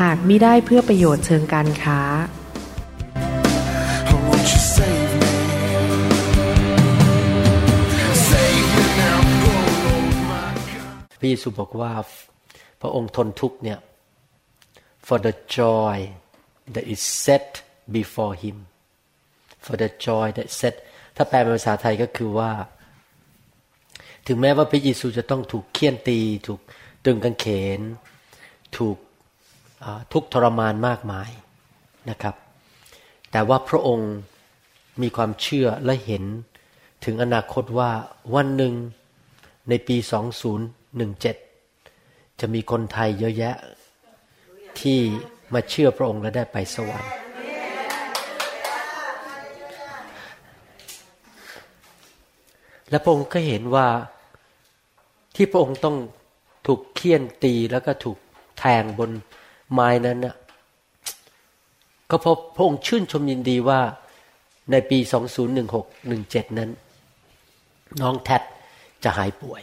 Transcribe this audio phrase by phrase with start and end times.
[0.00, 2.00] หากมิได้เพื่อประโยชน์เชิงการค้า
[4.10, 5.32] Oh, won't you save me?
[8.30, 9.18] Save me now,
[9.52, 10.94] oh my God.
[11.20, 11.92] พระเยซูบอกว่า
[12.80, 13.78] พระองค์ทนทุกข์เนี่ย
[15.06, 15.96] for the joy
[16.74, 17.48] that is set
[17.96, 18.56] before him
[19.64, 20.74] for the joy that set
[21.16, 22.52] ถ้าแปลเป็นภาษาไทยก็คือว่า
[24.26, 26.60] ถึงแม้ว่าพระเยซูจะต้องถูกเคี่ยนตี ถูก
[27.04, 27.46] ตึงกางเข
[27.78, 27.80] น
[28.76, 29.07] ถูกอ่า
[30.12, 31.30] ทุกทรมานมากมาย
[32.10, 32.34] นะครับ
[33.30, 34.12] แต่ว่าพระองค์
[35.02, 36.24] มีความเชื่อและเห็น
[37.04, 37.90] ถึงอนาคตว่า
[38.34, 38.74] วันหนึ่ง
[39.68, 39.96] ในปี
[41.58, 43.56] 2017 จะมีคนไทยเยอะแยะ
[44.80, 44.98] ที่
[45.54, 47.12] มาเชื่อพระองค์และได้ไปสวรรค์
[52.90, 53.86] และพระองค์ก็เห็นว่า
[55.36, 55.96] ที่พระองค์ต้อง
[56.66, 58.18] ถูกเคี่ยนตีแล้วก็ถูก
[58.58, 59.10] แทงบน
[59.72, 60.34] ไม้นั้นน่ะ
[62.10, 63.80] ก็เพราะพระองค์ชื่นชมยินดีว่า
[64.70, 64.98] ในปี
[65.78, 66.70] 2016-17นั้น
[68.02, 68.42] น้องแท็ด
[69.04, 69.62] จะหายป่วย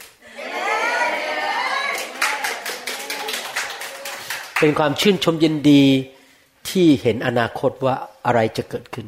[4.59, 5.83] เป็นความชื่นชมยินดี
[6.69, 7.95] ที่เห็นอนาคตว่า
[8.25, 9.07] อะไรจะเกิดขึ้น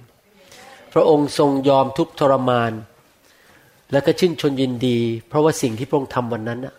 [0.93, 2.71] พระองค์ทรงยอมทุกทรมาน
[3.91, 6.75] แล้วก็ชื่นชมยินดี เพราะว่าสิ่งที่พระองค์ทำวันนั้นน่ะ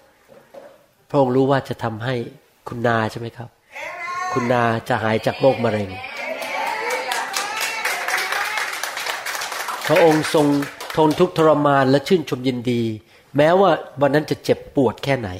[1.08, 2.14] พระองค์รู้ว่าจะทำให้
[2.68, 3.48] คุณนาใช่ไหมครับ
[4.32, 5.90] คุณนาจะหายจากโรคมะเร็ง
[9.86, 10.46] พระองค์ทรง
[10.96, 12.82] ทนทุกข์ทรมานและชื่นชมยินดี
[13.36, 15.30] แม้ว่าวันนั้นจะเจ็บปวดแค่ไหน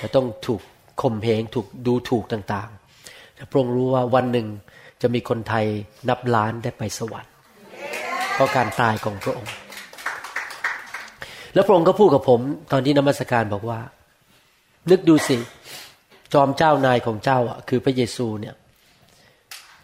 [0.00, 0.60] จะต้องถูก
[1.02, 4.46] ข่มเหงถูกดูถูกต่างๆแต่พระองค์รู้ว่าวันหนึ่ง
[5.02, 5.66] จะมีคนไทย
[6.08, 7.32] นับล้านได้ไปสวรรค์
[8.34, 9.52] เพราะการตายของพระองค์
[11.54, 12.40] แล้วพระองค์ก็พูดกับผม
[12.72, 13.80] ตอนที่นมัสการบอกว่า
[14.90, 15.36] นึกดูสิ
[16.34, 18.54] จอมเจ้านายของเจ้าอะคือพระเยซูเนี่ย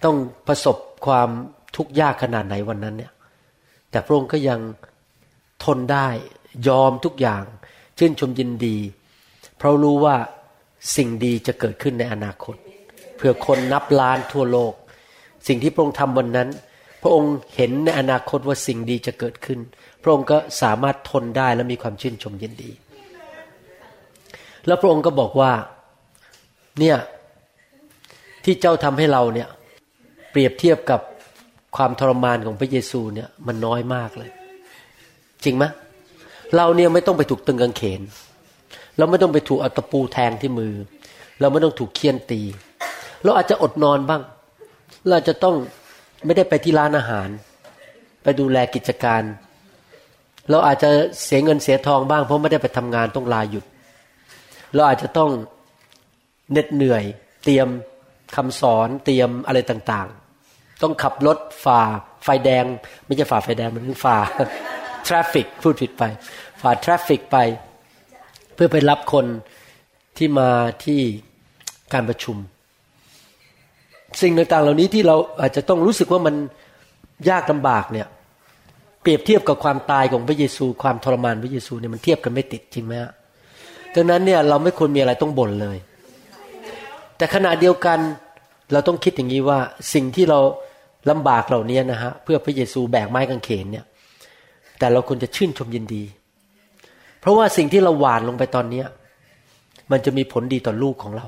[0.04, 0.16] ต้อง
[0.46, 0.76] ประสบ
[1.06, 1.28] ความ
[1.76, 3.12] ทุกข์ยากขนาดไหนวันนั้นเนี่ย
[3.90, 4.60] แต่พระองค์ก็ยัง
[5.64, 6.08] ทนได้
[6.68, 7.44] ยอมทุกอย่าง
[7.98, 8.76] ชื่นชมยินดี
[9.56, 10.16] เพราะรู้ว่า
[10.96, 12.56] สิ่งดีจะเกิดขึ้นในอนาคต
[13.16, 14.72] เพื่อคนนับล้านทั่วโลก
[15.48, 16.48] สิ่งที่พระองค์ทำวันนั้น
[17.02, 19.58] พระองค์เห็นในอนาคตว่าสิ่งดีจะเกิดขึ้น
[20.02, 22.70] พระองค์ก็สามารถทนได้และมีความชื่นชมยินดี
[24.66, 25.52] แล้วพระองค์ก็บอกว่า
[26.80, 26.96] เนี่ย
[28.44, 29.48] ที่เจ้าทำให้เราเนี่ย
[30.30, 31.00] เปรียบเทียบกับ
[31.76, 34.30] ความทรมานของพระเยซูเนี่ย มันน้อยมากเลย
[35.44, 35.64] จริงไหม
[36.56, 38.00] เราเนี่ยไม่ต้องไปถูกตึงกางเขน
[38.98, 40.74] เราไม่ต้องไปถูกเอาตะปูแทงที่มือ
[41.40, 42.40] เราไม่ต้องถูกเคี่ยนตี
[43.24, 44.22] เราอาจจะอดนอนบ้าง
[45.04, 45.54] เราอาจจะต้อง
[46.26, 47.28] ไม่ได้ไปที่ร้านอาหาร
[48.22, 49.22] ไปดูแลกิจการ
[50.50, 50.90] เราอาจจะ
[51.24, 53.64] เสียเงินเสียทองบ้าง เพราะไม่ได้ไปทำงานต้องลาหยุด
[54.74, 55.30] เราอาจจะต้อง
[56.52, 57.04] เหน็ดเหนื่อย
[57.44, 57.68] เตรียม
[58.36, 61.80] คำสอนเตรียมอะไรต่างๆ ต้องขับรถฝ่า
[62.24, 62.64] ไฟแดง
[63.06, 64.16] ไม่ใช่ฝ่าไฟแดงมันคือฝ่า
[65.06, 66.02] traffic พูดผิดไป
[66.60, 67.36] ฝ่า traffic ไป
[68.54, 69.26] เพื่อไปรับคน
[70.16, 70.48] ที่มา
[70.84, 71.00] ที่
[71.92, 72.36] การประชุม
[74.22, 76.34] สิ่งต่างๆ เหล่านี้ที่เราอาจจะต้องรู้สึกว่ามัน
[77.30, 78.06] ยากลำบากเนี่ย
[79.02, 83.12] เปรียบเทียบกับความตายของพระเยซู ความทรมานพระเยซูเนี่ยมันเทียบกันไม่ติดจริงไหมฮะ
[83.94, 85.76] ดังนั้นเนี่ยเราไม่ควรมีอะไรต้องบ่นเลย
[87.18, 87.98] แต่ขณะเดียวกัน
[88.72, 89.58] เราต้องคิดอย่างนี้ว่า
[89.94, 90.40] สิ่งที่เรา
[91.10, 93.84] ลำบากเหล่านี้นะฮะเพื่อพระเยซูแบกไม้กางเขนเนี่ย
[94.78, 96.02] แต่เราควรจะชื่นชมยินดี
[97.20, 98.82] เพราะว่าสิ่งที่เราหวานลงไปตอนนี้
[99.90, 101.26] มันจะมีผลดีต่อลูกของเรา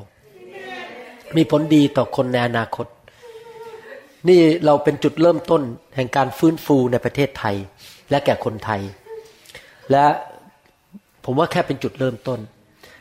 [1.36, 2.86] มีผลดีต่อคนในอนาคต
[4.28, 5.62] นี่เราเป็นจุดเริ่มต้น
[5.96, 7.56] แห่งการฟื้นฟูในประเทศไทย
[8.10, 8.80] และแก่คนไทย
[9.90, 10.04] และ
[11.24, 12.38] ผมว่าแค่เป็นจุดเริ่มต้น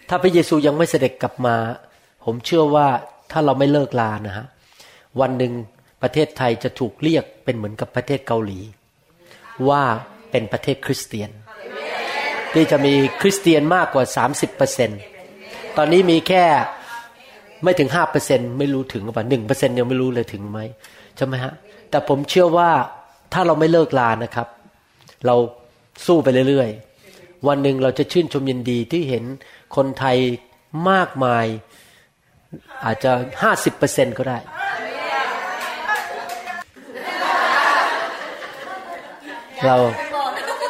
[0.09, 1.56] ถ้าพระเยซูยังไม่เสด็จกลับมา
[2.31, 2.87] ผมเชื่อว่า
[3.31, 4.45] ถ้าเราไม่เลิกลานะฮะ
[5.21, 5.53] วันหนึ่ง
[6.01, 8.59] ประเทศไทยจะถูกเรียกเป็นเหมือนกับประเทศเกาหลี
[9.69, 9.83] ว่า
[10.31, 11.29] เป็นประเทศคริสเตียน
[12.53, 14.89] ที่จะมีคริสเตียนมากกว่า 30เปอร์เซน
[15.77, 16.45] ตอนนี้มีแค่
[17.63, 20.59] ไม่ถึงห้าเปอร์เซ็นไม่รู้ถึงหรือเปล่าหนึ่งเปอร์เซ็นยังไม่รู้เลยถึงไหม
[21.15, 21.53] ใช่ไหมฮะ
[21.89, 22.71] แต่ผมเชื่อว่า
[23.33, 24.47] ถ้าเราไม่เลิกลานะครับ
[25.25, 25.35] เรา
[26.05, 29.23] สู้ไปเรื่อยๆ วันหนึ่งเราจะชื่นชมยินดีที่เห็น
[29.75, 30.17] คนไทย
[30.89, 31.45] มากมาย
[32.86, 33.12] อาจจะ
[33.42, 34.38] ห้าสิบเปอร์เซ็นก็ได้
[39.66, 39.75] เรา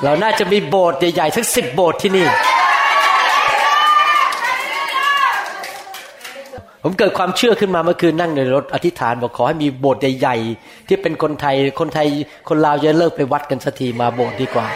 [0.03, 2.27] เราน่าจะมีโบสถ์ใหญ่ๆทั้งสิบโบสถ์ที่นี่
[6.83, 12.07] ผมเกิดความเชื่อขึ้นมาเมื่อคืนนั่งในรถอธิษฐานบอกขอให้มีโบสถ์ใหญ่ๆที่เป็นคนไทยคนไทย
[12.49, 14.67] คนลาวจะเลิกไปวัดกันสักทีมาโบสถ์ดีกว่า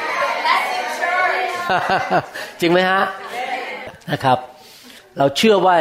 [2.60, 3.02] จริงไหมฮะ
[4.12, 4.38] นะครับ
[5.18, 5.76] เราเชื่อว่า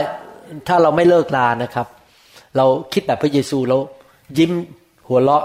[0.68, 1.86] ถ้าเราไม่เลิกลานะครับ
[2.56, 3.80] เราคิดแบบพระเยซูแล้ว
[4.38, 4.52] ยิ้ม
[5.08, 5.44] หัวเราะ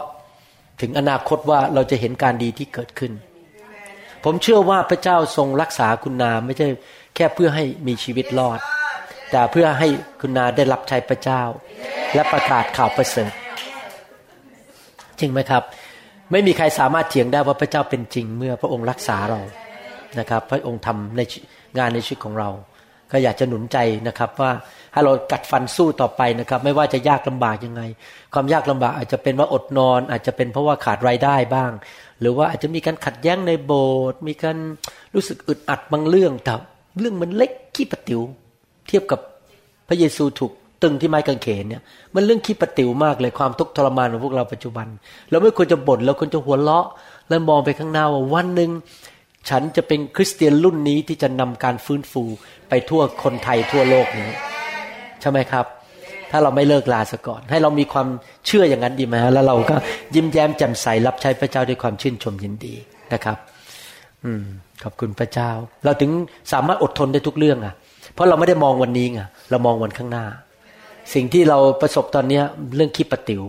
[0.81, 3.12] ถึงอนาคตว่าเราจะเห็นการดีที่เกิดขึ้น
[4.24, 6.68] ผมเชื่อว่าพระเจ้าทรงรักษาคุณนาไม่ใช่
[7.15, 8.59] แค่เพื่อให้มีชีวิตรอด
[9.31, 9.88] แต่เพื่อให้
[10.21, 11.42] คุณนาได้รับใช้พระเจ้า
[12.15, 13.31] และประกาศข่าวประเสริฐ
[15.19, 15.63] จริงไหมครับ
[16.31, 19.42] ไม่มีใครสามารถเถียงได้ว่าพระเจ้าเป็นจริงเมื่อพระองค์รักษาเรา
[20.19, 21.21] นะครับ พระองค์ทำใน
[21.77, 22.50] งานในชีวิตของเรา
[23.12, 23.77] ก็อยากจะหนุนใจ
[24.07, 24.51] นะครับว่า
[24.98, 27.82] ให้เรากัดฟันสู้ต่อไปนะครับ ไม่ว่าจะยากลำบากยังไง
[28.34, 31.72] ความยากลำบากอาจจะเป็นว่าอดนอน อาจจะเป็นเพราะว่าขาดรายได้บ้าง
[32.20, 34.58] หรือว่าอาจจะมีการขัดแย้งในโบสถ์มีการ
[35.16, 36.54] รู้สึกอึดอัดบางเรื่องแต่
[37.00, 38.22] เรื่องมันเล็กขี้ปะติว๋ว
[38.88, 39.20] เทียบกับ
[39.88, 40.52] พระเยซูถูก
[40.84, 41.82] ตึงที่ไม้กางเขนเนี่ย
[42.16, 44.88] มันเรื่องขี้ปะติว๋วมากเลยความทุกข์ทรมานของพวกเราปัจจุบัน
[45.30, 46.88] เราไม่ควรจะบ่นเราควรจะหัวเราะ
[47.30, 48.72] และมองไปข้างหน้าว่าวันหนึ่ง
[49.50, 52.24] ฉันจะเป็นคริสเตียนรุ่นนี้ที่จะนำการฟื้นฟู
[52.70, 54.30] ไปทั่วคนไทยทั่วโลกนี้
[55.22, 55.66] ใช่ไหมครับ
[56.31, 58.08] ถ้าเราไม่เลิกลาซะก่อน ให้เรามีความ
[58.46, 59.75] เชื่ออย่างนั้นดีไหมฮะแล้วเราก็
[60.16, 62.75] ยิ้มแย้มแจ่มใสรับใช้พระเจ้าด้วยความชื่นชมยินดี
[63.14, 63.38] นะครับ
[64.25, 64.44] อืม
[64.84, 65.50] ขอบคุณพระเจ้า
[65.86, 66.12] เราถึง
[66.54, 67.74] สามารถอดทนได้ทุกเรื่องอะ
[68.14, 69.19] เพราะเราไม่ได้มองวันนี้ไง
[69.50, 70.25] เรามองวันข้างหน้า
[71.14, 72.44] สิ่งที่เราประสบตอนเนี้ย
[72.75, 73.44] เรื่องคิดปะติว๋ว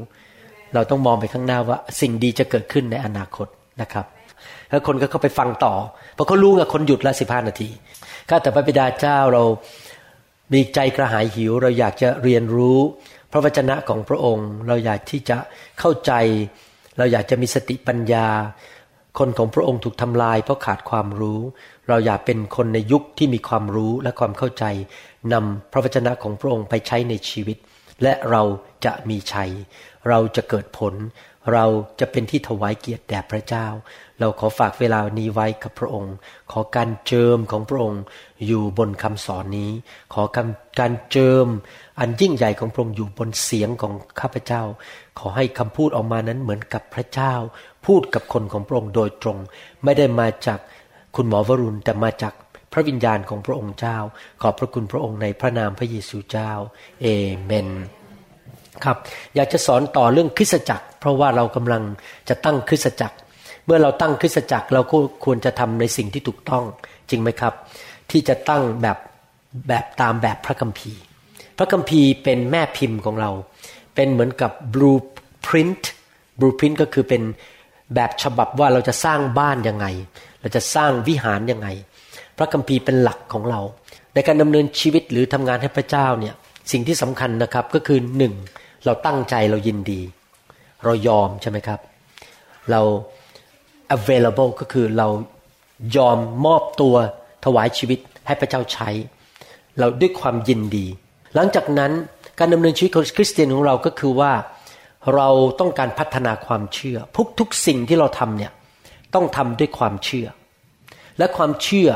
[0.74, 3.46] เราต้องมองไปข้างหน้าว่า สิ่งดีจะเกิดขึ้นในอนาคต
[3.82, 4.06] นะครับ
[4.70, 5.74] แล้วคนก็เข้าไปฟังต่อ
[6.14, 7.68] เพราะเขารู้ไงคนหยุดละสิบห้านาที
[8.28, 9.42] ข้าแต่พระบิดาเจ้าเรา
[10.52, 12.78] มีใจกระหายหิวเราอยากจะเรียนรู้
[13.32, 15.36] พระวจนะของพระองค์ เราอยากที่จะ
[15.78, 16.12] เข้าใจ
[16.98, 18.26] เราอยากจะมีสติปัญญา
[19.18, 21.40] คนของพระองค์ถูกทำลาย เพราะขาดความรู้
[21.88, 24.64] เราอยากเป็นคนในยุคที่มีความรู้และความเข้าใจ
[25.32, 27.56] นำพระวจนะของพระองค์ไปใช้ในชีวิต
[28.02, 28.42] และเรา
[28.84, 29.50] จะมีชัย
[30.08, 30.94] เราจะเกิดผล
[31.52, 31.64] เรา
[32.00, 33.66] จะเป็นที่ถวายเกียรติแด่พระเจ้า
[34.18, 36.14] เราขอฝากเวลานี้ไว้กับพระองค์
[36.52, 38.02] ขอการเจิมของพระองค์
[38.46, 39.72] อยู่บนคำสอนนี้
[40.14, 40.48] ขอการ
[40.80, 41.46] การเจิม
[42.00, 44.62] อันยิ่งใหญ่ของพระองค์อยู่บนเสียงของข้าพเจ้า
[45.18, 47.34] ขอให้คำพูดออกมานั้นเหมือนกับพระเจ้า
[47.86, 49.38] พูดกับคนของพระองค์โดยตรง
[49.84, 50.58] ไม่ได้มาจาก
[51.16, 52.34] คุณหมอวรุณแต่มาจาก
[52.72, 53.98] พระวิญญาณของพระองค์เจ้า
[54.42, 56.50] ขอบพระคุณพระองค์ในพระนามพระเยซูเจ้า
[57.02, 57.06] เอ
[57.44, 57.68] เมน
[58.84, 58.96] ครับ
[59.36, 61.82] อยากจะสอนต่อเรื่องคริสตจักร เพราะว่าเรากำลัง
[62.28, 63.16] จะตั้งคริสตจักร
[63.66, 66.64] เมื่อเราตั้งคริสตจักรเราก็ควรจะทำในสิ่งที่ถูกต้อง
[67.10, 67.54] จริงไหมครับ
[68.10, 68.98] ที่จะตั้งแบบ
[69.68, 71.00] แบบตามแบบพระคัมภีร์
[71.58, 73.30] พระคัมภีร์เป็นแม่พิมพ์ของเรา
[73.94, 75.82] เป็นเหมือนกับ blueprint
[76.38, 77.22] blueprint ก็คือเป็น
[77.94, 79.86] แบบฉบับว่าเราจะสร้างบ้านยังไง
[80.40, 81.68] เราจะสร้างวิหารยังไง
[82.38, 83.60] พระคัมภีร์เป็นหลักของเรา
[84.14, 86.34] ในการดำเนินชีวิตหรือทำงานให้พระเจ้าเนี่ย
[86.72, 88.34] สิ่งที่สำคัญนะครับก็คือหนึ่ง
[88.84, 90.00] เราตั้งใจเรายินดี
[90.84, 91.80] เรายอมใช่ไหมครับ
[92.70, 92.80] เรา
[93.96, 95.08] available ก็คือเรา
[95.96, 96.94] ยอมมอบตัว
[97.44, 98.88] ถวายชีวิตให้พระเจ้าใช้
[99.78, 100.86] เราด้วยความยินดี
[101.34, 101.92] หลังจากนั้น
[102.38, 104.32] การดำเนินชีวิตของคริสเตียนของเราก็คือว่า
[105.14, 105.28] เรา
[105.60, 108.52] ต้องการพัฒนาความเชื่อทุกทุกสิ่งที่เราทำเนี่ย
[109.14, 110.26] ต้องทำด้วยความเชื่อ
[111.18, 111.88] และความเชื่อ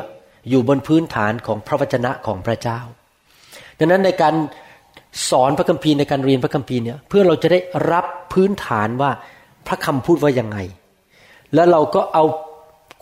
[0.48, 2.80] อยู่บนพื้นฐานของพระวจนะของพระเจ้า
[3.78, 4.34] ดังนั้นในการ
[5.30, 7.58] สอนพระคัมภีร์ในการเรียนพระคัมภีร์เนี่ยเพื่อเราจะได้
[7.92, 9.10] รับพื้นฐานว่า
[9.66, 10.58] พระคำพูดว่ายังไง
[11.54, 12.24] แล้วเราก็เอา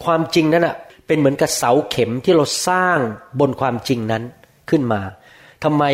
[0.05, 0.77] ความจริงนั้นอะ
[1.07, 2.99] เป็นเหมือนกับเสาเข็มที่เราสร้าง
[3.41, 4.23] บนความจริงนั้น
[4.71, 5.01] ขึ้นมา
[5.65, 5.85] ทำไม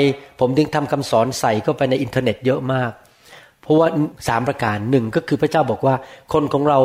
[0.41, 2.91] ผมถึงทำคำสอนใส่เข้าไปในอินเทอร์เน็ตเยอะมาก
[3.61, 3.89] เพราะว่า
[4.29, 5.95] สามประการหนึ่งก็คือพระเจ้าบอกว่า
[6.33, 6.79] คนของเรา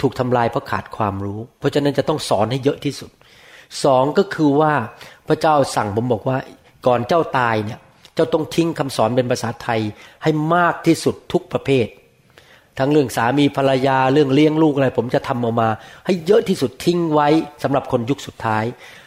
[0.00, 3.10] ถูกทำลายเพราะขาดความรู้ เพราะฉะนั้นจะต้องสอนให้เยอะที่สุด
[3.84, 4.72] สองก็คือว่า
[5.28, 6.36] พระเจ้าสั่งผมบอกว่า
[6.86, 7.78] ก่อนเจ้าตายเนี่ย
[8.18, 9.80] เจ้าต้องทิ้งคำสอนเป็นภาษาไทย
[10.22, 11.86] ให้มากที่สุดทุกประเภท
[12.78, 15.68] ทั้งเรื่องสามีภรรยาเรื่องเลี้ยงลูกอะไร ผมจะทำออกมา
[16.06, 17.28] ให้เยอะที่สุดทิ้งไว้
[17.62, 18.64] สำหรับคนยุคสุดท้าย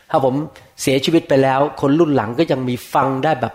[0.09, 0.35] ถ้าผม
[0.81, 3.53] เสียชีวิตไปแล้ว คนรุ่นหลังก็ยังมีฟังได้แบบ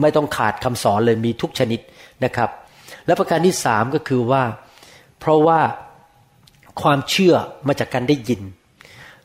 [0.00, 1.80] ไม่ต้องขาดคำสอนเลยมีทุกชนิด
[2.24, 2.50] นะครับ
[3.06, 4.42] และประการที่สามก็คือว่า
[5.20, 5.60] เพราะว่า
[6.82, 7.34] ความเชื่อ
[7.66, 8.42] มาจากการได้ยิน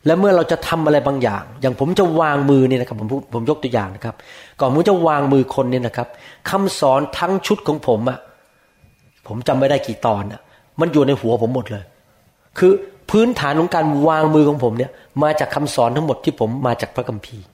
[0.06, 4.14] และเมื่อเราจะทำอะไรบางอย่าง อย่างผมจะวางมือเนี่ยนะครับผมผมยกตัวอย่างนะครับ
[4.60, 6.08] ก่อนผมจะวางมือคนเนี่ยนะครับ
[6.50, 8.18] คำสอนทั้งชุดของผมอะ
[9.26, 10.40] ผมจำไม่ได้กี่ตอนอะ
[10.80, 11.84] มันอยู่ในหัวผมหมดเลย
[12.58, 12.72] คือ
[13.10, 14.90] พื้นฐานของการวางมือของผมเนี่ย
[15.22, 17.44] มาจากคำสอนทั้งหมดที่ผมมาจากพระคัมภีร์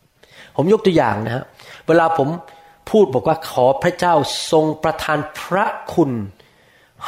[0.57, 1.45] ผมยกตัวอย่างนะฮะ
[1.89, 2.29] เวลาผม
[2.91, 4.15] พูดบอกว่าขอพระเจ้า
[4.51, 6.11] ทรงประทานพระคุณ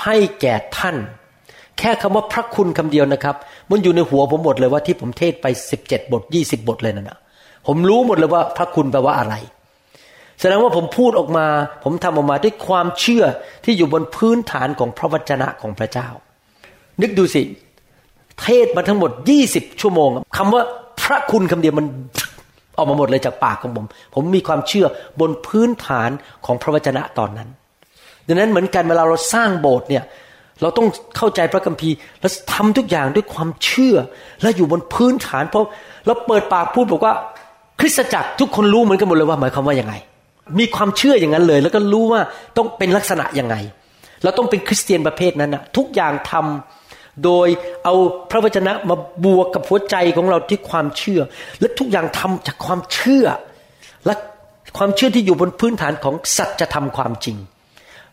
[0.03, 0.97] ให้แก่ท่าน
[1.79, 3.37] แค่คำว่าพระคุณคำเดียวนะครับ
[3.71, 7.19] มันอยู่ในหัวผมหมดเลยว่าที่ผมเทศไปสิบเจ็ดบทยี่สิบบทเลยนั่นนะ
[7.67, 9.35] ผมรู้หมดเลยว่าพระคุณแปลว่าอะไร
[10.41, 11.47] แสดงว่าผมพูดออกมา
[11.85, 13.25] ผมทำออกมาด้วยความเชื่อ
[13.65, 16.09] ที่อยู่บนพื้นฐานของพระวจนะของพระเจ้า
[17.01, 17.43] นึกดูสิ
[18.41, 20.63] เทศมาทั้งหมดยี่สิบชั่วโมงคำว่า
[21.03, 21.87] พระคุณคำเดียวมัน
[22.77, 24.87] ออกมาหมดเลยจากปากของผม ผมมีความเชื่อ
[25.21, 26.11] บนพื้นฐาน
[26.47, 27.49] ของพระวจนะตอนนั้น
[28.27, 30.05] ดังนั้นเหมือนกันเวลาเราสร้างโบสถ์เนี่ย
[30.63, 33.97] เราต้องเข้าใจพระคัมภีร์และทำทุกอย่างด้วยความเชื่อ
[34.43, 35.65] และอยู่บนพื้นฐาน เพราะ
[36.07, 37.15] เราเปิดปากพูดบอกว่า
[37.81, 39.95] คริสตจักรทุกคนรู้เหมือนกันหมดเลยว่าหมายความว่ายังไง
[40.59, 42.21] มีความเชื่ออย่างนั้นเลย แล้วก็รู้ว่า
[42.57, 43.55] ต้องเป็นลักษณะยังไง
[44.23, 47.49] เราต้องเป็นคริสเตียนประเภทนั้นนะทุกอย่างทำโดย
[47.85, 47.95] เอา
[48.31, 51.21] พระวจนะมาบวกกับหัวใจของเราที่ความเชื่อ
[51.61, 53.27] และทุกอย่างทำจากความเชื่อ
[54.07, 54.15] และ
[54.79, 57.37] ความเชื่อที่อยู่บนพื้นฐานของสัจธรรมความจริง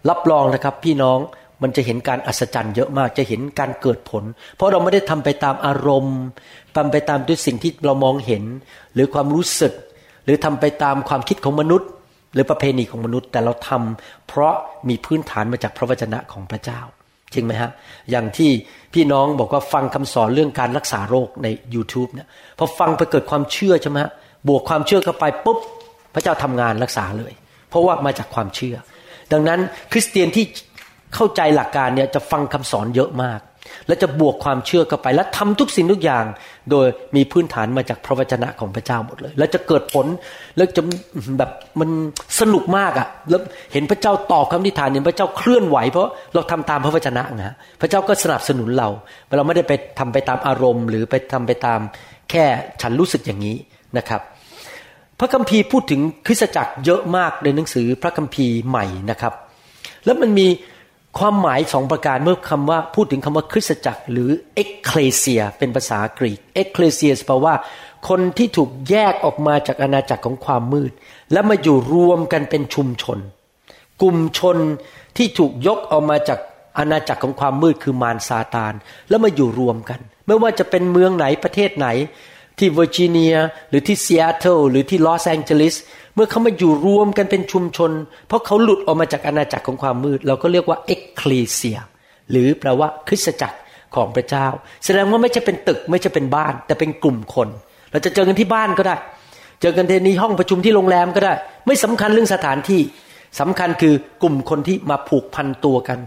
[0.09, 1.19] รับรองนะครับพี่น้อง
[1.63, 4.23] มันจะเห็นการอัศจรรย์เยอะมากจะเห็นการเกิดผล
[4.55, 6.17] เพราะเราไม่ได้ทำไปตามอารมณ์
[6.75, 8.43] ทำไปตามด้วยสิ่งที่เรามองเห็น
[8.93, 9.73] หรือความรู้สึก
[10.25, 11.89] หรือทำไปตามความคิดของมนุษย์
[12.33, 14.53] หรือประเพณีของมนุษย์ แต่เราทำเพราะ
[14.89, 16.81] มีพื้นฐานมาจากพระวจนะของพระเจ้า
[17.33, 17.71] จริงไหมฮะ
[18.11, 18.49] อย่างที่
[18.93, 22.27] พี่น้องบอกว่าฟังคำสอนเรื่องการรักษาโรคใน YouTube เนี่ย
[22.57, 24.11] พอฟังไปเกิดความเชื่อใช่ไหมฮะ
[24.47, 25.57] บวกความเชื่อเข้าไปปุ๊บ
[26.13, 27.33] พระเจ้าทำงานรักษาเลย
[27.69, 28.75] เพราะว่ามาจากความเชื่อ
[29.31, 29.59] ดังนั้น
[29.91, 30.45] คริสเตียนที่
[31.15, 33.39] เข้าใจหลักการเนี่ยจะฟังคำสอนเยอะมาก
[33.87, 36.25] และจะบวกความเชื่อเข้าไป และทำทุกสิ่งทุกอย่าง
[36.71, 40.05] โดยมีพื้นฐานมาจากพระวจนะของพระเจ้าหมดเลย แล้วจะเกิดผล
[40.57, 40.81] แล้วจะ
[41.37, 41.89] แบบมัน
[42.39, 43.41] สนุกมากอะ่ะแล้ว
[43.73, 48.89] เห็นพระเจ้าตอบคำทิฏฐานเห็นพระเจ้าเคลื่อนไหว เพราะเราทำตามพระวจนะนะฮะพระเจ้าก็สนับสนุนเรา
[49.37, 51.79] เราไม่ได้ไปทำไปตามอารมณ์ หรือไปทำไปตาม
[52.29, 52.43] แค่
[52.81, 53.55] ฉันรู้สึกอย่างนี้
[53.97, 54.21] นะครับ
[55.19, 59.33] พระคัมภีร์พูดถึงคริสตจักรเยอะมากในหนังสือพระคัมภีร์ใหม่นะครับ
[60.05, 60.47] แล้วมันมี
[61.17, 67.53] ความหมายสองประการเมื่อคำว่าพูดถึงคำว่าคริสตจักร หรือเอ็กเคลเซียเป็นภาษากรีกเอ็กเคลเซียแปลว่า
[68.09, 70.91] คนที่ถูกแยกออกมาจากอาณาจักรของความมืด
[71.31, 73.19] แล้วมาอยู่รวมกันเป็นชุมชน
[74.01, 74.57] กลุ่มชน
[75.17, 76.39] ที่ถูกยกออกมาจาก
[76.77, 78.73] อาณาจักรของความมืดคือมารซาตาน
[79.09, 81.87] แล้วมาอยู่รวมกัน ไม่ว่าจะเป็นเมืองไหนประเทศไหน
[82.61, 83.35] ที่เวอร์จิเนีย
[83.69, 85.75] หรือที่ซีแอตเทิลหรือที่ลอสแองเจลิส
[86.15, 87.91] เมื่อเขามาอยู่รวมกันเป็นชุมชน
[88.27, 91.79] เพราะเขาหลุดออกมาจากอาณาจักรของความมืด เราก็เรียกว่าเอ็กคลีเซีย
[92.31, 93.57] หรือแปลว่าคริสตจักร
[93.95, 94.47] ของพระเจ้า
[94.85, 97.47] แสดงว่าไม่ใช่เป็นตึกไม่ใช่เป็นบ้าน แต่เป็นกลุ่มคน
[97.91, 98.95] เราจะเจอกันที่บ้านก็ได้
[99.61, 101.33] เจอกันในห้องประชุมที่โรงแรมก็ได้
[101.67, 102.81] ไม่สำคัญเรื่องสถานที่
[103.39, 105.99] สำคัญคือกลุ่มคนที่มาผูกพันตัวกัน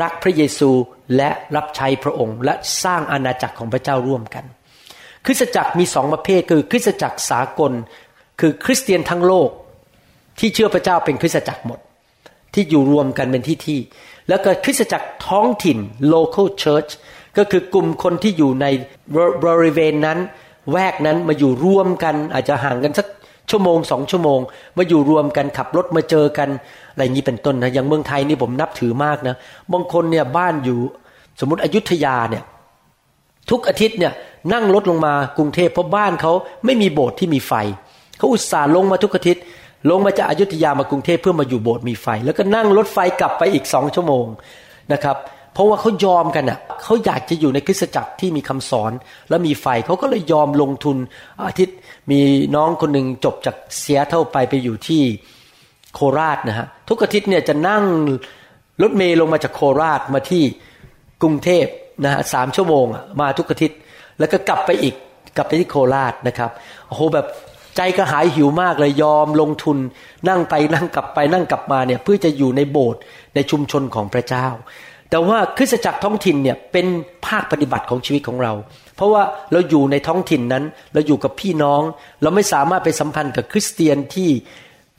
[0.00, 0.70] รักพระเยซู
[1.16, 2.54] และรับใช้พระองค์ และ
[2.84, 4.44] สร้างอาณาจักรของพระเจ้าร่วมกัน
[5.26, 7.72] คริสตจักรมีสองประเภทคือคริสตจักรสากล
[8.40, 9.50] คือคริสเตียนทั้งโลก
[10.38, 11.78] ที่เชื่อพระเจ้าเป็นคริสตจักรหมด
[12.54, 13.80] ที่อยู่รวมกันเป็นที่ที่
[14.28, 15.78] แล้วก็คริสตจักรท้องถิ่น
[16.14, 16.90] local church
[17.38, 18.66] ก็คือกลุ่มคนที่อยู่ใน
[19.44, 20.18] บริเวณนั้น
[20.72, 23.06] แวกนั้นมาอยู่รวมกัน อาจจะห่างกันสัก
[23.50, 24.40] ชั่วโมงสองชั่วโมง
[24.76, 26.48] มาอยู่รวมกันขับรถมาเจอกัน
[26.92, 29.34] อะไรอย่างนี้เป็นต้นนะอย่างเมืองไทยนี่ผมนับถือมากนะ
[29.72, 30.78] บางคนเนี่ยบ้านอยู่
[31.40, 32.44] สมมติอยุธยาเนี่ย
[33.50, 34.12] ทุกอาทิตย์เนี่ย
[34.52, 36.32] นั่งรถลงมากรุงเทพเพราะบ้านเขา
[36.64, 37.52] ไม่มีโบสถ์ที่มีไฟ
[38.18, 39.42] เขาอุตส่าห์ลงมาทุกอาทิตย์
[39.90, 44.26] ลงมาจากอายุทยามากรุงเทพเพื่อมาอยู่โบสถ์มีไฟ แล้วก็นั่งรถไฟกลับไปอีกสองชั่วโมง
[44.92, 45.16] นะครับ
[45.52, 48.92] เพราะว่าเขายอมกันอะเขาอยากจะอยู่ในคริสตจักรที่มีคำสอน
[49.28, 50.96] และมีไฟเขาก็เลยยอมลงทุน
[51.46, 51.76] อาทิตย์
[52.10, 52.20] มี
[52.56, 55.02] น้องคนหนึ่งจบจากเซียเท่าไปไปอยู่ที่
[55.94, 57.84] โคราชนะฮะทุกอาทิตย์เนี่ยจะนั่ง
[58.82, 60.44] รถเมล์ลงมาจากโคราชมาที่
[61.22, 61.66] กรุงเทพ
[62.04, 62.86] นะฮะสามชั่วโมง
[63.20, 63.78] มาทุกอาทิตย์
[64.18, 64.94] แล้วก็กลับไปอีก
[65.36, 66.50] กลับไปที่โคราชนะครับ
[66.88, 67.26] โอ้โหแบบ
[67.76, 69.78] ใจก็หายหิวมากเลยยอมลงทุน
[70.28, 73.00] นั่งไปนั่งกลับไปนั่งกลับมาเนี่ยเพื่อจะอยู่ในโบสถ์
[73.34, 74.46] ในชุมชนของพระเจ้า
[75.10, 76.86] แต่ว่าคริสตจักรท้องถิ่นเนี่ยเป็น
[77.26, 78.52] ภาคปฏิบัติของชีวิตของเรา
[78.96, 81.82] เพราะว่าเราอยู่ในท้องถิ่นนั้น เราอยู่กับพี่น้อง
[82.22, 84.30] เราไม่สามารถไปสัมพันธ์กับคริสเตียนที่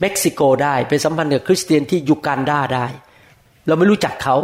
[0.00, 2.86] เม็กซิโกได้ไปสัมพันธ์กับคริสเตียนที่ยูกันดาได้
[3.66, 4.36] เราไม่รู้จักเขา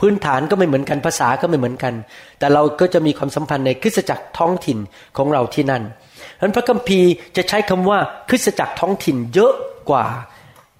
[0.00, 1.94] พื้นฐานก็ไม่เหมือนกันภาษาก็ไม่เหมือนกัน
[2.38, 4.78] แต่เราก็จะมีความสัมพันธ์ในคริสตจักรท้องถิ่น
[5.16, 5.82] ของเราที่นั่น
[6.36, 9.54] ฉะนั้นพระคัมภีร์จะใช้คำว่าคริสตจักรท้องถิ่นเยอะ
[9.90, 10.04] กว่า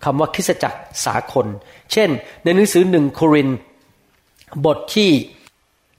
[0.05, 1.47] คำว่าคริสตจักรสากล
[1.93, 2.09] เช่น
[2.45, 3.49] ในหนังสือหนึ่งโคริน
[4.65, 5.11] บทที่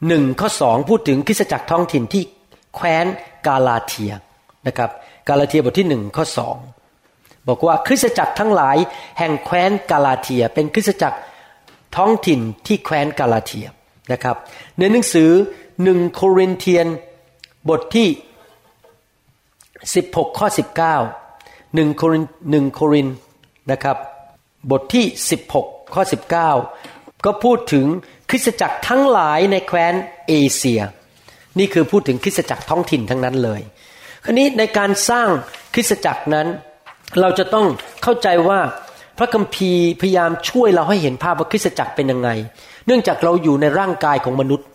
[0.08, 2.24] หนึ่งข้อสองพูดถึงคริสตจักรท้องถิ่นที่
[2.76, 3.06] แคว้น
[3.48, 4.14] กาลาเทีย
[4.68, 4.90] นะครับ
[5.28, 6.56] กาลาเทียบทที่หนึ่งข้อสอง
[7.48, 8.78] บอกว่าคริสตจักรทั้งหลาย
[9.20, 11.18] แห่งแคว้นกาลาเทีย เป็นคริสตจักร
[11.96, 13.68] ท้องถิ่นที่แคว้นกาลาเทีย
[14.12, 14.36] นะครับ
[14.78, 15.30] ในหนังสือ
[15.84, 16.88] หนึ่งโครินเทียน
[17.70, 18.08] บทที่
[19.84, 20.48] 16 ข้อ
[21.12, 23.08] 19หนึ่งโครินหนึ่งโคริน
[23.72, 23.98] นะครับ
[24.72, 25.06] บทที่
[25.50, 26.04] 16 ข้อ
[26.64, 27.86] 19 ก็พูดถึง
[28.30, 29.94] คริสตจักรทั้งหลายในแคว้น
[30.28, 30.86] เอเชียน
[31.60, 33.62] นี่คือพูดถึงคริสตจักรท้องถิ่นทั้งนั้นเลย
[34.26, 35.28] คราวนี้ในการสร้าง
[35.74, 36.48] คริสตจักรนั้น
[37.22, 37.68] เราจะต้อง
[38.04, 38.60] เข้าใจว่า
[39.20, 42.30] พระคัมภีร์พยายามช่วยเราให้เห็นภาพว่าคริสตจักรเป็นยังไง
[42.86, 44.68] เนื่องจากเราอยู่ในร่างกายของมนุษย์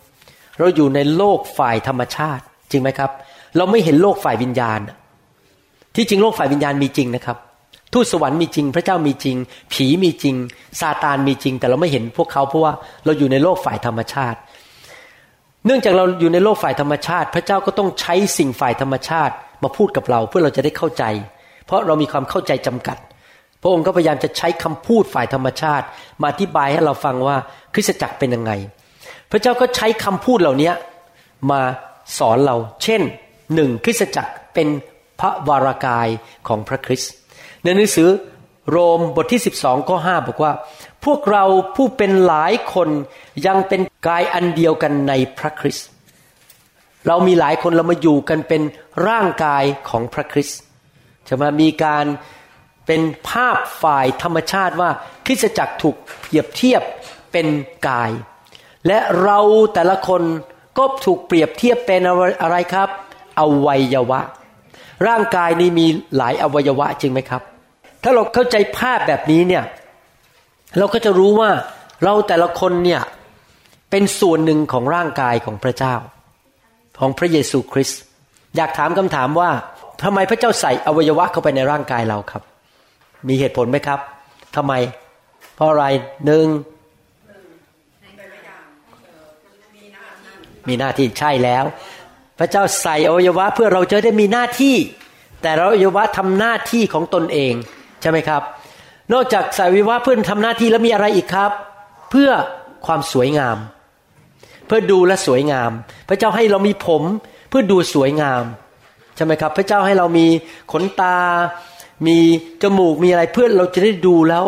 [0.59, 3.11] เราอยู่ในโลกฝ่ายธรรมชาติ จริงไหมครับ
[3.57, 4.79] เราไม่เห็นโลกฝ่ายวิญญาณ
[5.95, 7.37] ที่จริงโลกฝ่ายวิญญาณมีจริงนะครับ
[7.93, 9.37] ทูตสวรรค์มีจริง พระเจ้ามีจริง
[9.73, 10.35] ผีมีจริง
[10.79, 12.73] ซาตานมีจริง แต่เราไม่เห็นพวกเขาเพราะว่า
[13.05, 14.39] เราอยู่ในโลกฝ่ายธรรมชาติ
[15.65, 19.33] เนื่องจากเราอยู่ในโลกฝ่ายธรรมชาติ พระเจ้าก็ต้องใช้สิ่งฝ่ายธรรมชาติ
[19.63, 21.03] มาพูดกับเราเพื่อเราจะได้เข้าใจ
[21.65, 22.97] เพราะเรามีความเข้าใจจำกัด
[23.65, 25.85] ระองค์ก็พยายามจะใช้คำพูดฝ่ายธรรมชาติ
[26.21, 27.37] มาอธิบายให้เราฟังว่า
[27.73, 28.51] คริสตจักรเป็นยังไง
[29.31, 30.71] พระเจ้าก็ใช้คำพูดเหล่านี้
[31.51, 31.61] มา
[32.17, 33.01] สอนเรา เช่น
[33.55, 34.67] หนึ่งคริสตจักรเป็น
[35.19, 36.07] พระวรากาย
[36.47, 37.11] ของพระคริสต์
[37.63, 38.09] ในหนังสือ
[38.69, 40.53] โรมบทที่ 12ข้อ5บอกว่า
[41.05, 41.43] พวกเรา
[41.75, 42.89] ผู้เป็นหลายคน
[43.47, 45.87] ยังเป็นกายอันเดียวกันในพระคริสต์
[47.07, 48.61] เรามีหลายคนเรามาอยู่กันเป็น
[49.07, 50.59] ร่างกายของพระคริสต์
[51.27, 52.05] จะมามีการ
[52.87, 54.89] เป็นภาพฝ่ายธรรมชาติว่า
[55.25, 56.81] คริสตจักรถูกเปรียบเทียบ
[57.31, 57.47] เป็น
[57.87, 58.11] กาย
[58.87, 59.39] และเรา
[59.73, 60.21] แต่ละคน
[60.77, 62.01] ก็ถูกเปรียบเทียบเป็น
[62.41, 62.89] อะไรครับ
[63.39, 64.21] อวัยวะ
[65.07, 65.85] ร่างกายนี้มี
[66.17, 67.41] หลายอวัยวะจริงไหมครับ
[68.03, 69.63] ถ้าเราเข้าใจภาพแบบนี้เนี่ย
[70.77, 71.49] เราก็จะรู้ว่า
[72.03, 73.01] เราแต่ละคนเนี่ย
[73.91, 75.95] เป็นส่วนหนึ่งของร่างกายของพระเจ้า
[76.99, 77.99] ของพระเยซูคริสต์
[78.55, 79.49] อยากถามคำถามว่า
[80.03, 82.43] ทำไมพระเจ้าใส่อวัยวะเข้าไปในร่างกายเราครับ
[83.27, 83.99] มีเหตุผลไหมครับ
[84.55, 84.73] ทำไม
[85.55, 85.85] เพราะอะไร
[86.25, 86.45] หนึ่ง
[90.67, 91.63] มีหน้าที่ใช่แล้ว
[92.39, 94.75] พระเจ้าใส่อวัยวะเพื่อเราจะได้มีหน้าที่
[95.41, 97.53] แต่เราอวัยวะทำหน้าที่ของตนเอง
[98.01, 98.41] ใช่ไหมครับ
[99.13, 101.51] นอกจากใส่อวัยวะเพื่อทำหน้าที่แล้วมีอะไรอีกครับ
[102.11, 102.29] เพื่อ
[102.85, 103.57] ความสวยงาม
[104.67, 105.71] เพื่อดูและสวยงาม
[106.09, 107.03] พระเจ้าให้เรามีผม
[107.49, 108.43] เพื่อดูสวยงาม
[109.15, 110.27] ใช่ไหมครับ พระเจ้าให้เรามี
[110.71, 111.17] ขนตา
[112.07, 112.17] มี
[112.61, 114.43] จมูกมีอะไรเพื่อเราจะได้ดูแล้ว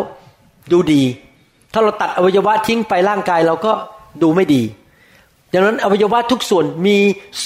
[0.72, 1.02] ดูดี
[1.72, 3.72] ถ้าเราตัดอวัยวะทิ้งไปร่างกายเราก็
[4.22, 4.62] ดูไม่ดี
[5.52, 6.96] ดังนั้นอวัยวะทุกส่วนมี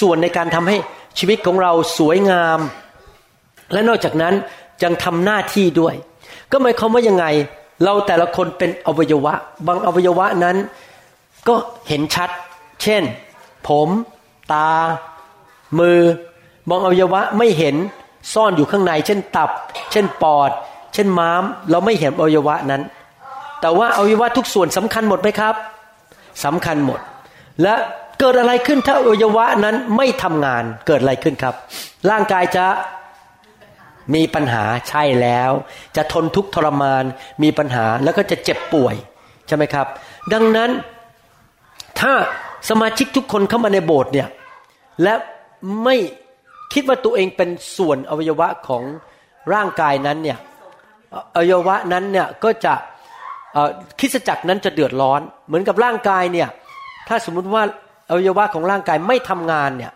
[0.01, 0.77] ส่วนในการทำให้
[1.19, 2.61] ชีวิตของเราสวยงาม
[3.73, 4.35] และนอกจากนั้น
[4.83, 5.95] ยังทำหน้าที่ด้วย
[6.51, 7.27] ก็หมายความว่ายังไง
[7.85, 9.35] เราแต่ละคนเป็นอวัยวะ
[9.67, 10.57] บางอวัยวะนั้น
[11.49, 11.55] ก็
[11.89, 12.31] เห็นชัด
[12.83, 13.03] เช่น
[13.69, 13.89] ผม
[14.53, 14.71] ตา
[15.79, 15.99] มือ
[16.69, 17.77] บางอวัยวะไม่เห็น
[18.35, 19.51] ซ่อนอยู่ข้างในเช่นตับ
[19.93, 20.51] เช่นปอด
[20.95, 22.83] เช่นม้าม เราไม่เห็นอวัยวะนั้น
[23.61, 25.55] แต่ว่าอวัยวะทุกส่วนสำคัญหมดไหมครับ
[26.45, 27.01] สำคัญหมด
[27.63, 27.75] และ
[28.21, 31.55] เกิดอะไรขึ้นถ้าอวัยวะนั้นไม่ทำงานเกิดอะไรขึ้นครับ
[32.11, 32.67] ร่างกายจะ
[34.15, 35.51] มีปัญหาใช่แล้ว
[35.97, 37.05] จะทนทุกข์ทรมาน
[37.43, 38.95] มีปัญหาแล้วก็จะเจ็บป่วย
[39.47, 39.87] ใช่ไหมครับ
[40.33, 40.71] ดังนั้น
[42.01, 42.13] ถ้า
[42.69, 44.29] สมาชิกทุกคนเข้ามาในโบสถ์เนี่ย
[45.03, 45.15] และ
[45.85, 45.97] ไม่
[46.73, 48.83] คิดว่าตัวเองเป็นส่วนอวัยวะของ
[49.53, 50.39] ร่างกายนั้นเนี่ย
[51.35, 52.75] อวัยวะนั้นเนี่ยก็จะ
[54.01, 56.49] คิสจักรนั้นจะเดือดร้อน เหมือนกับร่างกายเนี่ย
[57.09, 57.63] ถ้าสมมุติว่า
[58.11, 59.93] อวัยวะของร่างกายไม่ทำงานเนี่ย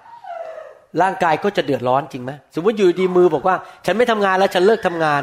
[1.02, 5.22] ร่างกายก็จะเดือดร้อนจริงไหมสมมติอยู่ดีมือบอกว่า ฉันไม่ทำงานแล้วฉันเลิกทำงาน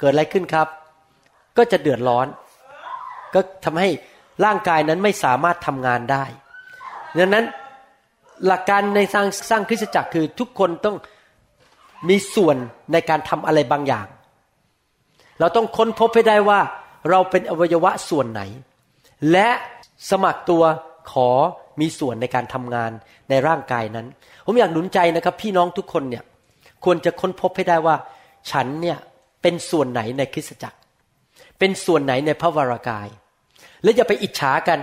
[0.00, 0.68] เกิดอะไรขึ้นครับ
[1.56, 2.26] ก็จะเดือดร้อน
[3.34, 3.88] ก็ทำให้
[4.44, 6.24] ร่างกายนั้นไม่สามารถทำงานได้
[7.18, 7.44] ดังนั้น
[8.46, 10.96] หลักการในสร้างสร้างคริสตจักรคือทุกคนต้อง
[12.08, 12.56] มีส่วน
[12.92, 14.06] ในการทำอะไรบางอย่าง
[15.40, 16.60] เราต้องค้นพบให้ได้ว่า
[17.10, 18.42] เราเป็นอวัยวะส่วนไหน
[19.32, 19.48] และ
[20.10, 20.62] สมัครตัว
[21.12, 21.30] ขอ
[21.80, 22.90] มีส่วนในการทำงาน
[23.30, 24.06] ในร่างกายนั้น
[24.46, 26.24] ผมอยากหนุนใจนะครับ พี่น้องทุกคนเนี่ย
[26.84, 27.96] ควรจะค้นพบให้ได้ว่า
[28.50, 28.98] ฉันเนี่ย
[29.42, 30.78] เป็นส่วนไหนในคริสตจักร
[31.58, 33.08] เป็นส่วนไหนในพระวรากาย
[33.82, 34.80] และอย่าไปอิจฉากัน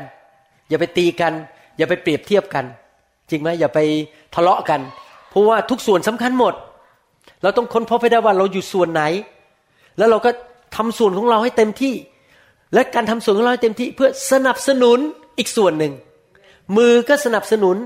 [0.69, 1.33] อย่าไปตีกัน
[1.77, 2.65] อย่าไปเปรียบเทียบกัน
[3.31, 3.79] จริงไหมอย่าไป
[4.35, 4.81] ทะเลาะกัน
[5.29, 6.53] เพราะว่าทุกส่วนสำคัญหมด
[7.41, 9.03] เราต้องค้นพบให้ได้ว่าเราอยู่ส่วนไหน
[9.97, 10.31] แล้วเราก็
[10.75, 11.95] ทำส่วนของเราให้เต็มที่
[12.73, 14.99] และการทำส่วนของเราให้เต็มที่ เพื่อสนับสนุน
[15.37, 15.93] อีกส่วนหนึ่ง
[16.77, 17.77] มือก็สนับสนุน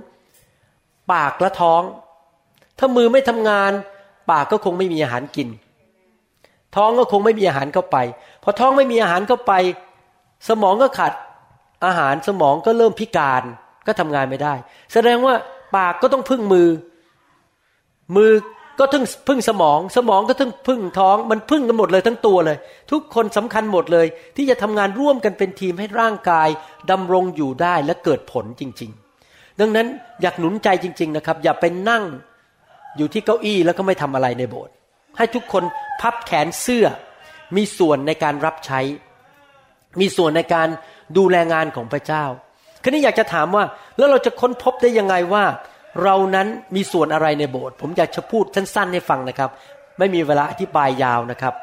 [1.11, 1.81] ปากและท้อง
[2.79, 3.71] ถ้ามือไม่ทำงาน
[4.31, 5.49] ปากก็คงไม่มีอาหารกิน
[6.75, 7.97] ท้องก็คงไม่มีอาหารเข้าไป
[8.43, 9.53] พอท้องไม่มีอาหารเข้าไป
[10.47, 11.13] สมองก็ขาด
[11.85, 13.43] อาหารสมองก็เริ่มพิการ
[13.87, 14.53] ก็ทำงานไม่ได้
[14.93, 15.35] แสดงว่า
[15.75, 16.69] ปากก็ต้องพึ่งมือ
[18.15, 18.31] มือ
[18.79, 22.57] ก็ต้องพึ่งสมอง สมองก็ต้องพึ่งท้องมันพึ่งกันหมดเลยทั้งตัวเลย
[22.91, 26.49] ทุกคนสำคัญหมดเลย ที่จะทำงานร่วมกันเป็นทีมให้ร่างกาย
[26.91, 28.91] ดำรงอยู่ได้และเกิดผลจริง
[29.25, 29.87] ๆ ดังนั้น
[30.21, 32.03] อยากหนุนใจจริง ๆนะครับ อย่าไปนั่ง
[32.97, 34.73] อยู่ที่เก้าอี้แล้วก็ไม่ทำอะไรในโบสถ์
[35.17, 35.63] ให้ทุกคน
[36.01, 36.85] พับแขนเสื้อ
[37.55, 38.81] มีส่วนในการรับใช้
[39.99, 40.67] มีส่วนในการ
[41.17, 42.25] ดูแลงานของพระเจ้า
[42.85, 43.63] คราวนี้อยากจะถามว่า
[43.97, 45.43] แล้วเราจะค้นพบได้ยังไงว่า
[46.03, 49.49] เรานั้นมีส่วนอะไรในโบสถ์ผมอยากจะพูดสั้นๆให้ฟังนะครับ
[49.99, 51.53] ไม่มีเวลาอธิบายยาวนะครับ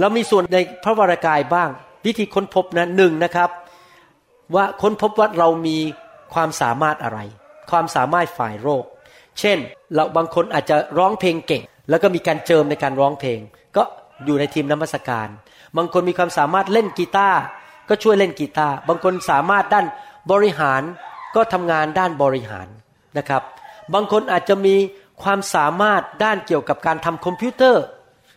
[0.00, 1.68] เรามีส่วนในพระวรากายบ้าง
[2.04, 3.50] วิธีค้นพบนะหนึ่งนะครับ
[4.54, 5.78] ว่าค้นพบว่าเรามี
[6.34, 7.18] ความสามารถอะไร
[7.70, 8.84] ความสามารถฝ่ายโรค
[9.40, 9.58] เช่น
[9.94, 13.40] เราบางคนอาจจะร้องเพลงเก่ง แล้วก็มีการเจิมในการร้องเพลง
[13.76, 13.82] ก็
[14.24, 15.28] อยู่ในทีมนมัสการ
[15.76, 17.40] บางคนมีความสามารถเล่นกีตาร์
[17.88, 19.86] ก็ช่วยเล่นกีตาร์บางคนสามารถด้าน
[20.30, 20.82] บริหาร
[21.36, 22.68] ก็ทำงานด้านบริหาร
[23.18, 23.42] นะครับ
[23.94, 24.74] บางคนอาจจะมี
[25.22, 27.84] ความสามารถด้านเกี่ยวกับการทำคอมพิวเตอร์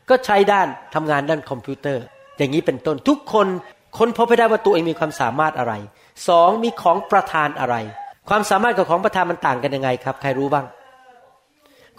[0.10, 2.04] ก็ใช้ด้านทำงานด้านคอมพิวเตอร์
[2.38, 3.48] อย่างนี้เป็นต้นทุกคน
[3.98, 5.74] ค้นพบให้ได้ว่าตัวเองมีความสามารถอะไร
[6.28, 7.76] สองมีของประทานอะไร
[8.30, 10.66] ความสามารถกับของประทานมันต่างกันยังไงครับ ใครรู้บ้าง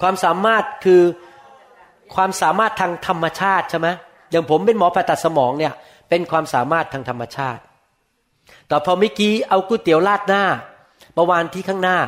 [0.00, 1.02] ความสามารถคือ
[2.14, 3.88] ความสามารถทางธรรมชาติใช่ไหม
[4.30, 5.72] อย่างผมเป็นหมอผ่าตัดสมองเนี่ย
[6.08, 7.60] เป็นความสามารถทางธรรมชาติ
[8.72, 10.44] แต่พอเมื่อกี้เอาก๋วยเตี๋ยวราดหน้า
[11.16, 11.98] มาวางที่ข้างหน้า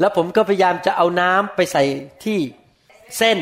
[0.00, 1.82] แล้วผมก็พยายามจะเอาน้ำไปใส่
[2.24, 2.38] ที่
[3.18, 3.38] เส้น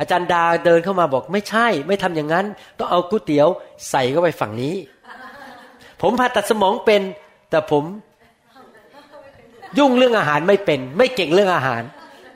[0.00, 2.46] อาจารย์ดาเดินเข้ามาบอกไม่ใช่ ไม่ทำอย่างนั้น
[2.78, 3.48] ต้องเอาก๋วยเตี๋ยว
[3.90, 4.74] ใส่เข้าไปฝั่งนี้
[6.00, 7.02] ผมผ่าตัดสมองเป็น
[7.50, 7.84] แต่ผม
[9.78, 11.82] ยุ่งเรื่องอาหารไม่เป็น ไม่เก่งเรื่องอาหาร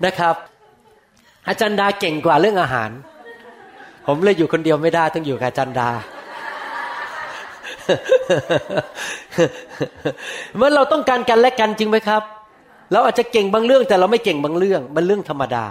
[0.04, 0.34] นะครับ
[1.48, 2.90] อาจารย์ดาเก่งกว่าเรื่องอาหาร
[4.06, 5.90] ผมเลยอยู่คนเดียวไม่ได้ต้องอยู่กับอาจารย์ดา
[10.56, 12.22] เมื่อเราต้องการกันและกันจริงไหมครับ
[12.92, 15.64] เราอาจจะเก่งบางเรื่องแต่เราไม่เก่งบางเรื่องมันเรื่องธรรมดา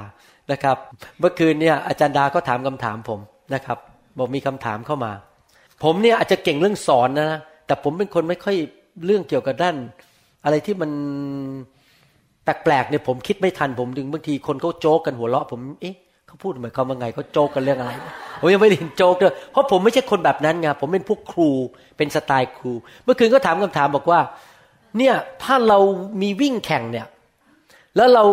[0.52, 0.78] นะครับ
[1.20, 3.20] เมื่อคืนเนี่ยอาจารย์ดาก็ถามคำถามผม
[3.54, 3.78] นะครับ
[4.18, 5.12] บอกมีคำถามเข้ามา
[5.84, 8.56] ผมเนี่ยอาจจะเก่งเรื่องสอนนะ แต่ผมเป็นคนไม่ค่อย
[9.06, 9.76] เรื่องเกี่ยวกับด้าน
[10.44, 10.92] อะไรที่มัน
[12.44, 15.96] แปลกๆเนี่ยผมคิดไม่ทันผมดึงบางทีคนเขาโจกกันหัวเราะผมเอ๊ะ
[16.30, 17.92] เขาพูดหมายความว่าไงเขาโจกกันเรื่องอะไร
[18.40, 21.50] ผมยังไม่ได้เห็นโจกเลยเพราะผมไม่ใช่คนแบบนั้นไงผมเป็นพวกครู
[21.98, 24.20] เป็นสไตล์ครู เมื่อคืนก็ถามคำถามบอกว่า
[24.98, 25.80] เนี่ยถ้าเรา
[26.22, 27.08] มีวิ่งแข่งเนี่ย
[27.96, 28.24] แล้วเรา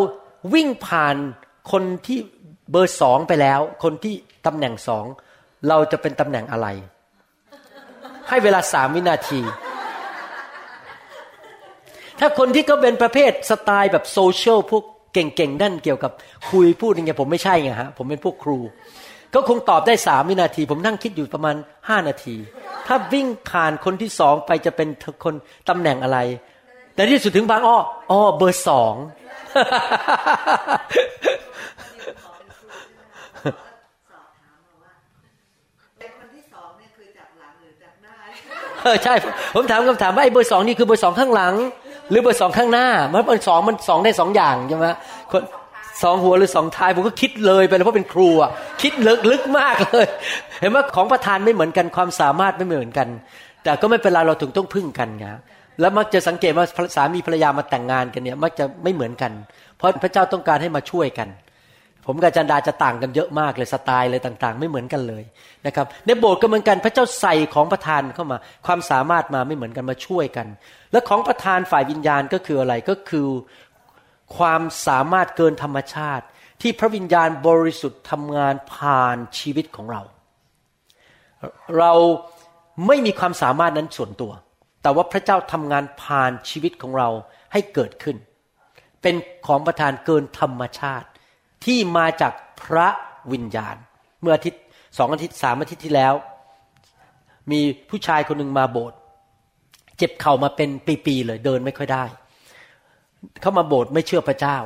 [0.55, 1.17] วิ่งผ่าน
[1.73, 2.19] คนที่
[2.71, 4.15] เบอร์สองไปแล้ว คนที่
[4.47, 5.05] ตำแหน่งสอง
[5.69, 6.67] เราจะเป็นตำแหน่งอะไร
[8.29, 9.41] ให้เวลาสามวินาที
[12.21, 14.85] ถ้าคนที่ก็เป็นประเภทสไตล์แบบโซเชียลพวก
[15.17, 16.13] เก่งๆด้านเกี่ยวกับ
[16.51, 18.59] คุยพูดอย่างเงี้ยผมไม่ใช่ไงฮะผมเป็นพวกครู
[19.35, 21.57] ก็คงตอบได้สามวินาที ผมนั่งคิดอยู่ประมาณ
[21.89, 22.37] ห้านาที
[22.87, 24.89] ถ้าวิ่งผ่านคนที่สองไปจะเป็น
[25.25, 25.35] คน
[25.69, 26.19] ตำแหน่งอะไร
[26.95, 27.79] แต่ที่สุดถึงบางอ้อ
[28.11, 28.95] อ้อเบอร์สอง
[38.83, 39.15] เออใช่
[39.55, 41.55] ผมถามคำถามว่าไอ้เบอร์สองนี่คือเบอร์สองข้างหลัง
[42.11, 44.87] หรือเบอร์สองข้างหน้ามันเบอร์สองมันสองได้สองอย่างใช่ไหม
[45.33, 45.43] คน
[46.03, 48.51] สองหัวหรือสองท้ายผมก็คิดเลยไปเลยเพราะเป็นครูอะ
[48.83, 50.07] คิดลึกลึกมากเลย
[50.61, 53.09] เห็นว่าของประทานไม่เหมือนกันความสามารถไม่เหมือนกัน
[53.65, 55.27] แต่ก็ไม่เป็นไรเราถึงต้องพึ่งกันไง
[55.81, 56.67] แล้วมักจะสังเกตว่า
[56.97, 59.33] สามีภรรยามาแต่งงานกันเนี่ย มักจะไม่เหมือนกัน
[59.77, 61.29] เพราะพระเจ้าต้องการให้มาช่วยกัน
[62.07, 65.25] ผมกับจันดาจะต่างกันเยอะมากเลยสไตล์เลยต่าง ๆ ไม่เหมือนกันเลย
[65.67, 70.47] นะครับในโบสถ์ก็เหมือนกันพระเจ้าใส่ของประทานเข้ามา ความสามารถมาไม่เหมือนกันมาช่วยกัน
[70.93, 73.29] และของประทานฝ่ายวิญญาณก็คืออะไรก็คือ
[74.37, 76.25] ความสามารถเกินธรรมชาติ
[76.63, 80.03] ที่พระวิญญาณบริสุทธิ์ทำงานผ่านชีวิตของเรา
[81.79, 81.93] เรา
[82.87, 84.33] ไม่มีความสามารถนั้นส่วนตัว
[84.83, 87.09] แต่ว่าพระเจ้าทำงานผ่านชีวิตของเรา
[87.53, 88.17] ให้เกิดขึ้น
[89.03, 89.15] เป็น
[89.47, 91.09] ของประทานเกินธรรมชาติ
[91.67, 92.89] ที่มาจากพระ
[93.33, 93.77] วิญญาณ
[94.21, 94.63] เมื่ออาทิตย์
[94.99, 96.15] สองอาทิตย์สามอาทิตย์ที่แล้ว
[97.51, 98.99] มีผู้ชายคนหนึ่งมาโบสถ์
[99.99, 100.69] เจ็บเข่ามาเป็น
[101.07, 102.05] ปีๆเลยเดินไม่ค่อยได้
[103.41, 104.57] เขามาโบสถ์ไม่เชื่อพระเจ้า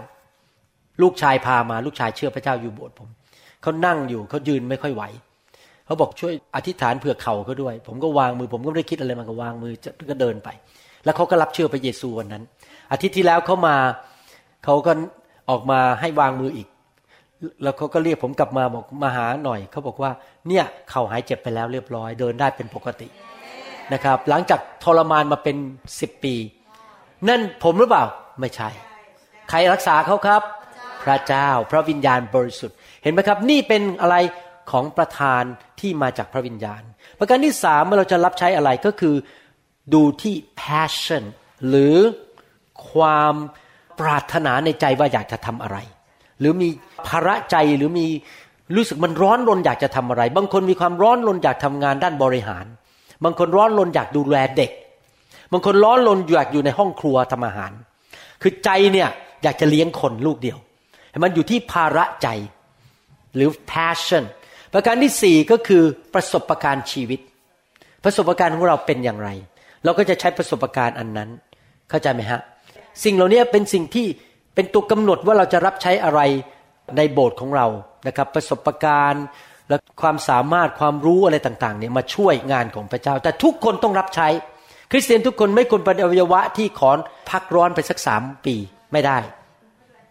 [1.02, 3.08] ลูกชายพามาลูกชายเชื่อพระเจ้าอยู่โบสถ์ผม
[3.62, 5.02] เขานั่งอยู่เขายืนไม่ค่อยไหว
[5.86, 9.72] เขาบอกช่วยอธิษฐานเผื่อเข่าเขาด้วย ผมก็วางมือ ผมก็ไม่ได้คิดอะไรมันก็วางมือ
[10.10, 10.48] ก็เดินไป
[11.04, 12.42] แล้วเขาก็รับเชื่อพระเยซูวันนั้น
[12.92, 13.76] อาทิตย์ที่แล้วเขามา
[14.64, 14.92] เขาก็
[15.50, 16.68] ออกมาให้วางมืออีก
[17.62, 20.10] แล้วเขาก็เรียกผมกลับมาบอกมาหาหน่อยเขาบอกว่า
[20.48, 23.08] เนี่ยเข่าหายเจ็บไปแล้วเรียบร้อย เดินได้เป็นปกติ
[23.92, 25.56] นะครับ หลังจากทรมานมาเป็น
[26.00, 26.34] สิบปี
[27.28, 28.04] นั่นผมหรือเปล่า
[28.40, 28.68] ไม่ใช่
[29.50, 30.42] ใครรักษาเขาครับ
[31.04, 34.16] พระเจ้าพระวิญญาณบริสุทธิ์ เห็นไหมครับ นี่เป็นอะไร
[34.70, 35.42] ของประธาน
[35.80, 36.82] ที่มาจากพระวิญญาณ
[37.18, 39.14] ประการที่สามเมื่อเราจะรับใช้อะไรก็คือ
[39.94, 41.24] ดูที่ passion
[41.68, 41.96] หรือ
[42.90, 43.34] ความ
[44.00, 45.78] ปรารถนาในใจว่าอยากจะทำอะไร
[46.40, 46.68] หรือมี
[47.08, 48.06] ภาระใจหรือมี
[48.76, 52.66] รู้สึกมันร้อนรนอยากจะทำอะไร บางคนมีความร้อนรนอยากทำงานด้านบริหาร
[53.24, 54.70] บางคนร้อนรนอยากดูแลเด็ก
[55.52, 57.72] บางคนร้อนรนอยากอยู่ในห้องครัวทำอาหาร
[58.42, 59.08] คือใจเนี่ย
[59.42, 60.58] อยากจะเลี้ยงคนลูกเดียว
[61.22, 62.28] มันอยู่ที่ภาระใจ
[63.36, 64.24] หรือ passion
[64.72, 65.82] ประการที่สี่ก็คือ
[66.14, 67.20] ประสบการณ์ชีวิต
[68.04, 69.28] ประสบการณ์ของเราเป็นอย่างไร
[69.84, 71.28] เราก็จะใช้ประสบการณ์อันนั้น
[71.90, 72.40] เข้าใจไหมฮะ
[73.04, 74.06] สิ่งเหล่านี้เป็นสิ่งที่
[74.54, 76.20] เป็นตัวกำหนดว่าเราจะรับใช้อะไร
[76.96, 77.66] ในโบสถ์ของเรา
[78.06, 79.24] นะครับ ประสบการณ์
[79.68, 84.28] และความสามารถความรู้อะไรต่างๆเนี่ยมาช่วยงานของพระเจ้า แต่ทุกคนต้องรับใช้
[84.90, 86.90] คริสเตียนทุกคนไม่ควรเป็นอวัยวะที่ขอ
[87.30, 88.54] พักร้อนไปสักสามปี
[88.92, 89.18] ไม่ได้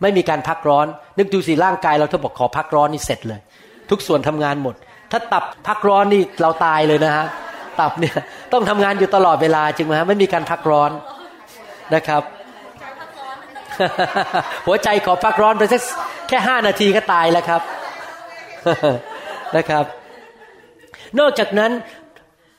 [0.01, 0.85] ไม่มีการพักร้อน
[1.17, 3.39] นึกดูสิร่างกายเราถ้าบอกขอพักร้อนนี่เสร็จเลย
[3.89, 4.75] ทุกส่วนทำงานหมด
[5.11, 7.25] ถ้าตับพักร้อนนี่เราตายเลยนะฮะ
[7.79, 8.15] ตับเนี่ย
[8.53, 10.91] ต้องทำงานอยู่ตลอดเวลาจริงไหมฮะไม่มีการพักร้อน
[11.95, 12.23] นะครับ
[14.67, 15.81] หัวใจขอพักร้อนไปสัก
[16.27, 17.61] แค่ห้านาทีก็ตายแล้วครับ
[19.55, 19.85] นะครับ
[21.19, 21.71] นอกจากนั้น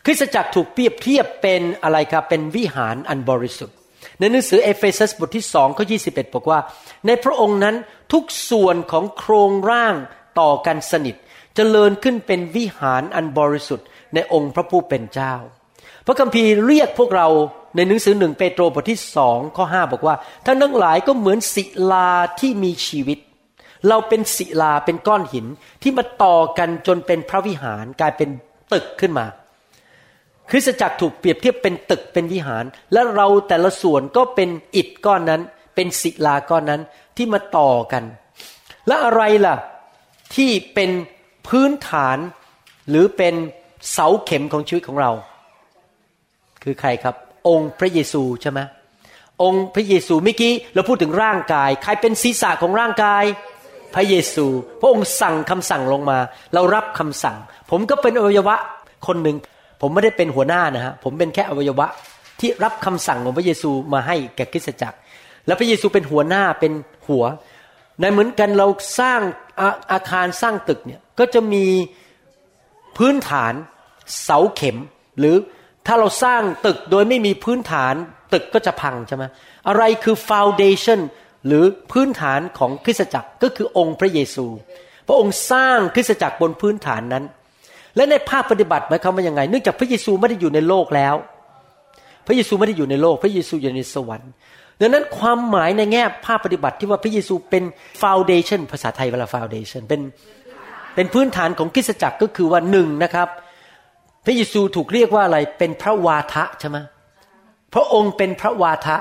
[0.04, 3.76] คริสตจักรถูกเปรียบเทียบเป็นอะไรครับ เป็นวิหารอันบริสุทธิ์
[4.18, 5.96] ในหนังสือเอเฟซัสบทที่สองข้อยี
[6.34, 6.58] บอกว่า
[7.06, 7.76] ในพระองค์นั้น
[8.12, 9.94] ทุกส่วนของโครงร่าง
[10.40, 11.18] ต่อกันสนิทจ
[11.56, 15.34] เจริญขึ้นเป็นวิหารอันบริสุทธิ์ ในองค์พระผู้เป็นเจ้า
[16.06, 17.28] พระคัมภีร์เรียกพวกเรา
[17.76, 20.14] ในหนังสือหนึ่งเปโตรบทที่สองข้อห้าบอกว่า
[20.46, 23.18] ท่านทั้งหลายก็เหมือนศิลาที่มีชีวิต
[23.88, 25.46] เราเป็นศิลาเป็นก้อนหิน
[25.82, 28.28] ที่มาต่อกันจนเป็นพระวิหารกลายเป็น
[28.72, 29.26] ตึกขึ้นมา
[30.50, 35.42] คริสตจักรถูกเปรียบเทียบเป็นตึกเป็นวิหาร และเราแต่ละส่วนก็เป็นอิฐก้อนนั้น
[35.74, 36.80] เป็นศิลาก้อนนั้น
[37.16, 38.04] ที่มาต่อกัน
[38.86, 39.56] และอะไรล่ะ
[40.36, 40.90] ที่เป็น
[41.48, 42.18] พื้นฐาน
[42.88, 43.34] หรือเป็น
[43.92, 45.10] เสาเข็มของชีวิตของเรา
[46.62, 47.16] คือใครครับ
[47.48, 48.60] องค์พระเยซูใช่ไหม
[49.42, 53.24] องค์พระเยซูเมื่อกี้เราพูดถึงร่างกาย ใครเป็นศีรษะของร่างกาย
[53.94, 54.46] พระเยซู
[54.80, 56.18] พระองค์สั่งคำสั่งลงมา
[56.54, 57.36] เรารับคำสั่ง
[57.70, 58.56] ผมก็เป็นอวัยวะ
[59.06, 59.36] คนหนึ่ง
[59.80, 61.86] ผมไม่ได้เป็นหัวหน้านะฮะผมเป็นแค่อวัยวะ
[62.40, 64.98] ที่รับคำสั่งของพระเยซูมาให้แก่คริสตจักร
[65.46, 66.72] แล้วพระเยซูเป็นหัวหน้าเป็น
[67.08, 67.24] หัว
[68.00, 68.66] ในเหมือนกันเรา
[69.00, 69.20] สร้าง
[69.60, 71.66] อาอาคารสร้างตึกเนี่ยก็จะมี
[72.96, 73.52] พื้นฐาน
[74.22, 74.76] เสาเข็ม
[75.18, 75.36] หรือ
[75.92, 77.94] ถ้าเราสร้างตึกโดยไม่มีพื้นฐาน
[78.32, 79.24] ตึกก็จะพังใช่ไหม
[79.68, 81.00] อะไรคือ foundation
[81.46, 84.46] หรือพื้นฐานของคริสตจักรก็คือองค์พระเยซู
[85.06, 87.24] พระองค์สร้างคริสตจักรบนพื้นฐานนั้น
[87.96, 91.14] และในภาคปฏิบัติหมายความว่ายังไง เนื่องจากพระเยซูไม่ได้อยู่ในโลกแล้ว
[92.26, 94.30] พระเยซูไม่ได้อยู่ในโลก พระเยซูอยู่ในสวรรค์
[94.80, 97.64] ดังนั้นความหมายในแง่ภาคปฏิบัติที่ว่าพระเยซูเป็น
[98.02, 100.00] foundation ภาษาไทยเวลา foundation เป็น
[100.94, 103.28] เป็นพื้นฐานของคริสตจักรก็คือว่าหนึ่งนะครับ
[104.24, 106.78] พระเยซูถูกเรียกว่าอะไรเป็นพระวาทะใช่ไหม
[107.74, 108.96] พระองค์เป็นพระวาทะ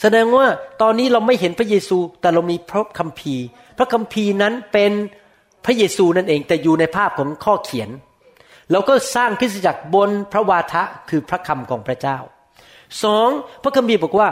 [0.00, 0.46] แสดงว่า
[0.82, 3.44] ตอนนี้เราไม่เห็นพระเยซู แต่เรามีพระคัมภีร์
[3.78, 4.92] พระคัมภีร์นั้นเป็น
[5.64, 7.90] พระเยซูนั่นเองแต่อยู่ในภาพของข้อเขียน
[8.72, 12.18] เราก็สร้างคริสจักรบนพระวาทะคือพระคำของพระเจ้า
[13.04, 13.28] สอง
[13.62, 14.28] พระคัมภีร์บอกว่า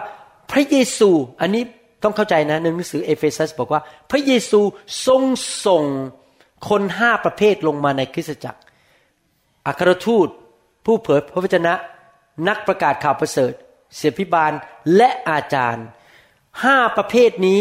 [0.53, 1.63] พระเยซูอันนี้
[2.03, 4.61] ต้องเข้าใจนะในหนังสือเอเฟซัสบอกว่า พระเยซู
[5.07, 5.23] ทรง
[5.67, 5.85] ส่ง
[6.69, 8.61] คนห้าประเภทลงมาในคริสตจักร
[9.67, 10.29] อัครทูต
[10.85, 11.75] ผู้เผยพระวจนะ
[12.49, 13.53] นักประกาศข่าวประเสริฐ
[13.97, 14.53] เสียพิบาล
[14.97, 15.87] และอาจารย์
[16.65, 17.61] ห้าประเภทนี้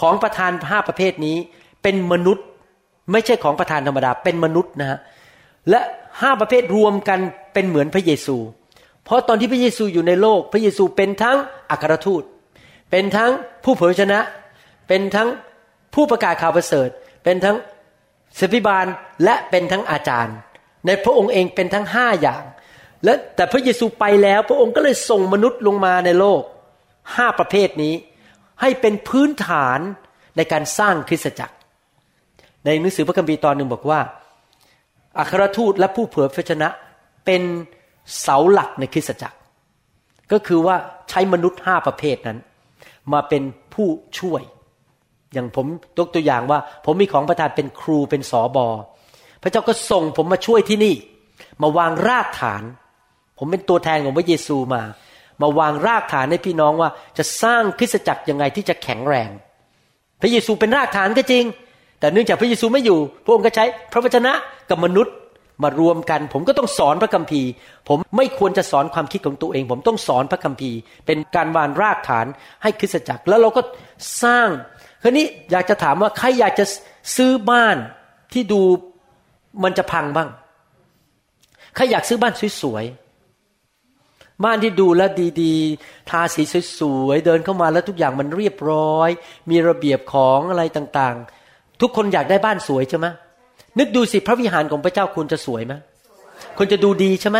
[0.00, 1.36] ของประธานห้าประเภทนี้
[1.82, 2.44] เป็นมนุษย์
[3.12, 4.98] ไม่ใช่ของประธานธรรมดาเป็นมนุษย์นะฮะ
[5.70, 5.80] และ
[6.20, 7.20] ห้าประเภทรวมกัน
[7.52, 8.36] เป็นเหมือนพระเยซู
[9.04, 11.36] เพราะตอนที่พระเยซูอยู่ในโลก พระเยซูเป็นทั้ง
[11.70, 12.22] อัครทูต
[12.90, 13.30] เป็นทั้ง
[13.64, 14.20] ผู้เผยชนะ
[14.88, 15.28] เป็นทั้ง
[15.94, 16.88] ผู้ประกาศข่าวประเสริฐ
[17.24, 17.56] เป็นทั้ง
[18.38, 18.86] ศิพิบาล
[19.24, 20.36] และเป็นทั้งอาจารย์
[20.86, 22.44] ในพระองค์เองเป็นทั้งห้าอย่าง
[23.04, 26.42] และแต่พระเยซูไปแล้วพระองค์ก็เลยส่งมนุษย์ลงมาในโลก
[27.16, 27.94] ห้าประเภทนี้
[28.60, 29.78] ให้เป็นพื้นฐาน
[30.36, 31.54] ในการสร้างคริสตจักร
[32.64, 34.00] ในหนังสือพระคัมภีร์ตอนหนึ่งบอกว่า
[35.18, 36.68] อัครทูตและผู้เผยพระชนะ
[37.26, 37.42] เป็น
[38.20, 39.36] เสาหลักในคริสตจักร
[40.32, 40.76] ก็คือว่า
[41.10, 42.38] ใช้มนุษย์ห้าประเภทนั้น
[43.12, 43.42] มาเป็น
[43.74, 43.88] ผู้
[44.18, 44.42] ช่วย
[45.32, 45.66] อย่างผม
[45.98, 48.66] ยกตัวอย่างว่า ผมมีของประทานเป็นครูเป็นสอบอ
[49.42, 50.94] พระเจ้าก็ส่งผมมาช่วยที่นี่
[51.62, 52.62] มาวางรากฐาน
[53.38, 54.82] ผมเป็นตัวแทนของพระเยซูมา
[55.42, 59.30] มาวางรากฐานให้พี่น้องว่าจะสร้างคริสตจักรยังไงที่จะแข็งแรง
[60.20, 61.44] พระเยซูเป็นรากฐานก็จริง
[62.00, 64.32] แต่เนื่องจากพระเยซูไม่อยู่ พระองค์ก็ใช้พระวจนะ
[64.70, 65.14] กับมนุษย์
[65.62, 67.48] มารวมกัน ผมก็ต้องสอนพระคัมภีร์
[67.88, 72.26] ผมไม่ควรจะสอนความคิดของตัวเอง ผมต้องสอนพระคัมภีร์ เป็นการวางรากฐาน
[72.62, 73.62] ให้คริสตจักร แล้วเราก็
[74.22, 74.48] สร้าง
[75.02, 76.64] คราวนี้อยากจะถามว่าใครอยากจะ
[77.16, 77.76] ซื้อบ้าน
[78.32, 78.60] ที่ดู
[79.64, 80.28] มันจะพังบ้าง
[81.74, 85.02] ใครอยากซื้อบ้านสวยๆ บ้านที่ดูแล
[85.42, 86.42] ดีๆ ทาสี
[86.78, 89.08] สวยๆ เดินเข้ามาแล้วทุกอย่างมันเรียบร้อย
[89.50, 93.06] มีระเบียบของอะไรต่างๆ ทุกคนอยากได้บ้านสวยใช่ไหม
[93.78, 95.72] นึกดูสิพระวิหารของพระเจ้าคุณจะสวยไหม
[96.58, 97.38] คุณจะดูดีใช่ไหม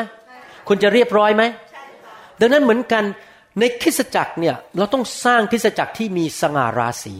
[0.68, 1.42] คุณจะเรียบร้อยไหม
[2.40, 3.04] ดังนั้นเหมือนกัน
[3.58, 7.16] ในคริสตจักรเนี่ยเราต้องสร้างคริสตจักรที่มีสง่าราศี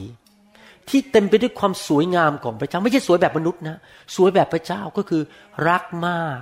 [0.89, 3.77] ที่เต็มไปด้วยความสวยงามของพระเจ้า ไม่ใช่สวยแบบมนุษย์นะ
[4.15, 5.21] สวยแบบพระเจ้าก็คือ
[5.67, 6.41] รักมาก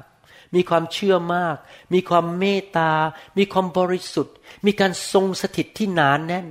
[0.55, 1.55] มีความเชื่อมาก
[1.93, 2.91] มีความเมตตา
[3.37, 6.47] มีความบริสุทธิ์ มีการทรงสถิตที่หนานแน่น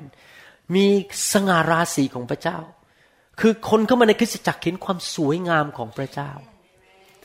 [0.75, 0.87] มี
[1.33, 2.59] สง่าราศีของพระเจ้า
[3.41, 6.31] คือคนเข้ามาในคริสตจักรเห็นความสวยงามของพระเจ้า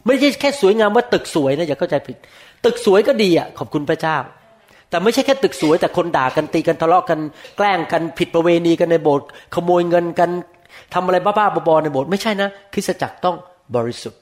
[0.05, 2.17] ไม่ใช่แค่สวยงามว่าตึกสวยนะอย่าเข้าใจผิด
[2.65, 4.17] ตึกสวยก็ดีอะขอบคุณพระเจ้า
[4.93, 7.19] แต่ไม่ใช่แค่ตึกสวย แต่คนด่ากันตีกันทะเลาะกัน
[7.57, 10.29] แกล้งกันผิดประเวณีกันในโบสถ์ขโมยเงินกัน
[10.93, 13.35] ทำอะไรบ้าๆบอๆในโบสถ์ไม่ใช่นะคริสตจักรต้อง
[13.75, 14.19] บริสุทธิ์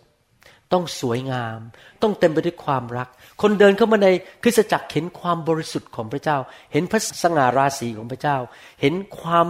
[0.73, 1.59] ต้องสวยงาม
[2.01, 3.07] ต้องเต็มไปด้วยความรัก
[3.41, 4.07] คนเดินเข้ามาใน
[4.43, 6.37] คริสตจักรเห็นความบริสุทธิ์ของพระเจ้า
[6.73, 8.37] เห็นพระสง่าราศีของพระเจ้า
[8.81, 9.47] เห็นความ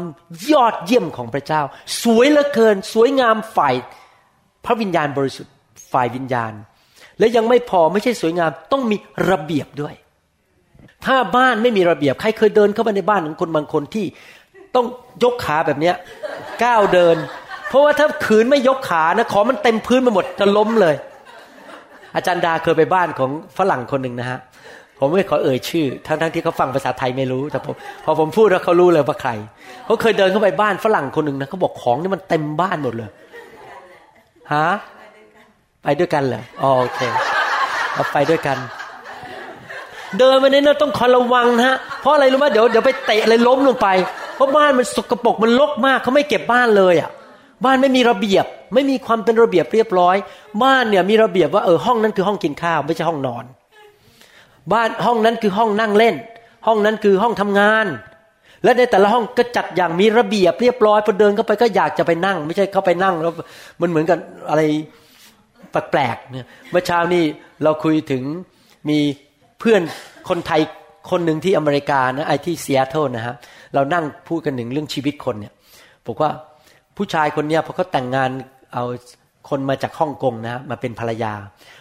[0.51, 1.61] ยอดเยี่ยมของพระเจ้า
[2.03, 3.75] สวยเหลือเกิน สวยงามฝ่าย
[4.65, 5.53] พระวิญญาณบริสุทธิ์
[5.91, 6.53] ฝ่ายวิญญาณ
[7.19, 8.97] และยังไม่พอไม่ใช่สวยงามต้องมี
[9.29, 9.95] ระเบียบด้วย
[11.05, 14.05] ถ้าบ้านไม่มีระเบียบ ใครเคยเดินเข้ามาในบ้านของคนบางคนที่
[14.75, 14.85] ต้อง
[15.23, 15.95] ยกขาแบบเนี้ย
[16.63, 17.15] ก้าวเดิน
[17.69, 20.95] เพราะว่าถ้าขืนไม่ยกขานะของมันเต็มพื้นไปหมดจะล้มเลย
[22.15, 24.39] อาจารย์ดาเคยไปบ้านของฝรั่งคนหนึ่งนะฮะ
[24.97, 29.31] ผมไม่ขอเอ่ยชื่อ ทั้งทั้งที่เขาฟังภาษาไทยไม่รู้แต่ผมพอผมพูดแล้วเขารู้เลยว่าใคร
[29.85, 33.09] เขาเคยเดินเข้าไปบ้านฝรั่งคนหนึ่งนะเขาบอกของนี่มันเต็มบ้านหมดเลย
[34.53, 34.67] ฮะ
[35.83, 36.99] ไปด้วยกันเหรออ๋อโอเค
[37.93, 38.57] เราไปด้วยกัน
[40.19, 43.87] เดินมาเนี่ยเราต้องคอยระวังนะฮะเพราะอะไรรู้ไหมเดี๋ยวเดี๋ยวไปเตะอะไรล้มลงไป
[44.35, 47.09] เพราะบ้านมันสกปรกมันรกมากเขาไม่เก็บบ้านเลยอะ
[47.65, 50.15] บ้านไม่มีระเบียบ ไม่มีความเป็นระเบียบเรียบร้อย
[50.63, 53.45] บ้านเนี่ยมีระเบียบว่าเออห้องนั้นคือห้องกินข้าวไม่ใช่ห้องนอน
[54.73, 56.15] บ้านห้องนั้นคือห้องนั่งเล่น
[56.67, 57.85] ห้องนั้นคือห้องทำงาน
[58.63, 63.33] และในแต่ละห้องก็จัดอย่างมีระเบียบเรียบร้อยพอเดินเข้าไปก็อยากจะไปนั่ง ไม่ใช่เข้าไปนั่งแล้ว
[63.81, 64.17] มันเหมือนกับ
[64.49, 64.61] อะไร
[65.71, 67.23] แปลกๆเนี่ยเมื่อเช้านี้
[67.63, 68.23] เราคุยถึง
[68.89, 68.99] มี
[69.63, 69.81] เพื่อน
[70.29, 70.61] คนไทย
[71.11, 73.35] คนหนึ่งที่อเมริกานะไอที่ซีแอตเทิลนะฮะ
[73.73, 75.53] เรานั่งพูดกันถึงเรื่องชีวิตคนเนี่ย
[76.05, 76.29] บอกว่า
[76.97, 78.29] ผู้ชายคนเนี้ยพอเขาแต่งงาน
[78.73, 78.83] เอา
[79.49, 81.33] คนมาจากฮ่องกงนะฮะมาเป็นภรรยา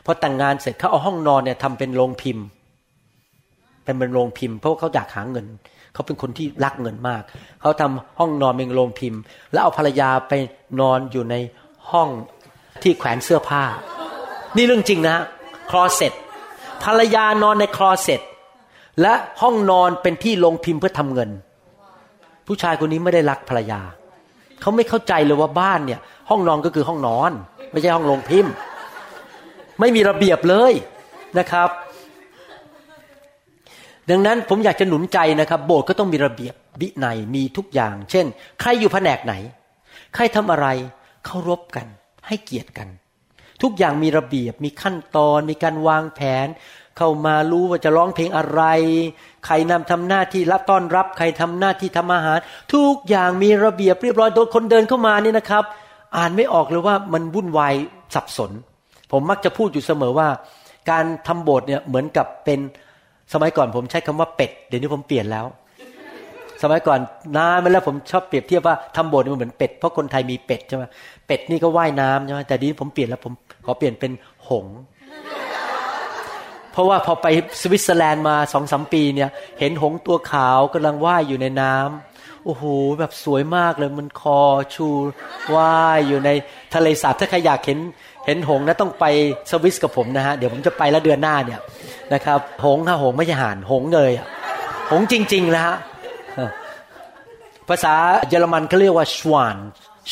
[0.05, 2.45] พอแต่งงานเสร็จเขาเอาห้องนอนเนี่ยทำเป็นโรงพิมพ์
[3.85, 5.47] เป็นเป็นโรงพิมพ์ เพราะาเขาอยากหาเงิน
[5.95, 7.23] เขาเป็นคนที่รักเงินมาก
[7.61, 9.21] เขาทำห้องนอนเป็นโรงพิมพ์
[9.53, 10.33] แล้วเอาภรรยาไป
[10.81, 11.35] นอนอยู่ใน
[11.91, 12.09] ห้อง
[12.83, 13.63] ที่แขวนเสื้อผ้า
[14.57, 15.17] นี่เรื่องจริงนะ
[15.71, 16.13] คลอเซ็ต
[16.85, 18.21] ภรรยานอนในคลอเซ็ต
[19.03, 21.31] และห้องนอนเป็นที่ลงพิมพ์เพื่อทำเงิน
[22.47, 23.81] ผู้ชายคนนี้ไม่ได้รักภรรยา
[24.61, 27.33] เขาไม่เข้าใจเลยว่าบ้านเนี่ย ห้องนอนก็คือห้องนอน
[27.71, 28.53] ไม่ใช่ห้องลงพิมพ์
[29.81, 30.73] ไม่มีระเบียบเลย
[31.39, 31.69] นะครับ
[34.11, 38.27] ดังนั้นผมอยากจะหนุนใจนะครับ โบสถ์ก็ต้องมีระเบียบวินัยมีทุกอย่าง เช่น
[38.61, 39.35] ใครอยู่แผนกไหน
[40.15, 40.67] ใครทำอะไร
[41.27, 41.87] เคารพกัน
[42.27, 42.89] ให้เกียรติกัน
[43.63, 46.49] ทุกอย่างมีระเบียบ มีขั้นตอน มีการวางแผน
[46.99, 48.63] เข้ามารู้ว่าจะร้องเพลงอะไร
[49.47, 52.39] ใครนำทำหน้าที่รับต้อนรับ ใครทำหน้าที่ทำอาหาร
[52.75, 55.65] ทุกอย่างมีระเบียบเรียบร้อยโดยคนเดินเข้ามานี่นะครับ
[56.17, 57.75] อ่านไม่ออกเลยว่ามันวุ่นวาย
[58.15, 58.51] สับสน
[59.13, 60.29] ผมมักจะพูดอยู่เสมอว่า
[60.91, 62.59] การทำโบสถ์เนี่ยเหมือนกับเป็น
[63.33, 65.47] สมัยก่อนผมใช้คำว่าเป็ด เดี๋ยวนี้ผมเปลี่ยนแล้ว
[66.63, 66.99] สมัยก่อน
[67.37, 70.85] นานมาแล้วผมชอบเปรียบเทียบว่าทำโบสถ์มันเหมือนเป็ดเพราะคนไทยมีเป็ดใช่ไหม
[71.31, 73.33] เป็ดนี่ก็ว่ายน้ำใช่ไหมแต่ดีผมเปลี่ยนแล้วผม
[73.65, 74.13] ขอเปลี่ยนเป็น
[74.49, 74.67] หง
[76.73, 77.27] เพราะว่าพอไป
[77.61, 82.65] สวิตเซอร์แลนด์มาสองสมปีเนี่ย เห็นหงตัวขาวกำลังว่ายอยู่ในน้ำโอ้โห
[82.99, 84.39] แบบสวยมากเลยมันคอ
[84.75, 84.87] ชู
[85.55, 86.31] ว่ายอยู่ใน
[86.75, 87.79] ทะเลสาบถ้าใครอยากเห็น
[88.27, 89.05] เห็นหงนะต้องไป
[89.51, 91.61] สวิสกับผมนะฮะเดี๋ยวผมจะไปแล้วเดือนหน้าเนี่ย
[92.15, 94.27] นะครับ หงส์ฮะหงไม่ใช่ห่านหงเลยอะ
[94.91, 95.77] หงจริงๆนะฮะ
[97.69, 97.95] ภาษา
[98.29, 99.57] เยอรมันเขาเรียกว่าชวาน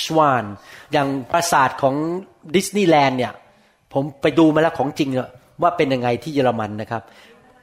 [0.02, 0.44] ชวาน
[0.92, 1.94] อย่างปราสาทของ
[2.56, 3.32] ดิสนีย์แลนด์เนี่ย
[3.92, 5.08] ผมไปดูมาแล้วของจริง
[5.62, 7.02] ว่าเป็นยังไงที่เยอรมันนะครับ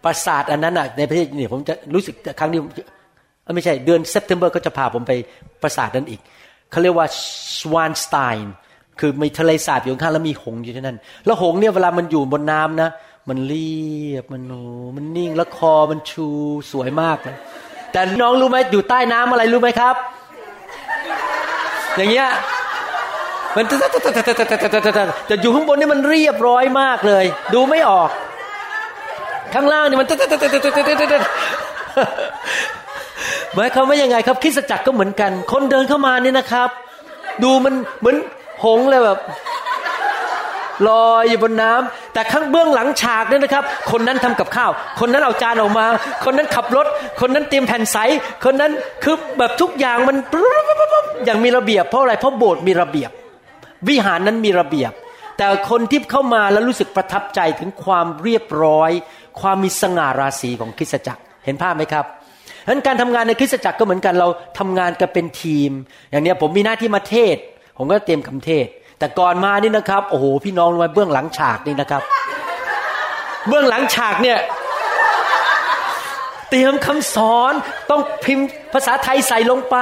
[0.04, 2.60] ปราสาทอันนั้นอะในประเทศนี่ผมจะรู้สึกครั้งนี้
[3.46, 5.14] อ้ยไม่ใช่เดือน September ก็จะพาผมไป
[5.62, 6.22] ปราสาทนั้นอีก
[6.72, 7.08] เขาเรียกว่า
[7.60, 8.54] สวานสไตน์
[9.00, 12.90] คือมีทะเลสาบอยู่ข้างแล้วมีหงส์อยู่ที่นั่น แล้วหงส์เนี่ยเวลามันอยู่บนน้ำนะ
[13.30, 13.76] มันเรี
[14.12, 14.54] ยบมันโน
[14.96, 16.28] มันนิ่งแล้วคอมันชู
[16.72, 17.36] สวยมากเลย
[17.92, 19.96] แต่น้องรู้ไหมอยู่ใต้น้ำอะไรรู้ไหมครับ
[21.98, 22.30] อย่างเงี้ย
[23.56, 23.66] มัน
[25.28, 28.10] แต่อยู่ข้างบนนี่มันเรียบร้อยมากเลย ดูไม่ออก
[29.54, 30.08] ข้างล่างนี่มัน
[33.56, 36.70] หมายความว่ายังไงครับคิสจักรก็เหมือนกัน คนเดินเข้ามานี่นะครับ
[37.44, 38.16] ดูมันเหมือน
[38.64, 39.18] หงเลยแบบ
[40.88, 45.86] ลอยอยู่บนน้ำแต่ข้างเบื้องหลังฉากนี่ยนะครับ คนนั้นทำกับข้าว คนนั้นเอาจานออกมา
[46.26, 46.88] คนนั้นขับรถ
[47.22, 47.98] คนนั้นเตรียมแผ่นใส
[48.46, 48.72] คนนั้น
[49.04, 50.18] คือแบบทุกอย่างมัน
[51.26, 53.12] อย่างมีระเบียบเพราะอะไรเพราะโบสถ์มีระเบียบ
[53.90, 54.92] วิหารนั้นมีระเบียบ
[55.38, 58.92] แต่คนที่เข้ามาแล้วรู้สึกประทับใจถึงความเรียบร้อย
[59.42, 62.06] ความมีสง่าราศีของคริสตจักรเห็นภาพไหมครับ
[62.66, 64.28] ฉะนั้นการทำงานในคริสตจักรก็เหมือนกันเรา
[64.60, 65.72] ทำงานกันเป็นทีม
[66.12, 67.38] อย่างเนี้ยผมมีหน้าที่มาเทศ
[67.78, 68.68] ผมก็เตรียมคำเทศ
[69.00, 72.02] แต่ก่อนมานี่นะครับ โอ้โหพี่น้องรู้ไหมเบื้องหลังฉากนี่นะครับ
[73.48, 74.40] เบื้องหลังฉากเนี่ย
[76.50, 77.54] เตรียมคำสอน
[77.90, 79.78] ต้องพิมพ์ภาษาไทยใส่ลงไป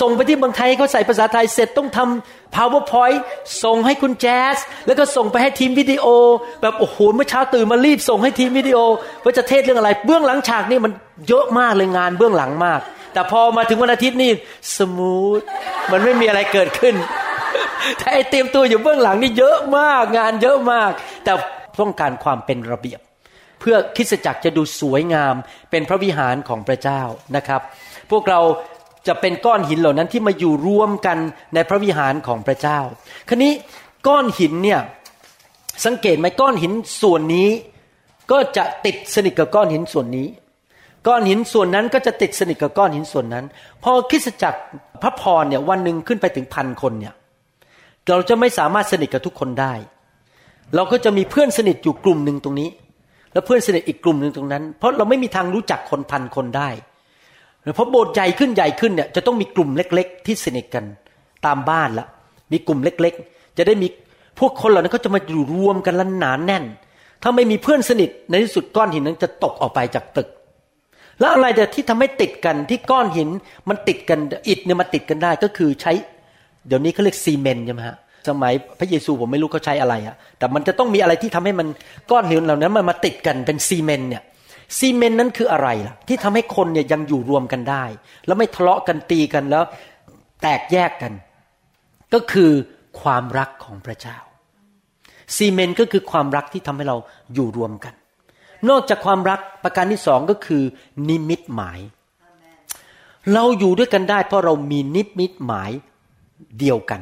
[0.00, 3.18] ส่งไปที่เมืองไทยเขาใส่ภาษาไทยเสร็จต้องทำ PowerPoint
[3.64, 4.56] ส่งให้คุณแจ๊ส
[4.86, 6.06] แล้วก็ส่งไปให้ทีมวิดีโอ
[6.60, 8.78] แบบโอ้โหเมื่อเช้าตื่นมารีบส่งให้ทีมวิดีโอ
[9.24, 10.92] ว่าจะเทศน์เรื่องอะไร เบื้องหลังฉากนี่มัน
[11.28, 12.80] เยอะมากเลยงานเบื้องหลังมาก
[13.12, 14.30] แต่พอมาถึงวันอาทิตย์นี่
[14.76, 15.40] smooth
[15.92, 16.94] มันไม่มีอะไรเกิดขึ้น
[17.98, 20.90] แต่ไอเตรียมตัวอยู่เบื้องหลังนี่เยอะมากงานเยอะมาก
[21.24, 21.32] แต่
[21.80, 23.00] ต้องการความเป็นระเบียบ
[23.60, 25.34] เพื่อคริสจักรจะดูสวยงาม
[25.70, 27.02] เป็นพระวิหารของพระเจ้า
[27.36, 27.60] นะครับ
[28.10, 28.40] พวกเรา
[29.06, 31.18] จะเป็นก้อนหินเหล่านั้นที่มาอยู่รวมกัน
[31.54, 32.78] ในพระวิหารของพระเจ้า
[33.28, 33.52] คราวนี้
[34.06, 34.80] ก้อนหินเนี่ย
[35.84, 37.48] สังเกตไหมก้อนหินส่วนนี้
[38.30, 40.28] ก็จะติดสนิทกับก้อนหินส่วนนี้
[41.06, 43.44] ก้อนหินส่วนนั้นก็จะติดสนิทกับก้อนหินส่วนนั้น
[43.82, 44.60] พอคริสจักร
[45.02, 47.14] พระพรเนี่ยวันหนึ่งขึ้นไปถึงพันคนเนี่ย
[48.08, 49.74] เราจะไม่สามารถสนิทกับทุกคนได้
[50.74, 52.68] เราก็จะมีเพื่อนสนิทอยู่กลุ่มหนึ่งตรงนี้
[53.32, 56.68] แล้วเพื่อนสนิทอีกกลุ่มหนึ่งตรงนั้น เพราะเราไม่มีทางรู้จักคนพันคนได้
[57.74, 60.84] เพราะโบสถ์ใหญ่ขึ้นใหญ่ขึ้นเนี่ยจะต้องมีกลุ่มเล็ก ๆ ที่สนิทกัน
[61.46, 62.06] ตามบ้านละ
[62.52, 63.88] มีกลุ่มเล็ก ๆ จะได้มี
[64.38, 66.64] พวกคนเหล่านั้นก็จะมาอยู่รวมกันและหนานแน่น
[67.22, 70.28] ถ้าไม่มีเพื่อนสนิทในที่สุดก้อนหินนั้นจะตกออกไปจากตึก
[71.20, 73.28] แล้วอะไรแต่ที่ทำให้ติดกันที่ก้อนหิน
[73.68, 75.92] มันติดกันอิฐเนี่ยมาติดกันได้ก็คือใช้
[76.66, 77.96] เดี๋ยวนี้เขาเรียกซีเมนต์ใช่ไหมฮะ
[78.28, 81.68] สมัยพระเยซูผมไม่รู้เขาใช้อะไรอะแต่มันจะต้องมีอะไรที่ทำให้มัน
[82.10, 84.22] ก้อนหินเหล่านั้นมันมาติดกันเป็นซีเมนต์เนี่ย
[84.78, 87.84] ซีเมนต์นั้นคืออะไรล่ะ ที่ทำให้คนเนี่ยยังอยู่รวมกันได้
[88.26, 89.64] แล้วไม่ทะเลาะกันตีกันแล้ว
[90.42, 91.12] แตกแยกกัน
[92.14, 92.50] ก็คือ
[93.00, 94.18] ความรักของพระเจ้า
[95.36, 96.96] ซีเมนต์ก็คือความรักที่ทำให้เรา
[97.34, 97.94] อยู่รวมกัน
[98.68, 100.62] นอกจากความรักประการที่สองก็คือ
[101.08, 101.78] นิมิตหมาย
[103.34, 105.70] เราอยู่ด้วยกันได้ เพราะเรามีนิมิตหมาย
[106.58, 107.00] เดียวกัน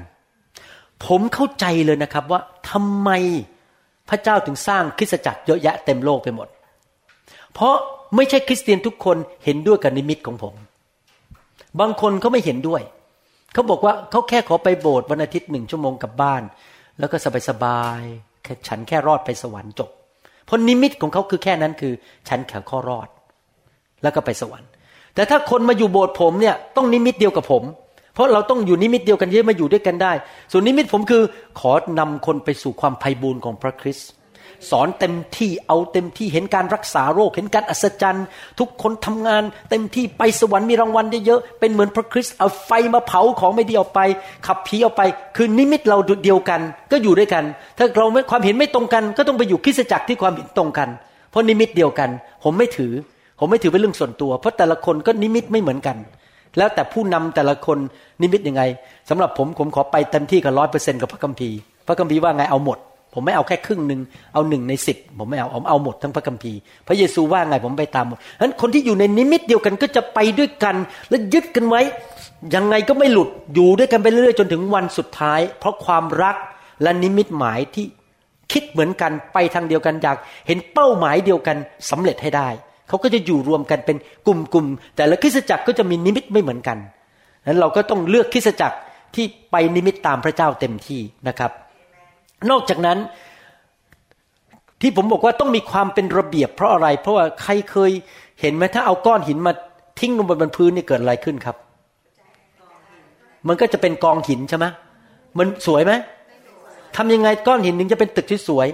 [1.04, 3.10] ผมเข้าใจเลยนะครับว่าทำไม
[4.08, 6.48] พระเจ้าถึงสร้างคริสตจักรเยอะแยะเต็มโลกไปหมด
[7.54, 7.74] เพราะ
[8.16, 10.54] ไม่ใช่คริสเตียนทุกคนเห็นด้วยกับนิมิตของผม
[11.80, 12.82] บางคนเขาไม่เห็นด้วย
[13.52, 16.42] เขาบอกว่าเขาแค่ขอไปโบสถ์วันอาทิตย์หนึ่งชั่วโมงกลับบ้าน
[16.98, 17.16] แล้วก็
[17.48, 19.90] สบายๆแค่ฉันแค่รอดไปสวรรค์จบ
[20.44, 21.92] เพราะนิมิตของเขาคือแค่นั้นคือ
[22.28, 23.08] ฉันแค่ขอรอด
[24.02, 24.68] แล้วก็ไปสวรรค์
[25.14, 27.62] แต่ถ้าคนมาอยู่โบสถ์ผมเนี่ยต้องนิมิตเดียวกับผม
[28.16, 30.12] เพราะเราต้องอยู่นิมิตเดียวกันเยอะมาอยู่ด้วยกันได้
[30.52, 31.22] ส่วนนิมิตผมคือ
[31.60, 34.10] ขอนำคนไปสู่ความไพบูลย์ของพระคริสต์
[34.70, 38.26] สอนเต็มที่เอาเต็มที่เห็นการรักษาโรค เห็นการอัศจรรย์
[38.58, 44.00] ทุกคนทำงาน เต็มที่ไปสวรรค์มีรางวัลเยอะๆเป็นเหมือนพระคริสต์เอาไฟมาเผาของไม่ดีออกไป
[44.46, 45.02] ขับผีออกไป
[45.36, 46.60] คือนิมิตเราเดียวกัน
[46.92, 47.44] ก็อยู่ด้วยกัน
[47.78, 50.88] ถ้าเราความเห็นไม่ตรงกัน ก็ต้องไปอยู่คริสตจักรที่ความเห็นตรงกัน
[51.30, 52.10] เพราะนิมิตเดียวกัน
[52.44, 52.92] ผมไม่ถือ
[53.38, 55.96] ผมไม่ถือเป็นเรื่องส่วนตัว เพราะแต่ละคนก็นิมิตไม่เหมือนกัน
[56.58, 57.78] แล้วแต่ผู้นำแต่ละคน
[58.22, 58.62] นิมิตยังไง
[59.10, 62.78] สำหรับผมผมขอไปเต็มที่กับร้อยเปอร์เซ็นต์กับพระคัมภีร์พระคัมภีร์ว่าไงเอาหมด
[63.14, 64.00] ผมไม่เอาแค่ครึ่งหนึ่ง
[64.34, 70.76] เอาหนึ่งในสิบผมไม่เอาผมเอาหมดทั้งพระคัมภีร์พระเยซูว่าไงผมไปตามหมดฉะนั้นคนที่อยู่ในนิมิตเดียวกันก็จะไปด้วยกัน
[71.10, 71.80] และยึดกันไว้
[72.54, 76.36] ยังไงก็ไม่หลุดอยู่ด้วยกันไปเรื่อยๆจนถึงวันสุดท้าย เพราะความรัก
[76.82, 77.84] และนิมิตหมายที่
[78.52, 81.56] คิดเหมือนกันไปทางเดียวกันอยากเห็นเป้าหมายเดียวกัน
[81.90, 82.48] สำเร็จให้ได้
[82.88, 86.78] เขาก็จะอยู่รวมกันเป็นกลุ่มๆแต่ละคริสตจักรก็จะมีนิมิตไม่เหมือนกัน
[87.46, 88.76] นั้นเราก็ต้องเลือกคริสตจักร
[89.14, 91.50] ที่ไปนิมิตตามพระเจ้าเต็มที่นะครับ
[92.50, 92.98] นอกจากนั้น
[94.80, 97.90] ที่ผมบอกว่าต้องมีความเป็นระเบียบเพราะอะไร เพราะว่าใครเคย
[98.40, 99.52] เห็นไหมถ้าเอาก้อนหินมา
[99.98, 101.56] ทิ้งลงบนพื้นนี่เกิดอะไรขึ้นครับ
[103.48, 104.66] มันก็จะเป็นกองหินใช่ไหม
[105.38, 105.92] มันสวยไหม
[106.96, 108.68] ทำยังไงก้อนหินถึงจะเป็นตึกที่สวย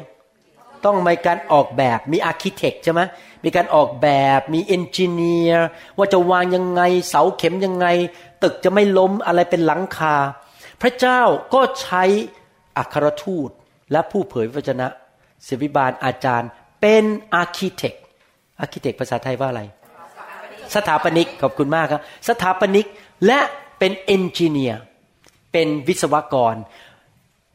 [0.85, 3.01] ต้องมีการออกแบบมี architect ใช่ไหม
[3.45, 5.67] มีการออกแบบมี engineer
[5.99, 7.87] ว่าจะวางยังไง เสาเข็มยังไง
[8.43, 10.17] ตึกจะไม่ล้มอะไรเป็นหลังคา
[10.83, 11.21] พระเจ้า
[11.55, 12.03] ก็ใช้
[12.77, 13.51] อัครทูต
[13.93, 14.87] และผู้เผยพระวจนะ
[15.47, 16.49] ศิษยาภิบาลอาจารย์
[16.81, 17.05] เป็น
[17.35, 17.95] architect
[18.61, 19.63] architect ภาษาไทยว่าอะไร
[20.75, 22.87] สถาปนิกขอบคุณมากครับ สถาปนิก
[23.27, 23.41] และ
[23.79, 24.81] เป็น engineer
[25.53, 26.55] เป็นวิศวกร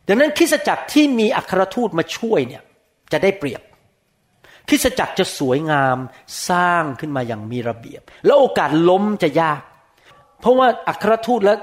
[0.08, 2.64] ดังนั้นคริสตจักรที่มีอัครทูตมาช่วยเนี่ย
[3.12, 3.62] จะได้เปรียบ
[4.68, 5.98] คริสตจักรจะสวยงาม
[6.50, 9.62] สร้างขึ้นมาอย่างมีระเบียบ แล้วโอกาสล้มจะยาก
[10.42, 11.56] เพราะว่าอัครทูตและ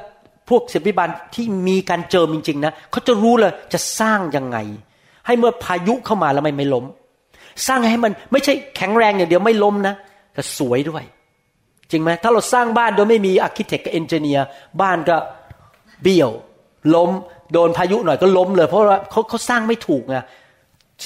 [0.49, 4.59] พวกศิษยาภิบาลที่มีการเจิมจริงๆนะเขาจะรู้เลยจะสร้างยังไง
[5.27, 6.85] ให้เมื่อพายุเข้ามาแล้วไม่ไม่ล้ม
[7.67, 9.95] สร้างให้มันไม่ใช่แข็งแรงอย่างเดียวไม่ล้มนะ
[10.35, 11.05] แต่สวยด้วย
[11.91, 14.47] จริงไหมถ้าเราสร้างบ้านโดยไม่มี architect กับ engineer
[14.81, 15.17] บ้านก็
[16.03, 16.31] เบี้ยว
[16.95, 17.11] ล้ม
[17.53, 20.17] โดนพายุหน่อยก็ล้มเลย เพราะว่าเขาเขาสร้างไม่ถูกไง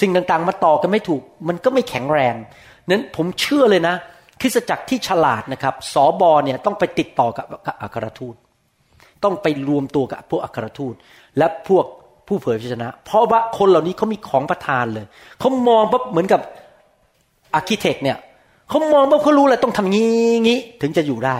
[0.01, 2.35] สิ่งต่างๆมาต่อกันไม่ถูก มันก็ไม่แข็งแรง
[2.89, 3.95] นั้นผมเชื่อเลยนะ
[4.41, 7.45] คริสตจักรที่ฉลาดนะครับสอบอเนี่ยต้องไปติดต่อกับ
[7.81, 8.35] อัครทูต
[9.23, 10.95] ต้องไปรวมตัวกับพวกอัครทูต
[11.37, 11.85] และพวก
[12.27, 15.05] ผู้เผยพระชนะ เพราะว่าคนเหล่านี้เขามีของประทานเลย
[15.39, 16.41] เขามองปั๊บเหมือนกับ
[17.53, 18.17] อาร์เคเต็กเนี่ย
[18.69, 21.37] เขามองว่าเขารู้เลยต้องทำงี้งี้ถึงจะอยู่ได้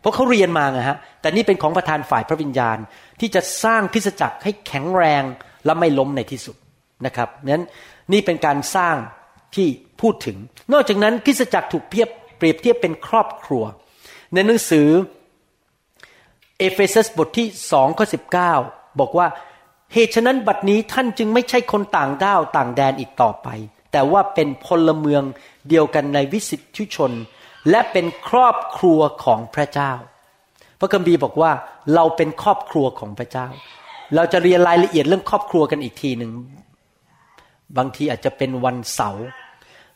[0.00, 2.78] เพราะเขาเรียนมาไงฮะแต่นี่เป็นของประธานฝ่ายพระวิญญาณ
[3.20, 5.22] ที่จะสร้างคริสตจักรให้แข็งแรง
[5.64, 6.56] และไม่ล้มในที่สุด
[7.06, 7.64] นะครับนั้น
[8.12, 8.96] นี่เป็นการสร้าง
[9.54, 9.68] ที่
[10.00, 10.36] พูดถึง
[10.72, 13.64] นอกจากนั้นคริสตจักรถูกเพียบเปรียบเทียบเป็นครอบครัว
[14.34, 14.88] ในหนังสือ
[16.58, 18.52] เอเฟซัสบทที่สองข้อสิบเก้า
[19.00, 19.26] บอกว่า
[19.92, 23.48] เหตุฉะนั้นบัดนี้ท่านจึงไม่ใช่คนต่างด้าวต่างแดนอีกต่อไป
[23.92, 25.22] แต่ว่าเป็นพลเมือง
[25.68, 27.12] เดียวกันในวิสิทธิชน
[27.70, 29.92] และเป็นครอบครัวของพระเจ้า
[30.78, 31.52] พระคัมภีร์บอกว่า
[31.94, 33.46] เราเป็นครอบครัวของพระเจ้า
[34.14, 36.30] เราจะเรียนรายละเอียดเรื่องครอบครัวกันอีกทีหนึ่ง
[37.78, 39.26] บางทีอาจจะเป็นวันเสาร์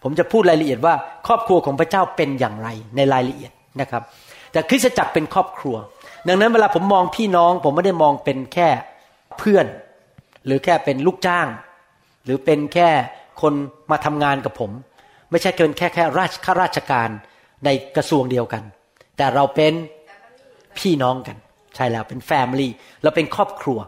[0.03, 0.95] ผมจะพูดรายละเอียดว่า
[1.27, 4.03] ครอบครัวของพระเจ้าเป็นอย่างไรในรายละเอียดนะครับ
[4.53, 5.77] แต่คริสตจักรเป็นครอบครัว
[6.29, 8.69] ดังนั้นเวลาผมมองพี่น้อง ผมไม่ได้มองเป็นแค่
[9.39, 9.67] เพื่อน
[10.47, 11.47] หรือแค่เป็นลูกจ้าง
[12.25, 12.89] หรือเป็นแค่
[13.43, 13.55] คน
[13.91, 14.71] มาทำงานกับผม
[15.31, 17.09] ไม่ใช่เกินแค่แค่ราชข้าราชการ
[17.65, 18.63] ในกระทรวงเดียวกัน
[19.17, 19.73] แต่เราเป็น
[20.79, 21.37] พี่น้องกัน
[21.75, 22.73] ใช่แล้วเป็นแฟมิลี่
[23.03, 23.79] เราเป็นครอบครัว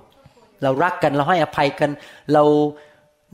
[0.62, 1.90] เรารักกันเราให้อภัยกัน
[2.32, 2.42] เรา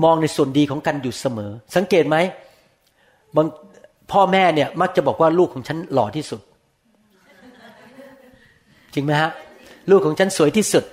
[0.02, 2.16] มองในส่วนดีของกันอยู่เสมอ สังเกตไหม
[3.36, 3.46] บาง
[4.12, 6.40] พ่อแม่เนี่ย มักจะบอกว่าลูกของฉันหล่อที่สุด
[8.94, 9.30] จริงไหมฮะ
[9.90, 10.84] ลูกของฉันสวยที่สุด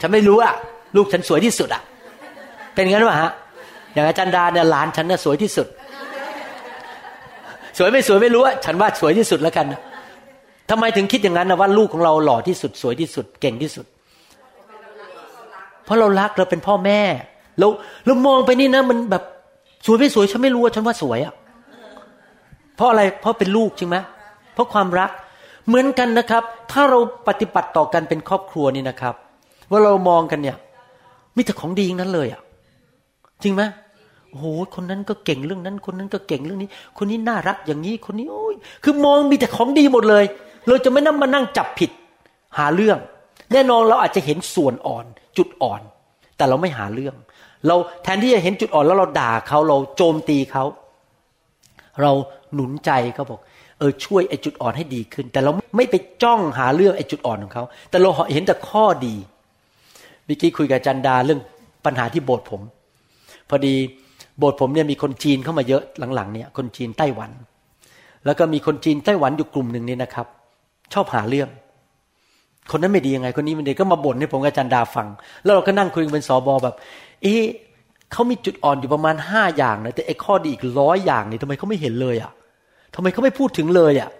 [0.00, 0.54] ฉันไม่รู้อะ
[0.96, 1.82] ลูกฉันสวยที่สุดอะ
[2.74, 3.32] เป็นงั้นหรือเปล่าฮะ
[3.92, 5.66] อย่างอาจารย์ดาเนี่ยหลานฉันน่ะสวยที่สุด
[7.78, 9.80] สวยไม่สวยไม่รู้อะฉันว่าสวยที่สุดแล้วกันนะ
[10.70, 13.86] ทำไมถึงคิดอย่างนั้นนะว่าลูกของเราหล่อที่สุดสวยที่สุดเก่งที่สุด
[15.84, 17.00] เพราะเรารักเราเป็นพ่อแม่
[17.58, 17.66] เรา
[18.06, 19.22] เรามองไปนี่นะ มันแบบ
[19.86, 21.34] สวยไม่สวยฉันไม่รู้ว่าฉันว่าสวยอะ
[22.76, 23.96] เพราะอะไรเพราะเป็นลูกจริงไหม
[24.54, 25.10] เพราะความรัก
[25.66, 26.42] เหมือนกันนะครับ
[26.72, 26.98] ถ้าเรา
[27.28, 29.14] ปฏิบัติต่อกันเป็นครอบครัวนี่นะครับ
[29.70, 30.56] ว่าเรามองกันเนี่ย
[31.36, 32.40] มีแต่ของดีนั้นเลยอะ
[33.42, 33.62] จริงไหม
[34.30, 34.44] โอ้โห
[34.74, 38.54] คนนั้นก็เก่งเรื่องนั้น คนนั้นก็เก่งเรื่องนี้ คนนี้น่ารักอย่างนี้คนนี้โอ้ย
[38.84, 40.24] คือมองมีแต่ของดีหมดเลย
[40.68, 41.90] เราจะไม่นั่งมานั่งจับผิด
[42.58, 42.98] หาเรื่อง
[43.52, 45.04] แน่นอนเราอาจจะเห็นส่วนอ่อน
[45.36, 45.80] จุดอ่อน
[46.36, 47.14] แต่เราไม่หาเรื่อง
[47.66, 50.64] เราแทนที่จะเห็นจุดอ่อนแล้วเราด่าเขาเราโจมตีเขา
[52.02, 52.12] เรา
[52.54, 53.40] หนุนใจเขาบอก
[53.78, 59.14] เออช่วยไอ้จุดอ่อนให้ดีขึ้น แต่เราไม่ไปจ้องหาเรื่องไอ้จุดอ่อนของเขา แต่เราเห็นแต่ข้อดี
[60.24, 61.40] เมื่อกี้คุยกับจันดาเรื่อง
[61.84, 62.60] ปัญหาที่โบสถ์ผม
[63.48, 63.74] พอดี
[64.38, 65.82] โบสถ์ผมเนี่ยมีคนจีนเข้ามาเยอะ
[66.14, 67.30] หลังๆเนี่ยคนจีนไต้หวัน
[68.26, 70.26] แล้วก็มีคนจีนไต้หวันอยู่กลุ่มหนึ่งนี่นะครับ
[70.92, 71.48] ชอบหาเรื่อง
[72.70, 75.08] คนนั้นไม่ดียังไง คนนี้ไม่ดีก็มาบ่นให้ผมกับจันดาฟัง
[75.44, 76.74] แล้วเราก็นั่งคุยกันเป็นสอบอแบบ
[77.22, 77.42] เอ๊ะ
[78.12, 82.32] เขามีจุดอ่อนอยู่ประมาณห้าอย่างนะแต่ไอ้ข้อดีอีกร้อยอย่างนี่ทำไมเขาไม่เห็นเลยอะ
[82.94, 84.10] ทำไมเขาไม่พูดถึงเลยอะ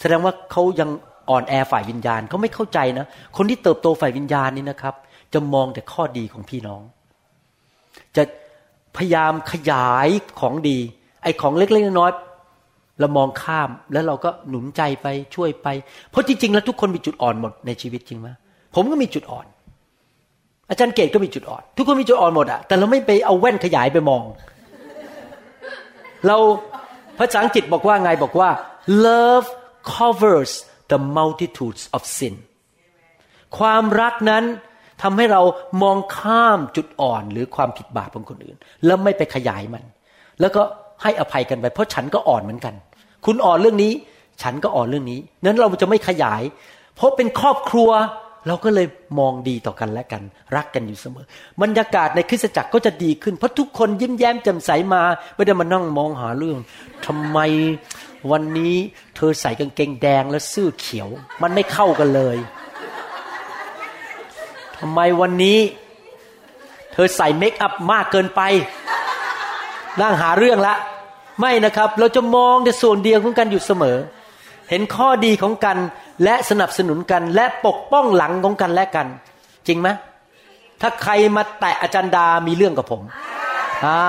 [0.00, 0.90] แสดงว่าเขายัง
[1.30, 3.06] อ่อนแอฝ่ายวิญญาณเขาไม่เข้าใจนะ
[3.36, 4.94] คนที่เติบโตฝ่ายวิญญาณนี่นะครับ
[5.34, 6.82] จะมองแต่ข้อดีของพี่น้อง
[8.16, 8.22] จะ
[8.96, 10.08] พยายามขยาย
[10.40, 10.78] ของดี
[11.22, 12.33] ไอ้ของเล็กๆน้อยๆ
[13.00, 15.68] เรามองข้ามแล้วเราก็หนุนใจไปช่วยไป
[16.10, 18.28] เพราะจริงๆแล้วทุกคนมีจุดอ่อนหมดในชีวิตจริงไหม
[18.74, 19.46] ผมก็มีจุดอ่อน
[20.70, 24.22] อาจารย์เกตก็มีจุดอ่อน ทุกคนมีจุดอ่อนหมดอะแต่เราไม่ไปเอาแว่นขยายไปมอง
[26.26, 26.36] เรา
[27.18, 28.50] ภาษาอังกฤษบอกว่าไงบอกว่า
[29.06, 29.48] love
[29.94, 30.52] covers
[30.90, 32.34] the multitudes of sin
[33.58, 34.44] ความรักนั้น
[35.02, 35.42] ทำให้เรา
[35.82, 39.84] มองข้ามจุดอ่อนหรือความผิดบาปของคนอื่น แล้วไม่ไปขยายมัน
[40.40, 40.62] แล้วก็
[41.04, 42.74] ให้อภัยกันไป เพราะฉันก็อ่อนเหมือนกัน
[43.24, 43.92] คุณอ่อนเรื่องนี้
[44.42, 46.42] ฉันก็อ่อนเรื่องนี้นั้นเราจะไม่ขยาย
[46.96, 47.90] เพราะเป็นครอบครัว
[48.48, 48.86] เราก็เลย
[49.18, 50.22] มองดีต่อกันและกัน
[50.56, 51.26] รักกันอยู่เสมอ
[51.62, 55.02] บรรยากาศในคริสตจักรก็จะดีขึ้นเพราะทุกคนยิ้มแย้มแจ่มใสมา
[55.34, 56.58] ไม่ได้มานั่งมองหาเรื่อง
[57.06, 57.38] ทำไม
[58.30, 58.76] วันนี้
[59.16, 61.08] เธอใส่กางเกงแดงและเสื้อเขียว
[61.42, 62.36] มันไม่เข้ากันเลย
[64.78, 65.58] ทำไมวันนี้
[66.92, 68.40] เธอใส่เมคอัพมากเกินไป
[70.00, 70.74] นั่งหาเรื่องละ
[71.40, 73.96] ไม่นะครับ เราจะมองแต่ส่วนเดียวของกันอยู่เสมอ
[74.70, 75.78] เห็นข้อดีของกัน
[76.24, 79.06] และสนับสนุนกัน และปกป้องหลังของกันและกัน
[79.66, 79.88] จริงไหม
[80.80, 83.02] ถ้าใครมาแตะอาจารย์ดามีเรื่องกับผม
[83.86, 84.00] อ่า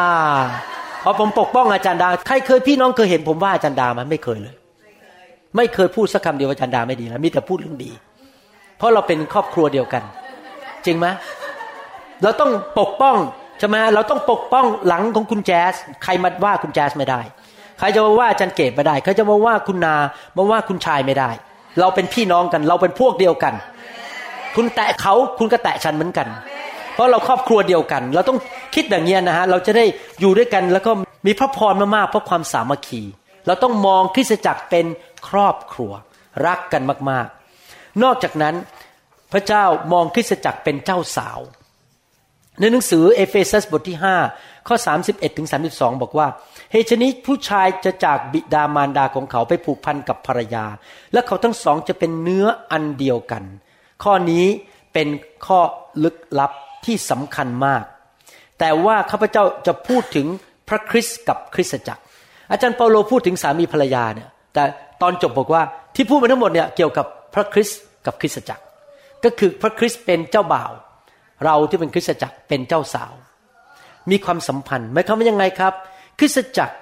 [1.03, 4.55] พอผมปกป้องอาจารย์ดา ใครเคยพี่น้องเคยเห็นผมว่าอาจารย์ดามันไม่เคยเลย
[5.57, 7.91] ไม่เคยพูดสักคำเดียวว่าอาจารย์ดาไม่ดีแล้วมีแต่พูดเรื่องดี
[8.78, 10.03] เพราะเราเป็นครอบครัวเดียวกัน
[10.86, 11.07] จริงไหม
[12.23, 13.15] เราต้องปกป้อง
[13.60, 17.22] ใช่ไหมเราต้องปกป้องหลังของคุณแจ๊สใครมาว่าคุณแจ๊สไม่ได้
[17.80, 19.95] ใครจะมาว่าอาจารย์เกตไม่ได้ ใครจะมาว่าคุณนา
[20.38, 21.30] มาว่าคุณชายไม่ได้
[21.80, 23.53] เราเป็นพี่น้องกัน เราเป็นพวกเดียวกัน
[24.56, 26.28] คุณแตะเขาคุณก็แตะฉันเหมือนกัน
[26.93, 28.38] เพราะเราครอบครัวเดียวกัน เราต้อง
[28.76, 29.86] คิดแบบนี้นะฮะเราจะได้
[30.20, 30.91] อยู่ด้วยกันแล้วก็
[31.26, 33.01] มีพระพรมากๆเพราะความสามัคคี
[33.47, 34.86] เราต้องมองคริสตจักรเป็น
[35.28, 35.91] ครอบครัว
[36.45, 38.56] รักกันมากๆ นอกจากนั้น
[39.32, 41.39] พระเจ้ามองคริสตจักรเป็นเจ้าสาว
[42.60, 43.97] ในหนังสือเอเฟซัสบทที่
[44.32, 44.76] 5 ข้อ
[45.08, 46.28] 31ถึง32 บอกว่า
[46.72, 50.66] เหตุฉนี้ผู้ชายจะจากบิดามารดาของเขาไปผูกพันกับภรรยา
[51.14, 53.43] และเขาทั้งสองจะเป็นเนื้ออันเดียวกัน
[54.03, 54.45] ข้อนี้
[54.93, 55.08] เป็น
[55.45, 55.60] ข้อ
[56.03, 56.51] ลึกลับ
[56.86, 57.84] ที่สำคัญมาก
[58.60, 60.28] แต่ว่าข้าพเจ้าจะพูดถึง
[60.70, 62.01] พระคริสต์กับคริสตจักร
[62.51, 64.64] อาจารย์เปาโลพูดถึงสามีภรรยาเนี่ยแต่
[65.01, 65.64] ตอนจบบอกว่า
[65.95, 68.64] ที่พูดมาทั้งหมดเนี่ยเกี่ยวกับพระคริสต์กับคริสตจักร
[69.24, 70.72] ก็คือพระคริสต์เป็นเจ้าบ่าว
[71.43, 73.13] เราที่เป็นคริสตจักรเป็นเจ้าสาว
[74.09, 75.73] มีความสัมพันธ์หมายความว่ายังไงครับ
[76.19, 76.75] คริสตจักร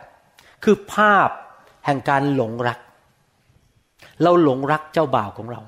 [0.64, 1.30] คือภาพ
[1.86, 2.80] แห่งการหลงรัก
[4.24, 5.62] เราหลงรักเจ้าบ่าวของเรา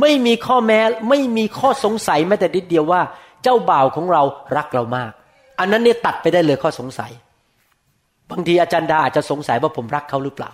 [0.00, 3.00] ไม่มีข้อแม้ไม่มีข้อสงสัยแม้แต่นิดเดียวว่า
[3.42, 4.22] เจ้าบ่าวของเรา
[4.56, 5.12] รักเรามาก
[5.58, 7.12] อันนั้นเนี่ยตัดไปได้เลยข้อสงสัย
[8.30, 10.50] บางทีอาจารย์ดาอาจจะสงสัยว่าผมรักเขาหรือเปล่า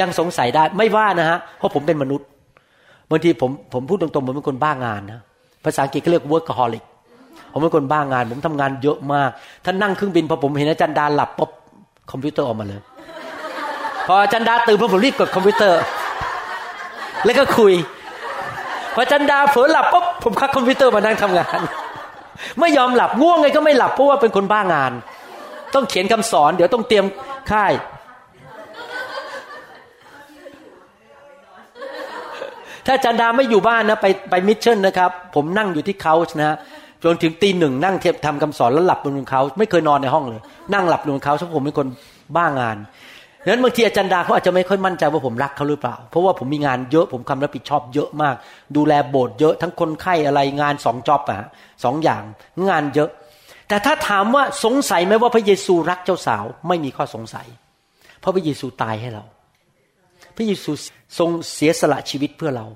[0.00, 2.26] ยังสงสัยได้ไม่ว่านะฮะเพราะผมเป็นมนุษย์
[3.10, 5.20] บางทีผมผมพูดตรงๆผมเป็นคนบ้างานนะ
[5.68, 6.84] ภาษาอังกฤษเขาเรียก workaholic
[7.52, 9.30] ผมเป็นคนบ้างาน ผมทำงานเยอะมาก
[9.64, 11.50] ถ้านั่งเครื่องบินพอผมเห็นอาจารย์ดาหลับปุ๊บ
[12.10, 12.80] คอมพิวเตอร์ออกมาเลย
[14.06, 15.80] พออาจารย์ดาตื่นพอผมรีบกดคอมพิวเตอร์
[17.24, 17.72] แล้วก็คุย
[18.94, 21.60] พออาจารย์ดาเผลอหลับปุ๊บผมควักคอมพิวเตอร์มานั่งทำงาน
[22.60, 24.92] ไม่ยอมหลับง่วงไงก็ไม่หลับเพราะว่าเป็นคนบ้างาน
[25.74, 27.04] ต้องเขียนคำสอน เดี๋ยวต้องเตรียม
[27.50, 27.72] ค่าย
[32.88, 36.56] ถ้าอาจารย์ดาไม่อยู่บ้านนะไปไป mission นะครับ ผมนั่งอยู่ที่ couch นะ
[37.04, 40.40] จนถึงตีหนึ่งนั่งเทียบทำคำสอนแล้วหลับบน couch ไม่เคยนอนในห้องเลย
[40.74, 41.86] นั่งหลับบน couch เพราะผมเป็นคน
[42.36, 42.76] บ้างาน
[43.44, 48.34] ดังนั้นบางทีอาจารย์ดาเขาอาจจะไม่ค่อยมั่นใจว่าผมรักเขาหรือเปล่า เพราะว่าผมมีงานเยอะผมความรับผิดชอบเยอะมาก
[48.76, 51.48] ดูแลโบสถ์เยอะทั้งคนไข้อะไรงานสอง job อะ
[51.84, 52.22] สองอย่าง
[52.68, 53.10] งานเยอะ
[53.68, 57.46] แต่ถ้าถามว่าสงสัยไหมว่าพระเยซูรักเจ้าสาว ไม่มีข้อสงสัย
[58.20, 59.24] เพราะพระเยซูตายให้เรา
[60.38, 60.70] พระเยซู
[61.18, 62.66] ทรงเสียสละชีวิตเพื่อเรา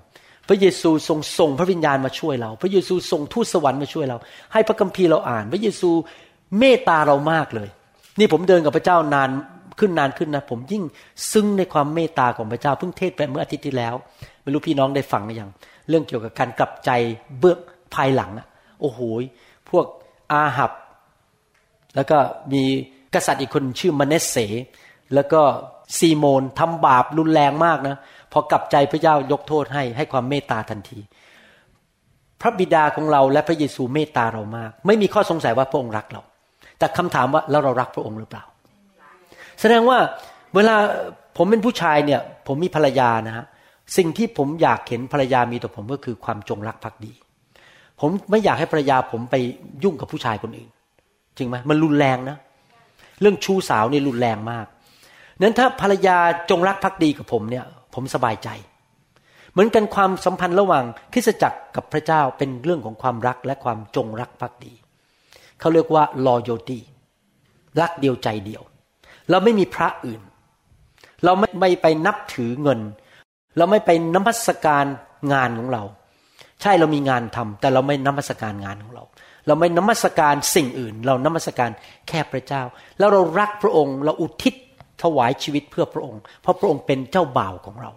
[0.48, 4.16] พระเยซูทรงส่งพระวิญญาณมาช่วยเรา พระเยซูส่งทูตสวรรค์มาช่วยเรา
[4.52, 5.90] ให้พระคัมภีร์เราอ่าน พระเยซู
[6.58, 7.68] เมตตาเรามากเลย
[8.18, 9.30] นี่ผมเดินกับพระเจ้านาน
[9.80, 10.82] ขึ้นนานขึ้นนะ ผมยิ่ง
[11.32, 13.94] ซึ้งในความเมตตาของพระเจ้าเพิ่งเทศไปเมื่ออาทิตย์ที่แล้ว
[14.42, 15.50] ไม่รู้พี่น้องได้ฟังหรือยัง
[15.88, 16.90] เรื่องเกี่ยวกับการกลับใจ
[17.38, 17.58] เบื้อง
[17.94, 18.46] ภายหลังอะ
[18.80, 19.00] โอ้โห
[19.70, 19.86] พวก
[20.32, 20.72] อาหับ
[21.96, 22.18] แล้วก็
[22.52, 22.62] มี
[23.14, 24.36] กษัตริย์อีกคนชื่อมเนสเส
[25.14, 25.42] แล้วก็
[25.98, 27.96] ซีโมนทำบาปรุนแรงมากนะ
[28.32, 30.98] พอกลับใจพระเจ้ายกโทษให้ให้ความเมตตาทันที
[32.40, 36.22] พระบิดาของเราและพระเยซูเมตตาเรามาก ไม่มีข้อสงสัยว่าพระองค์รักเรา
[36.78, 38.44] แต่คำถามว่าแล้วเรารักพระองค์หรือเปล่า
[39.60, 39.98] แสดงว่า
[40.54, 40.76] เวลา
[41.36, 43.44] ผมเป็นผู้ชายเนี่ย ผมมีภรรยานะฮะ
[43.96, 47.12] สิ่งที่ผมอยากเห็นภรรยามีต่อผมก็คือความจงรักภักดี
[48.00, 49.36] ผมไม่อยากให้ภรรยาผมไป
[49.84, 50.70] ยุ่งกับผู้ชายคนอื่น
[51.38, 52.36] จริงไหมมันรุนแรงนะ
[53.20, 54.66] เรื่องชู้สาวนี่รุนแรงมาก
[55.42, 56.18] นั้นถ้าภรรยา
[56.50, 57.64] จงรักภักดีกับผมเนี่ย
[57.94, 58.48] ผมสบายใจ
[59.52, 64.72] เหมือนกันความสัมพันธ์ระหว่างคริสตจักรกับพระเจ้าเป็นเรื่องของความรักและความจงรักภักดี
[65.60, 66.80] เขาเรียกว่า loyalty
[67.80, 68.62] รักเดียวใจเดียว
[69.30, 70.22] เราไม่มีพระอื่น
[71.24, 72.80] เราไม่ไม่ไปนับถือเงิน
[73.56, 74.84] เราไม่ไปนมัสการ
[75.32, 75.82] งานของเรา
[76.62, 79.04] ใช่เรามีงานทำแต่เราไม่นมัสการงานของเรา
[79.46, 81.70] เราไม่นมัสการสิ่งอื่น เรานมัสการ
[82.08, 82.62] แค่พระเจ้า
[82.98, 84.54] แล้วเรารักพระองค์ เราอุทิศ
[85.02, 87.90] ถวายชีวิตเพื่อพระองค์ เพราะพระองค์เป็นเจ้าบ่าวของเรา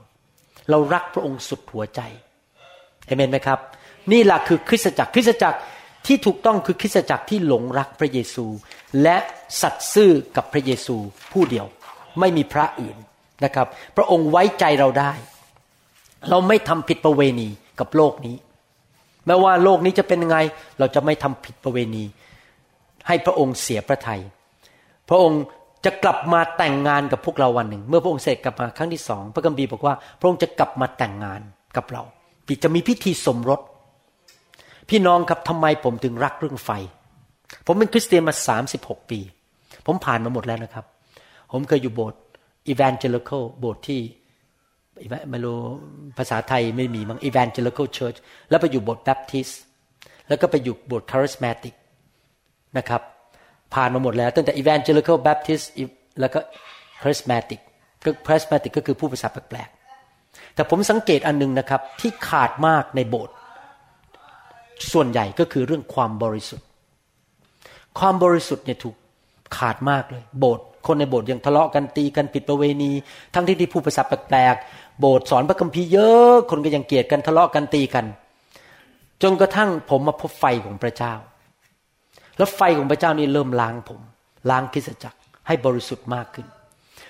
[0.69, 2.01] เรารักพระองค์สุดหัวใจ
[3.05, 3.59] เอเมนไหมครับ
[4.11, 5.59] นี่แหละคือคริสตจักรคริสตจักร
[6.07, 8.45] ที่ถูกต้องคือคริสตจักรที่หลงรักพระเยซู
[9.03, 9.17] และ
[9.61, 10.95] สัตย์ซื่อกับพระเยซู
[11.31, 11.65] ผู้เดียว
[12.19, 12.97] ไม่มีพระอื่น
[13.43, 15.11] นะครับ พระองค์ไว้ใจเราได้
[16.29, 17.47] เราไม่ทำผิดประเวณี
[17.79, 18.35] กับโลกนี้
[19.25, 20.37] แม้ว่าโลกนี้จะเป็นยังไง
[20.79, 22.03] เราจะไม่ทำผิดประเวณี
[23.07, 24.21] ให้พระองค์เสียพระทยัย
[25.09, 25.41] พระองค์
[25.85, 31.41] จะกลับมาแต่งงานกับพวกเราวันหนึ่ง เมื่อพระองค์เสด็จกลับมาครั้งที่สองพระกัมภีบอกว่า พระองค์จะกลับมาแต่งงาน
[31.77, 32.03] กับเรา
[32.63, 33.61] จะมีพิธีสมรส
[34.89, 36.69] พี่น้องครับทำไมผมถึงรักเรื่องไฟ
[37.65, 39.19] ผมเป็นคริสเตียนมาสามสิบหกปี
[39.85, 40.85] ผมผ่านมาหมดแล้วนะครับ
[41.51, 42.21] ผมเคยอยู่โบสถ์
[42.71, 43.99] evangelical โบสถ์ที่
[45.29, 45.59] ไม่รู้
[46.17, 48.17] ภาษาไทยไม่มีมั้ง evangelical church
[48.49, 49.53] แล้วไปอยู่โบสถ์ Baptist
[50.27, 51.75] แล้วก็ไปอยู่โบสถ์ charismatic
[52.77, 53.01] นะครับ
[53.75, 55.65] ผ่านมาหมดแล้วตั้งแต่ evangelical Baptist
[56.21, 56.39] แล้วก็
[57.01, 57.59] charismatic
[58.27, 63.33] charismatic ก็คือผู้ภาษาแปลกๆแต่ผมสังเกตอันนึงนะครับ ที่ขาดมากในโบสถ์
[64.91, 66.67] ส่วนใหญ่ก็คือเรื่องความบริสุทธิ์
[67.99, 68.95] ความบริสุทธิ์เนี่ยถูก
[69.57, 72.91] ขาดมากเลย โบสถ์คนในโบสถ์ยังทะเลาะกันตีกันผิดประเวณี
[73.33, 78.05] ทั้งที่ที่ผู้ภาษาแปลกๆโบสถ์สอนพระคัมภีร์เยอะ คนก็ยังเกลียดกันทะเลาะกันตีกัน
[79.23, 81.13] จนกระทั่งผมมาพบไฟของพระเจ้า
[82.37, 84.01] แล้วไฟของพระเจ้านี่เริ่มล้างผม
[84.49, 86.47] ล้างคริสจักรให้บริสุทธิ์มากขึ้น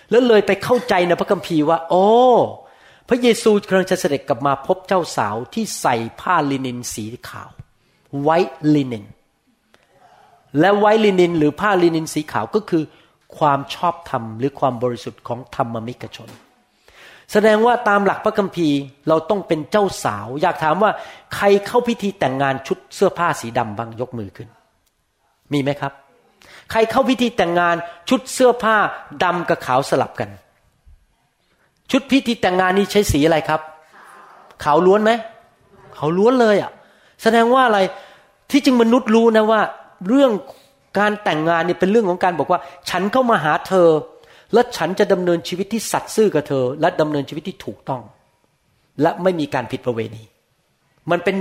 [0.10, 2.06] แล้วเลยไปเข้าใจในพระคัมภีร์ว่า โอ้
[3.10, 7.50] พระเยซูกำลังจะเสด็จกลับมาพบเจ้าสาวที่ใส่ผ้าลินินสีขาว
[8.22, 9.06] ไวท์ลินิน
[10.60, 12.84] และไว้ลินิน หรือผ้าลินินสีขาวก็คือ
[13.38, 16.30] ความชอบธรรมหรือความบริสุทธิ์ของธรรมมิกชน
[17.32, 20.92] แสดงว่าตามหลักพระคัมภีร์เราต้องเป็นเจ้าสาว อยากถามว่า
[21.36, 24.50] ใครเข้าพิธีแต่งงานชุดเสื้อผ้าสีดำบ้างยกมือขึ้น
[25.54, 25.94] มีไหมครับ
[26.72, 27.76] ใครเข้าพิธีแต่งงาน
[28.10, 28.78] ชุดเสื้อผ้า
[29.24, 30.30] ดำกับขาวสลับกัน
[31.92, 33.62] ชุดพิธีแต่งงานนี้ใช้สีอะไรครับ
[34.64, 35.12] ขาวล้วนไหม
[35.98, 36.72] ขาวล้วนเลยอะ
[37.24, 37.80] แสดงว่าอะไร
[38.52, 39.62] ที่จริงมนุษย์รู้นะว่า
[40.08, 40.32] เรื่อง
[41.00, 43.90] การแต่งงานเนี่ยเป็นเรื่องของการบอกว่า ฉันเข้ามาหาเธอ
[44.54, 48.02] และฉันจะดำเนินชีวิตที่สัตย์ซื่อกับเธอ และดำเนินชีวิตที่ถูกต้อง
[49.02, 50.24] และไม่มีการผิดประเวณี
[51.12, 51.36] มันเป็น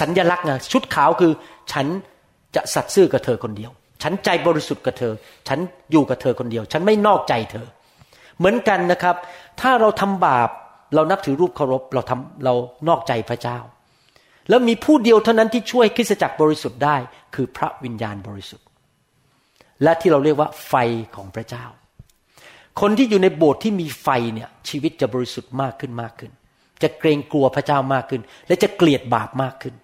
[0.00, 1.32] สัญญลักษณ์ไงชุดขาวคือ
[1.72, 1.86] ฉัน
[2.54, 3.70] จะสัตย์ซื่อกับเธอคนเดียว
[4.02, 5.12] ฉันใจบริสุทธิ์กับเธอ
[5.48, 5.58] ฉัน
[5.92, 7.66] อยู่กับเธอคนเดียว ฉันไม่นอกใจเธอ
[8.38, 9.16] เหมือนกันนะครับ
[9.60, 10.48] ถ้าเราทำบาป
[10.94, 12.54] เรานับถือรูปเคารพเราทำเรา
[12.88, 13.58] นอกใจพระเจ้า
[14.48, 16.96] แล้วมีผู้เดียวเท่านั้นที่ช่วยคริสจักรบริสุทธิ์ได้
[17.34, 18.66] คือพระวิญญาณบริสุทธิ์
[19.82, 20.74] และที่เราเรียกว่าไฟ
[21.16, 21.64] ของพระเจ้า
[22.80, 26.32] คนที่อยู่ในโบสถ์ที่มีไฟเนี่ยชีวิตจะบริสุทธิ์มากขึ้นมากขึ้น
[26.82, 29.74] จะเกรงกลัวพระเจ้ามากขึ้น และจะเกลียดบาปมากขึ้น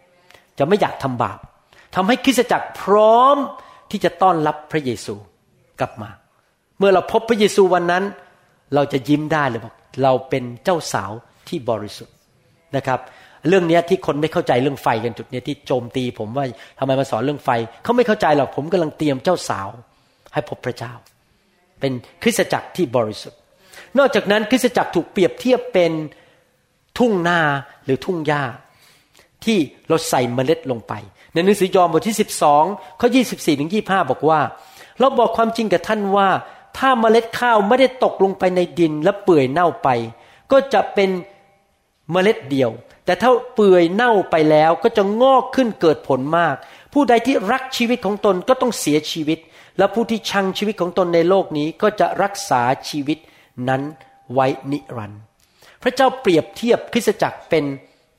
[0.59, 1.39] จะไม่อยากทำบาป
[1.97, 3.37] ทำให้คริสตจักรพร้อม
[3.91, 5.15] ที่จะต้อนรับพระเยซู
[5.81, 6.11] กลับมา
[6.79, 8.05] เมื่อเราพบพระเยซูวันนั้น
[8.75, 11.13] เราจะยิ้มได้เลยบอกเราเป็นเจ้าสาว
[11.49, 12.15] ที่บริสุทธิ์
[12.77, 13.01] นะครับ
[13.49, 16.45] เรื่องนี้ที่คนไม่เข้าใจเรื่องไฟกันจุดนี้ที่โจมตี ผมว่า
[16.79, 17.51] ทำไมมาสอนเรื่องไฟ
[17.83, 19.69] เขาไม่เข้าใจหรอกผมกำลังเตรียมเจ้าสาว
[20.35, 20.93] ให้พบพระเจ้า
[21.81, 21.93] เป็น
[22.23, 23.39] คริสตจักรที่บริสุทธิ์
[23.99, 25.93] นอกจากนั้นคริสตจักรถูกเปรียบเทียบเป็น
[26.99, 27.41] ทุ่งนา
[27.85, 28.43] หรือทุ่งหญ้า
[29.45, 30.93] ที่เราใส่เมล็ดลงไป
[31.37, 32.17] ในหนังสือยอห์นบทที่
[32.59, 34.41] 12ข้อ24ถึง25 บอกว่า
[34.99, 36.29] เราบอกความจริงกับท่านว่า
[36.79, 39.89] ถ้าเมล็ดข้าวไม่ได้ตกลงไปในดินและเปื่อยเน่าไป
[40.53, 41.11] ก็จะเป็น
[42.13, 42.71] เมล็ดเดียว
[43.05, 46.55] แต่ถ้าเปื่อยเน่าไปแล้วก็จะงอกขึ้นเกิดผลมาก
[46.93, 49.39] ผู้ใดที่รักชีวิตของตนก็ต้องเสียชีวิต
[49.79, 53.19] และผู้ที่ชังชีวิตของตนในโลกนี้ก็จะรักษาชีวิต
[53.69, 53.83] นั้น
[54.33, 55.21] ไว้นิรันดร์
[55.83, 57.65] พระเจ้าเปรียบเทียบคริสตจักรเป็น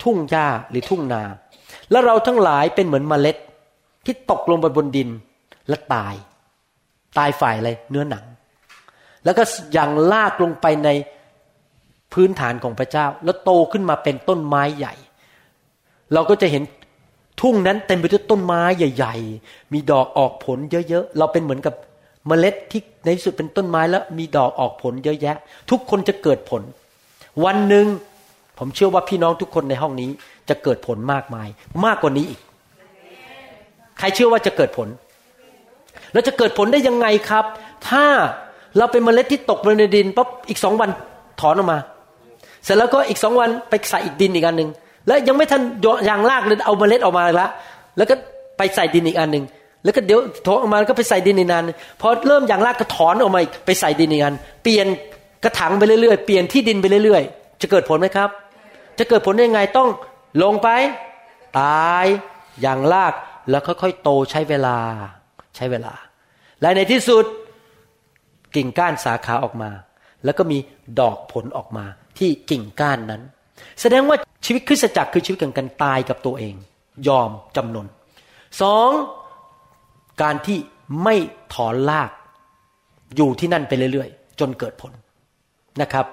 [0.03, 1.23] ทุ่งหญ้าหรือทุ่งนา
[1.91, 3.37] และเราทั้งหลายเป็นเหมือนเมล็ด
[4.05, 5.09] ที่ตกลงไปบนดิน
[5.69, 6.13] และตาย
[7.17, 8.25] ตายฝ่ายอะไรเนื้อหนัง
[9.25, 9.43] แล้วก็
[9.77, 10.89] ยังลากลงไปใน
[12.13, 14.93] พื้นฐานของพระเจ้า แล้วโตขึ้นมาเป็นต้นไม้ใหญ่
[16.13, 16.63] เราก็จะเห็น
[17.41, 19.15] ทุ่งนั้นเต็มไปด้วยต้นไม้ใหญ่
[19.45, 20.57] ๆ มีดอกออกผล
[20.89, 21.75] เยอะๆ เราเป็นเหมือนกับ
[22.27, 25.35] เมล็ดที่ในที่สุดเป็นต้นไม้แล้วมีดอกออกผลเยอะแยะ
[25.69, 26.61] ทุกคนจะเกิดผล
[27.45, 27.85] วันหนึ่ง
[28.59, 30.09] ผมเชื่อว่าพี่น้องทุกคนในห้องนี้
[30.49, 31.47] จะเกิดผลมากมาย
[31.85, 32.41] มากกว่านี้อีก
[33.99, 34.87] ใครเชื่อว่าจะเกิดผล
[36.13, 37.45] เราจะเกิดผลได้ยังไงครับ
[37.89, 38.05] ถ้า
[38.77, 40.89] เราเป็นเมล็ดที่ตกลงในดินปั๊บอีกสองวัน
[41.41, 41.79] ถอนออกมา
[42.63, 44.69] เสร็จแล้วก็อีกสองวันไปใส่อีกดินอีกอันหนึ่ง
[45.07, 45.61] แล้วยังไม่ทัน
[46.05, 47.47] อย่างลากเลยเอาเมล็ดออกมาละ
[47.97, 48.15] แล้วก็
[48.57, 49.43] ไปใส่ดินอีกอันหนึ่ง
[49.83, 51.63] แล้วก็เดี๋ยวถอนออกมาแล้วก็ไปใส่ดินอีกอัน
[52.01, 54.33] พอเริ่มยางลากก็ถอนออกมาอีกไปใส่ดินอีกอัน
[54.63, 54.87] เปลี่ยน
[55.43, 58.29] กระถางไปเรื่อยๆเปลี่ยนที่ดินไปเรื่อยๆ จะเกิดผลไหมครับ
[58.97, 59.89] จะเกิดผลได้ไงต้อง
[60.43, 60.69] ลงไป
[61.59, 62.05] ตาย
[62.61, 63.13] อย่างลาก
[63.49, 64.77] แล้วค่อยๆโตใช้เวลา
[65.55, 65.93] ใช้เวลา
[66.61, 67.25] และในที่สุด
[68.55, 69.71] กิ่งก้านสาขาออกมา
[70.25, 70.57] แล้วก็มี
[70.99, 71.85] ดอกผลออกมา
[72.17, 73.21] ที่กิ่งก้านนั้น
[73.81, 76.55] แสดงว่าชีวิตคริสตจักรคือชีวิตของการตายกับตัวเอง
[77.07, 77.87] ยอมจำนน
[78.61, 78.89] สอง
[80.21, 80.57] การที่
[81.03, 81.15] ไม่
[81.53, 82.11] ถอนลาก
[83.15, 84.91] อยู่ที่นั่นไปเรื่อยๆ จนเกิดผล
[85.81, 86.05] นะครับ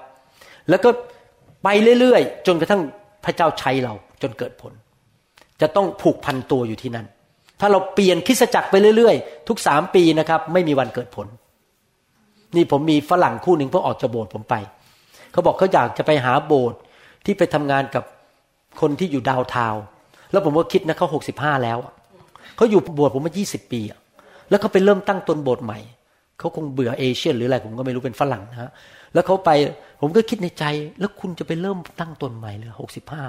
[0.69, 0.89] แล้วก็
[1.65, 2.81] ไปเรื่อยๆ จนกระทั่ง
[3.25, 4.73] พระเจ้าใช้เราจนเกิดผล
[5.61, 7.07] จะต้องผูกพันตัวอยู่ที่นั่น
[7.59, 11.27] ถ้าเราเปลี่ยนคริสจักรไปเรื่อยๆ ทุกสามปีนะครับ ไม่มีวันเกิดผล
[12.55, 14.55] นี่ผมมีฝรั่งคู่หนึ่งเพิ่งออกจากโบสถ์ผมไป
[15.31, 16.79] เขาบอกเขาอยากจะไปหาโบสถ์
[17.25, 18.03] ที่ไปทำงานกับ
[18.81, 19.75] คนที่อยู่ดาวทาว
[20.31, 21.77] แล้วผมก็คิดนะเขาหกสิบห้าแล้ว
[22.55, 23.81] เขาอยู่โบสถ์ผมมายี่สิบปี
[24.49, 25.79] แล้วเขาไปเริ่มตั้งตนโบสถ์ใหม่
[26.39, 28.71] เขาคงเบื่อเอเชียนหรืออะไรผมก็ไม่รู้เป็นฝรั่งนะฮะ
[29.13, 29.49] แล้วเขาไป
[29.99, 30.63] ผมก็คิดในใจ
[30.99, 33.23] แล้วคุณจะไปเริ่มตั้งตนใหม่เลยหกสิบห้า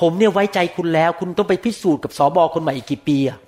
[0.00, 3.38] ผมเนี่ยไว้ใจคุณแล้ว คุณต้องไปพิสูจน์กับสอบอคนใหม่อีกกี่ปีอะ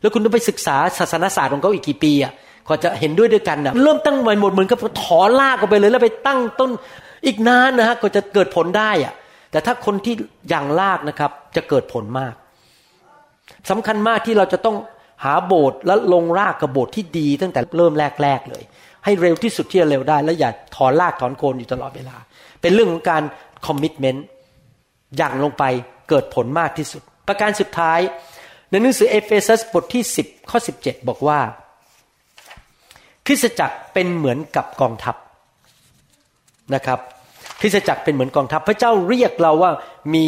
[0.00, 2.32] แล้วคุณต้องไปศึกษาศาสนศาสตร์ของเขาอีกกี่ปีอะ
[2.66, 6.70] กว่าจะเห็นด้วยด้วยกันนะเริ่มตั้งใหม่หมดเหมือนกับถอนลากออกไปเลย แล้วไปตั้งต้น
[7.26, 9.14] อีกนานนะฮะกว่าจะเกิดผลได้อะ
[9.50, 10.14] แต่ถ้าคนที่
[10.48, 12.34] อย่างลากนะครับ จะเกิดผลมาก
[13.70, 14.76] สำคัญมากที่เราจะต้อง
[15.24, 18.62] หาโบสถ์และลงรากกับโบสถ์ที่ดี ตั้งแต่เริ่มแรกๆเลย
[19.04, 22.16] ให้เร็วที่สุดที่จะเร็วได้ แล้วอย่าถอนรากถอนโคนอยู่ตลอดเวลา
[22.60, 23.22] เป็นเรื่องของการ
[23.66, 24.26] คอมมิชเมนต์
[25.16, 25.64] อย่างลงไป
[26.08, 28.00] เกิดผลมากที่สุด ประการสุดท้าย
[28.70, 31.38] ในหนังสือเอเฟซัสบทที่ 10 ข้อ 17 บอกว่า
[33.26, 35.16] คริสตจักรเป็นเหมือนกับกองทัพ
[36.74, 37.00] นะครับ
[37.60, 39.72] คริสตจักรเป็นเหมือนกองทัพ พระเจ้าเรียกเราว่า
[40.14, 40.24] มี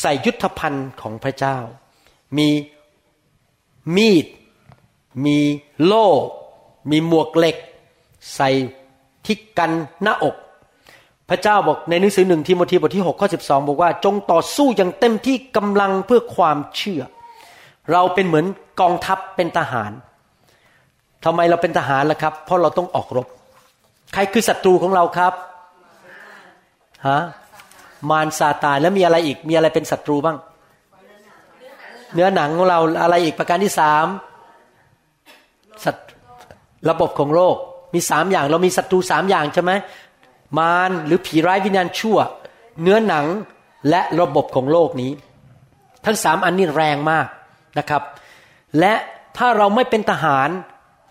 [0.00, 1.56] ใส่ยุทธภัณฑ์ของพระเจ้า
[2.38, 2.48] มี
[3.96, 4.26] มีด
[5.26, 5.38] มี
[5.84, 6.06] โล่
[6.90, 7.56] มีหมวกเหล็ก
[8.34, 8.50] ใส่
[9.26, 9.70] ที่กัน
[10.02, 10.34] หน้าอก
[11.30, 17.02] พระเจ้าบอกในหนังสือหนึ่งทีโมธีบทที่6ข้อ12 บอกว่า จงต่อสู้อย่างเต็มที่กำลังเพื่อความเชื่อ
[17.92, 18.46] เราเป็นเหมือน
[18.80, 19.92] กองทัพเป็นทหาร
[21.24, 23.26] ทำไมเราเป็นทหารล่ะครับ เพราะเราต้องออกรบ
[24.14, 25.32] ใครคือศัตรูของเราครับ
[27.08, 27.20] ฮะ
[28.10, 30.36] มารซาตานแล้วมีอะไรอีกมีอะไรเป็นศัตรูบ้าง
[32.14, 34.06] เนื้อหนังของเราอะไรอีกประการที่สาม
[35.84, 35.86] ส
[36.90, 37.56] ระบบของโลก
[37.94, 39.72] มีสามอย่าง เรามีศัตรูสามอย่างใช่ไหม
[40.58, 42.18] มารหรือผีร้ายวิญญาณชั่ว
[42.82, 43.26] เนื้อหนัง
[43.90, 45.12] และระบบของโลกนี้
[46.04, 47.26] ทั้งสามอันนี้แรงมาก
[47.78, 48.02] นะครับ
[48.78, 48.94] และ
[49.36, 50.48] ถ้าเราไม่เป็นทหาร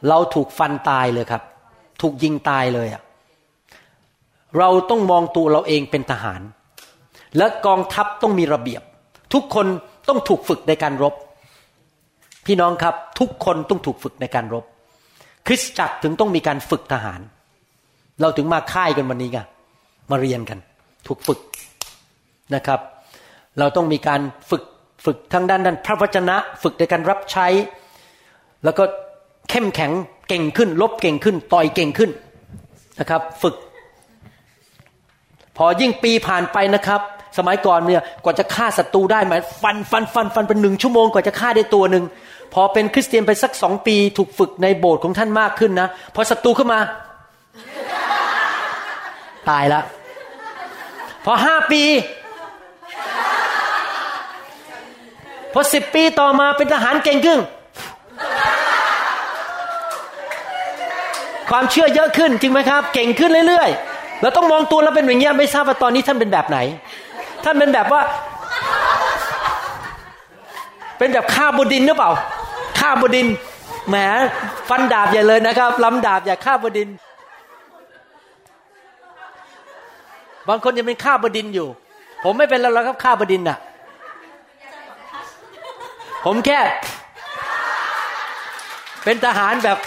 [0.09, 1.43] เราถูกฟันตายเลยครับ
[2.01, 3.01] ถูกยิงตายเลยอะ
[4.57, 6.41] เราต้องมองตัวเราเองเป็นทหาร
[7.38, 8.82] และกองทัพต้องมีระเบียบ
[9.34, 9.65] ทุกคน
[10.07, 11.13] ต้องถูกฝึกในการรบ
[12.45, 14.65] พี่น้องครับทุกคนต้องถูกฝึกในการรบ
[15.48, 17.22] คริสตจักรถึงต้องมีการฝึกทหาร
[18.22, 19.39] เราถึงมาค่ายกันวันนี้ไง
[20.12, 20.60] มาเรียนกัน
[21.08, 21.39] ถูกฝึก
[22.56, 22.80] นะครับ
[23.60, 24.64] เราต้องมีการฝึก
[25.06, 27.48] ฝึกทั้งด้านด้านพระวจนะ ฝึกในการรับใช้
[28.64, 28.84] แล้วก็
[29.50, 29.91] เข้มแข็ง
[30.28, 32.12] เก่งขึ้น ลบเก่งขึ้น ต่อยเก่งขึ้น
[33.00, 33.56] นะครับ ฝึก
[35.58, 37.02] พอยิ่งปีผ่านไปนะครับ
[37.38, 42.04] สมัยก่อนเนี่ยกว่าจะฆ่าศัตรูได้หมายฟันฟันฟันฟันเป็นหนึ่งชั่วโมงกว่าจะฆ่าได้ตัวหนึ่ง
[42.58, 46.80] พอเป็นคริสเตียนไปสักสองปีถูกฝึกในโบสถ์ของท่านมากขึ้นนะพอศัตรูขึ้นมา
[49.49, 49.82] ตายละ
[51.26, 51.84] พอห้าปี
[55.53, 57.39] พอสิบปีต่อมาเป็นทหารเก่งขึ้น
[61.49, 66.58] ความเชื่อเยอะขึ้นจริงไหมครับ เก่งขึ้นเรื่อยๆเราต้องมองตัวเราเป็นอย่างเงี้ยไม่ทราบว่าตอนนี้ท่านเป็นแบบไหน
[67.43, 68.01] ท่านเป็นแบบว่า
[70.97, 72.12] เป็นแบบฆ่าบดินหรือเปล่า
[72.86, 73.28] ฆ่าบดิน
[73.90, 73.96] แหม
[74.70, 76.90] ฟันดาบใหญ่เลยนะครับล้ำดาบอย่าฆ่าบดิน
[80.48, 81.68] บางคนยังเป็นฆ่าบดินอยู่
[82.24, 83.58] ผมไม่เป็นแล้วครับฆ่าบดินน่ะ
[86.26, 86.60] ผมแค่
[89.04, 89.78] เป็นทหารแบบ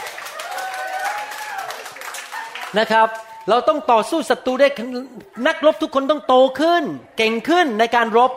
[2.79, 3.09] นะครับ
[3.49, 4.69] เราต้องต่อสู้ศัตรูได้
[5.47, 6.83] นักรบทุกคนต้องโตขึ้น
[7.17, 8.33] เก่งขึ้นในการรบ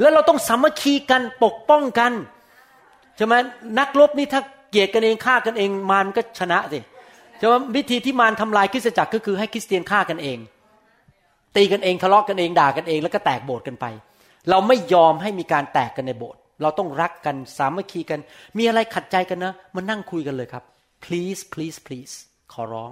[0.00, 2.12] แล้วเราต้องสามัคคีกันปกป้องกัน
[3.16, 3.34] ใช่ไหม
[3.78, 4.40] นักรบนี่ถ้า
[4.70, 6.80] เกลียดกันเองฆ่ากันเองมารก็ชนะสิ
[7.38, 10.38] ใช่ไหมวิธีที่มารทำลายคริสตจักรก็คือให้คริสเตียนฆ่ากันเอง
[11.56, 13.86] ตีกันเองทะเลาะกันเองด่ากันเอง แล้วก็แตกโบสถ์กันไป
[14.50, 18.20] เราไม่ยอมให้มีการแตกกันในโบสถ์เราต้องรักกันสามัคคีกัน
[18.58, 20.64] มีอะไรขัดใจกันนะมานั่งคุยกันเลยครับ
[21.04, 22.14] please please please
[22.52, 22.90] ขอร้อง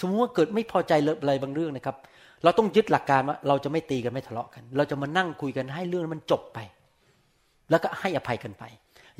[0.00, 1.96] สมมติว่าเกิดไม่พอใจอะไรบางเรื่องนะครับ
[2.44, 6.58] เราต้องยึดหลักการว่าเราจะไม่ตีกันไม่ทะเลาะกัน เราจะมานั่งคุยกันให้เรื่องมันจบไป
[7.70, 8.64] แล้วก็ให้อภัยกันไป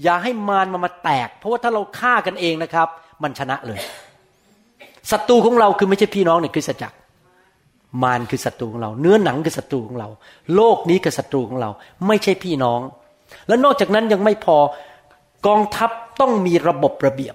[0.02, 2.88] อย่าให้มารมามาแตก เพราะว่าถ้าเราฆ่ากันเองนะครับ
[3.22, 3.80] มันชนะเลย
[5.10, 6.96] ศัตรูของเราคือไม่ใช่พี่น้องในคริสตจักร
[8.02, 10.08] มารคือศัตรูของเรา เนื้อหนังคือศัตรูของเรา
[10.54, 11.70] โลกนี้คือศัตรูของเรา
[12.06, 12.80] ไม่ใช่พี่น้อง
[13.48, 14.56] และนอกจากนั้นยังไม่พอ
[15.46, 15.90] กองทัพ
[16.20, 17.34] ต้องมีระบบระเบียบ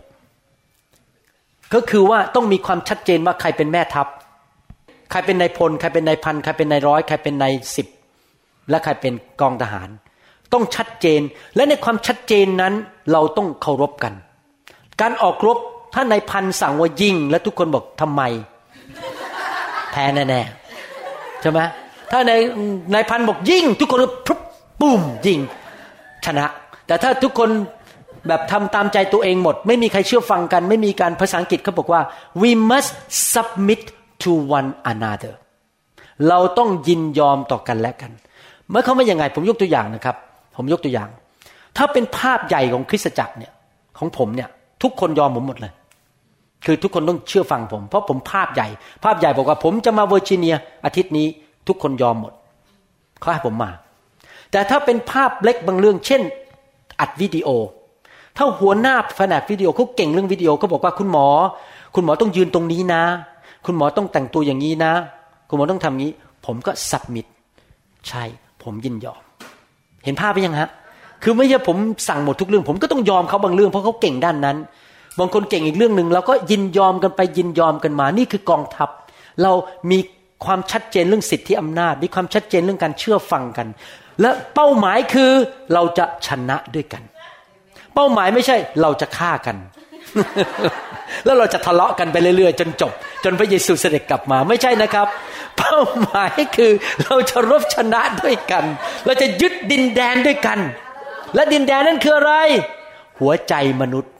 [1.74, 4.08] ก็คือว่าต้องมีความชัดเจนว่าใครเป็นแม่ทัพ
[5.12, 7.88] ใครเป็นนายพล ใครเป็นนายพัน ใครเป็นนายร้อย ใครเป็นนายสิบ
[8.70, 9.90] และใครเป็นกองทหาร
[10.54, 11.22] ต้องชัดเจน
[11.56, 12.74] และในความชัดเจนนั้น
[13.12, 14.14] เราต้องเคารพกัน
[15.02, 15.58] การออกรบ
[15.94, 18.22] ถ้านายพันสั่งว่ายิง และทุกคนบอกทำไม
[19.92, 21.60] แพ้แน่ๆใช่ไหม
[22.12, 22.40] ถ้านาย
[22.94, 24.42] นายพันบอกยิง ทุกคนก็ปุ๊บ
[24.80, 25.40] ปุ้มยิง
[26.26, 26.46] ชนะ
[26.88, 27.50] แต่ถ้าทุกคน
[28.28, 32.02] แบบทำตามใจตัวเองหมด ไม่มีใครเชื่อฟังกัน ไม่มีการภาษาอังกฤษเขาบอกว่า
[32.42, 32.94] we must
[33.34, 33.82] submit
[34.24, 35.34] to one another
[36.30, 38.12] เราต้องยินยอมต่อกันและกัน
[38.70, 40.16] เมื่อเขาไม่ยังไงผมยกตัวอย่างนะครับ
[40.56, 41.10] ผมยกตัวอย่าง
[41.78, 43.52] ถ้าเป็นภาพใหญ่ของคริสตจักรเนี่ย
[43.98, 44.50] ของผมเนี่ย
[44.84, 45.74] ทุกคนยอมผมหมดเลย
[46.66, 48.68] คือทุกคนต้องเชื่อฟังผม เพราะผมภาพใหญ่
[49.04, 51.28] ภาพใหญ่บอกว่า ผมจะมาเวอร์จิเนีย อาทิตย์นี้
[51.68, 52.34] ทุกคนยอมหมด
[53.20, 53.72] เขาให้ผมมา
[54.52, 56.22] แต่ถ้าเป็นภาพเล็กบางเรื่อง เช่น
[57.00, 57.50] อัดวิดีโอ
[58.38, 61.28] ถ้าหัวหน้าแผนกวิดีโอเขาเก่งเรื่องวิดีโอเขาบอกว่าคุณหมอ
[61.96, 63.04] คุณหมอต้องยืนตรงนี้นะ
[63.66, 64.94] คุณหมอต้องแต่งตัวอย่างนี้นะ
[65.50, 66.12] คุณหมอต้องทำงี้
[66.46, 67.26] ผมก็สับมิด
[68.08, 68.24] ใช่
[68.64, 69.23] ผมยินยอม
[70.04, 70.70] เห็นภาพไปยังฮะ
[71.24, 71.78] คือไม่ใช่ผม
[72.08, 74.58] สั่งหมดทุกเรื่อง ผมก็ต้องยอมเขาบางเรื่องเพราะเขาเก่งด้านนั้น
[75.20, 78.90] บางคนเก่งอีกเรื่องหนึ่งเราก็ยินยอมกันไปยินยอมกันมา นี่คือกองทัพ
[79.44, 79.52] เรา
[79.92, 80.00] มี
[80.46, 83.68] ความชัดเจนเรื่องสิทธิอำนาจ มีความชัดเจนเรื่องการเชื่อฟังกัน
[84.22, 85.32] และเป้าหมายคือ
[85.74, 87.04] เราจะชนะด้วยกัน
[87.94, 89.58] เป้าหมายไม่ใช่เราจะฆ่ากัน
[91.26, 92.92] แล้วเราจะทะเลาะกันไปเรื่อยๆ จนจบ
[93.24, 95.08] จนพระเยซูเสด็จกลับมาไม่ใช่นะครับ
[95.58, 96.72] เป้าหมายคือ
[97.04, 98.64] เราจะรบชนะด้วยกัน
[99.06, 100.60] เราจะยึดดินแดนด้วยกัน
[101.36, 102.34] และดินแดนนั้นคืออะไร
[103.20, 104.12] หัวใจมนุษย์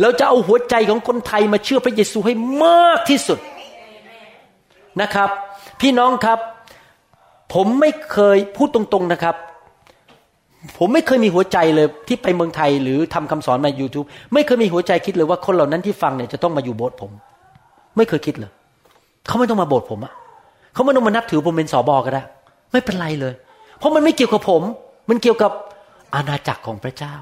[0.00, 2.34] เราจะเอาหัวใจของคนไทยมาเชื่อพระเยซูให้
[2.64, 3.38] มากที่สุด
[5.00, 5.30] นะครับ
[5.80, 6.38] พี่น้องครับ
[7.54, 9.36] ผมไม่เคยพูดตรงๆนะครับ
[10.78, 17.10] ผมไม่เคยมีหัวใจเลยที่ไปเมืองไทยหรือทำคำสอนมา YouTube ไม่เคยมีหัวใจคิดเลยว่าคนเหล่านั้นที่ฟังเนี่ยจะต้องมาอยู่โบสถ์ผม
[17.96, 18.50] ไม่เคยคิดเลย
[19.26, 20.12] เขาไม่ต้องมาโบสถ์ผมอะ
[20.74, 22.22] เขาไม่ต้องมานับถือผมเป็นสอบอก็ได้
[22.72, 23.34] ไม่เป็นไรเลย
[23.78, 24.62] เพราะมันไม่เกี่ยวกับผม
[25.08, 25.52] มันเกี่ยวกับ
[26.14, 27.14] อาณาจักรของพระเจ้า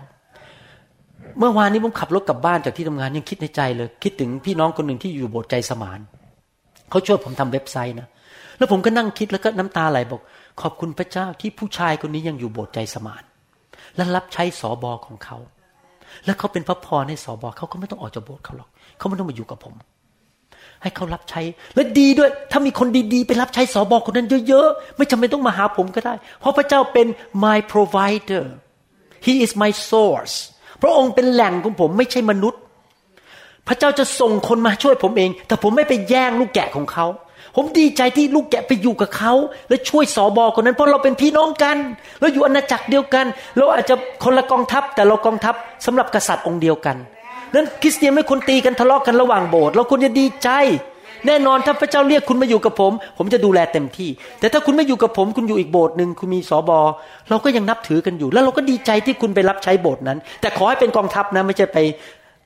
[1.39, 6.01] เมื่อวานนี้ผมขับรถกลับบ้านจากที่ทำงานยังคิดในใจเลย คิดถึงพี่น้องคนหนึ่งที่อยู่โบสถ์ใจสมาน
[6.91, 8.09] เขาช่วยผมทำเว็บไซต์นะ
[8.59, 10.21] แล้วผมก็นั่งคิดแล้วก็น้ำตาไหลบอก
[10.63, 13.23] ขอบคุณพระเจ้าที่ผู้ชายคนนี้ยังอยู่โบสถ์ใจสมาน
[13.97, 15.39] และรับใช้สอบอของเขา
[16.25, 18.69] และเขาเป็นพระพรให้สอบอเขาก็ไม่ต้องออกจากโบสถ์เขาหรอก
[18.99, 19.75] เขาไม่ต้องมาอยู่กับผม
[20.83, 21.41] ให้เขารับใช้
[21.75, 27.07] และดีด้วย ถ้ามีคนดีๆ ไปรับใช้สอบอคนนั้นเยอะๆไม่จำเป็นต้องมาหาผมก็ได้ เพราะพระเจ้าเป็น
[27.45, 28.45] my provider
[29.27, 30.35] he is my source
[30.83, 32.61] พระองค์เป็นแหล่งของผมไม่ใช่มนุษย์
[33.69, 37.07] พระเจ้าจะส่งคนมาช่วยผมเอง แต่ผมไม่ไปแย่งลูกแกะของเขา
[37.57, 39.33] ผมดีใจที่ลูกแกะไปอยู่กับเขา
[39.69, 41.77] และช่วยสอบอคนนั้นเพราะเราเป็นพี่น้องกัน
[42.21, 43.27] เราอยู่อาณาจักรเดียวกัน
[43.59, 43.95] เราอาจจะ
[44.25, 45.55] คนละกองทัพ แต่เรากองทัพ
[45.87, 46.97] สำหรับกษัตริย์องค์เดียวกัน
[47.55, 50.49] นั้นคริสเตียนไม่ควรตีกันทะเลาะกันระหว่างโบสถ์เราควรจะดีใจ
[51.27, 56.81] แน่นอนถ้าพระเจ้าเรียกคุณมาอยู่กับผม ผมจะดูแลเต็มที่ แต่ถ้าคุณไม่อยู่กับผม คุณอยู่อีกโบสถ์หนึ่งคุณมีสอบอ
[57.31, 61.79] เราก็ยังนับถือกันอยู่ แล้วเราก็ดีใจที่คุณไปรับใช้โบสถ์นั้น แต่ขอให้เป็นกองทัพนะไม่ใช่ไป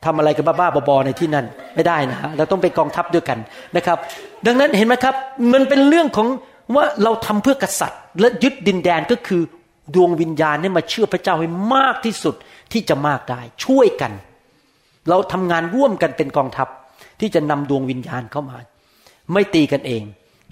[0.04, 3.38] ทำอะไรกันบ้าๆบอๆในที่นั่นไม่ได้นะฮะเราต้องเป็นกองทัพด้วยกัน
[3.76, 3.98] นะครับ
[4.46, 5.14] ดังนั้นเห็นไหมครับ
[5.52, 6.28] มันเป็นเรื่องของ
[6.76, 9.42] ว่าเราทำเพื่อกษัตริย์ และยึดดินแดนก็คือ
[9.94, 12.34] ดวงวิญญาณให้มาเชื่อพระเจ้าให้มากที่สุด
[12.72, 14.12] ที่จะมากได้ ช่วยกัน
[15.08, 16.68] เราทำงานร่วมกันเป็นกองทัพ
[17.20, 18.58] ที่จะนำดวงวิญญาณเข้ามา
[19.32, 20.02] ไม่ตีกันเอง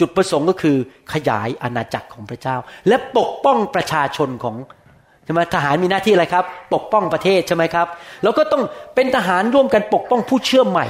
[0.01, 0.77] จุดประสงค์ก็คือ
[1.13, 2.57] ขยายอาณาจักรของพระเจ้า
[2.89, 4.57] และปกป้องประชาชนของ
[5.27, 7.87] ใช่ไหมทหารมีหน้าที่อะไรครับ ปกป้องประเทศใช่ไหมครับ
[8.22, 8.62] แล้วก็ต้อง
[8.95, 10.87] เป็นทหารร่วมกันปกป้องผู้เชื่อใหม่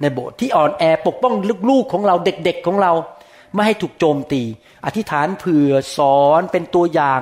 [0.00, 1.34] ในโบสถ์ที่อ่อนแอปกป้อง
[1.70, 2.92] ลูกๆของเราเด็กๆของเรา
[3.54, 4.42] ไม่ให้ถูกโจมตี
[4.86, 7.20] อธิษฐานเผื่อสอนเป็นตัวอย่าง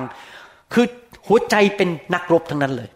[0.73, 0.85] คือ
[1.27, 2.89] หัวใจเป็นนักรบทั้งนั้นเลย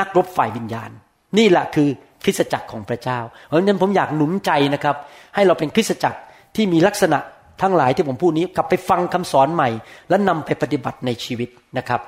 [0.00, 0.90] นักรบฝ่ายวิญญาณ
[1.38, 1.88] นี่แหละคือ
[2.24, 4.96] คริสตจักรของพระเจ้า เพราะฉะนั้นผมอยากหนุนใจนะครับ
[5.34, 6.18] ให้เราเป็นคริสตจักร
[6.56, 7.18] ที่มีลักษณะ
[7.62, 9.68] ทั้งหลายที่ผมพูดนี้กลับไปฟังคำสอนใหม่
[10.08, 11.48] และนำไปปฏิบัติในชีวิต
[11.78, 12.00] นะครับ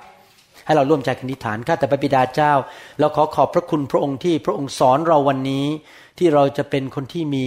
[0.67, 2.53] ให้เราร่วมใจกันอธิษฐานข้าแต่พระบิดาเจ้า
[2.99, 5.67] เราขอขอบพระคุณพระองค์ที่พระองค์สอนเราวันนี้
[6.19, 7.45] ที่เราจะเป็นคนที่มี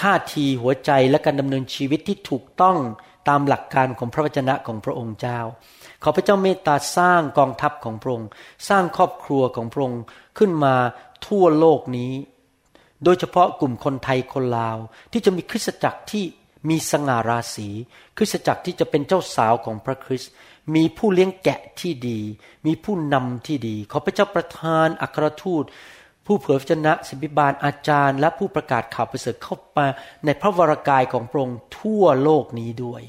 [0.00, 2.76] ท่าทีหัวใจและการดำเนินชีวิตที่ถูกต้อง
[3.28, 5.38] ตามหลักการของพระวจนะของพระองค์เจ้า
[6.02, 8.28] ขอพระเจ้าเมตตาสร้างกองทัพของพระองค์
[8.68, 10.02] สร้างครอบครัวของพระองค์
[10.38, 10.74] ขึ้นมา
[11.26, 12.12] ทั่วโลกนี้
[13.04, 14.76] โดยเฉพาะกลุ่มคนไทยคนลาว
[15.12, 16.24] ที่จะมีคริสตจักรที่
[16.68, 17.68] มีสง่าราศี
[18.16, 20.30] คริสตจักรที่จะเป็นเจ้าสาวของพระคริสต์
[20.74, 22.20] มีผู้เลี้ยงแกะที่ดี
[22.66, 25.64] มีผู้นำที่ดี ขอพระเจ้าประทานอัครทูต
[26.26, 29.86] ผู้เผยพระชนะสิบิบาลอาจารย์ และผู้ประกาศข่าวประเสริฐเข้ามา
[30.24, 33.02] ในพระวรากายของพระองค์ทั่วโลกนี้ด้วย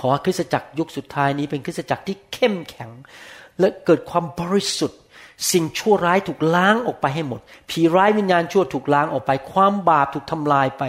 [0.00, 2.90] ขอคริสตจักรยุคสุดท้ายนี้เป็นคริสตจักรที่เข้มแข็ง
[3.58, 5.00] และเกิดความบริสุทธิ์
[5.52, 7.40] สิ่งชั่วร้ายถูกล้างออกไปให้หมด
[7.70, 10.82] ผีร้ายวิญญาณชั่วถูกล้างออกไป ความบาปถูกทำลายไป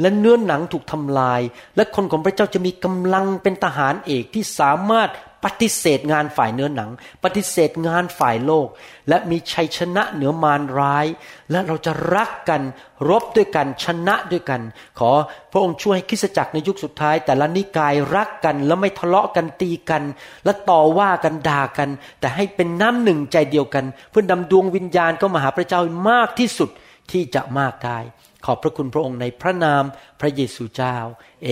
[0.00, 1.40] และเนื้อหนังถูกทำลาย
[1.76, 5.10] และคนของพระเจ้าจะมีกำลังเป็นทหารเอกที่สามารถ
[5.44, 6.90] ปฏิเสธงานฝ่ายเนื้อหนัง
[7.24, 8.68] ปฏิเสธงานฝ่ายโลก
[9.08, 11.06] และมีชัยชนะเหนือมารร้าย
[11.50, 12.62] และเราจะรักกัน
[13.08, 14.60] รบด้วยกันชนะด้วยกัน
[14.98, 15.10] ขอ
[15.52, 20.02] พระองค์ช่วยให้คริสตจักรในยุคสุดท้าย แต่ละนิกายรักกันแล้วไม่ทะเลาะกันตีกัน
[20.44, 21.88] และต่อว่ากันด่ากัน
[22.20, 25.80] แต่ให้เป็นน้ำหนึ่งใจเดียวกัน เพื่อนำดวงวิญญาณเข้ามาหาพระเจ้า
[26.10, 26.70] มากที่สุด
[27.10, 27.98] ที่จะมากได้
[28.44, 29.82] ขอบพระคุณพระองค์ในพระนาม
[30.20, 30.96] พระเยซูเจ้า
[31.44, 31.48] เอ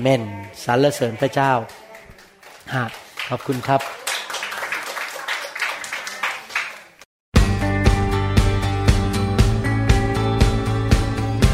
[0.00, 0.22] เมน
[0.64, 1.52] สรรเสริญพระเจ้า
[2.74, 2.86] ฮะ
[3.28, 3.80] ขอบคุณครับ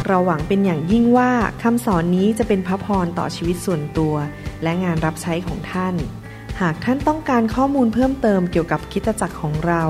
[0.06, 1.30] เราหวังเป็นอย่างยิ่งว่า
[1.62, 4.14] คำสอนนี้จะเป็นพระพรต่อชีวิตส่วนตัว
[4.62, 5.94] และงานรับใช้ของท่าน
[6.60, 9.82] หากท่านต้องการข้อมูลเพิ่มเติมเกี่ยวกับคิดจักรของเรา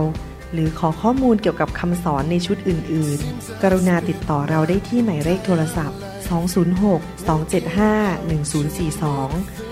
[0.53, 5.99] หรือขอข้อมูลเกี่ยวกับคำสอนในชุดอื่น ๆ กรุณาติดต่อเราได้ที่หมายเลขโทรศัพท์
[6.83, 9.72] 206 275 1042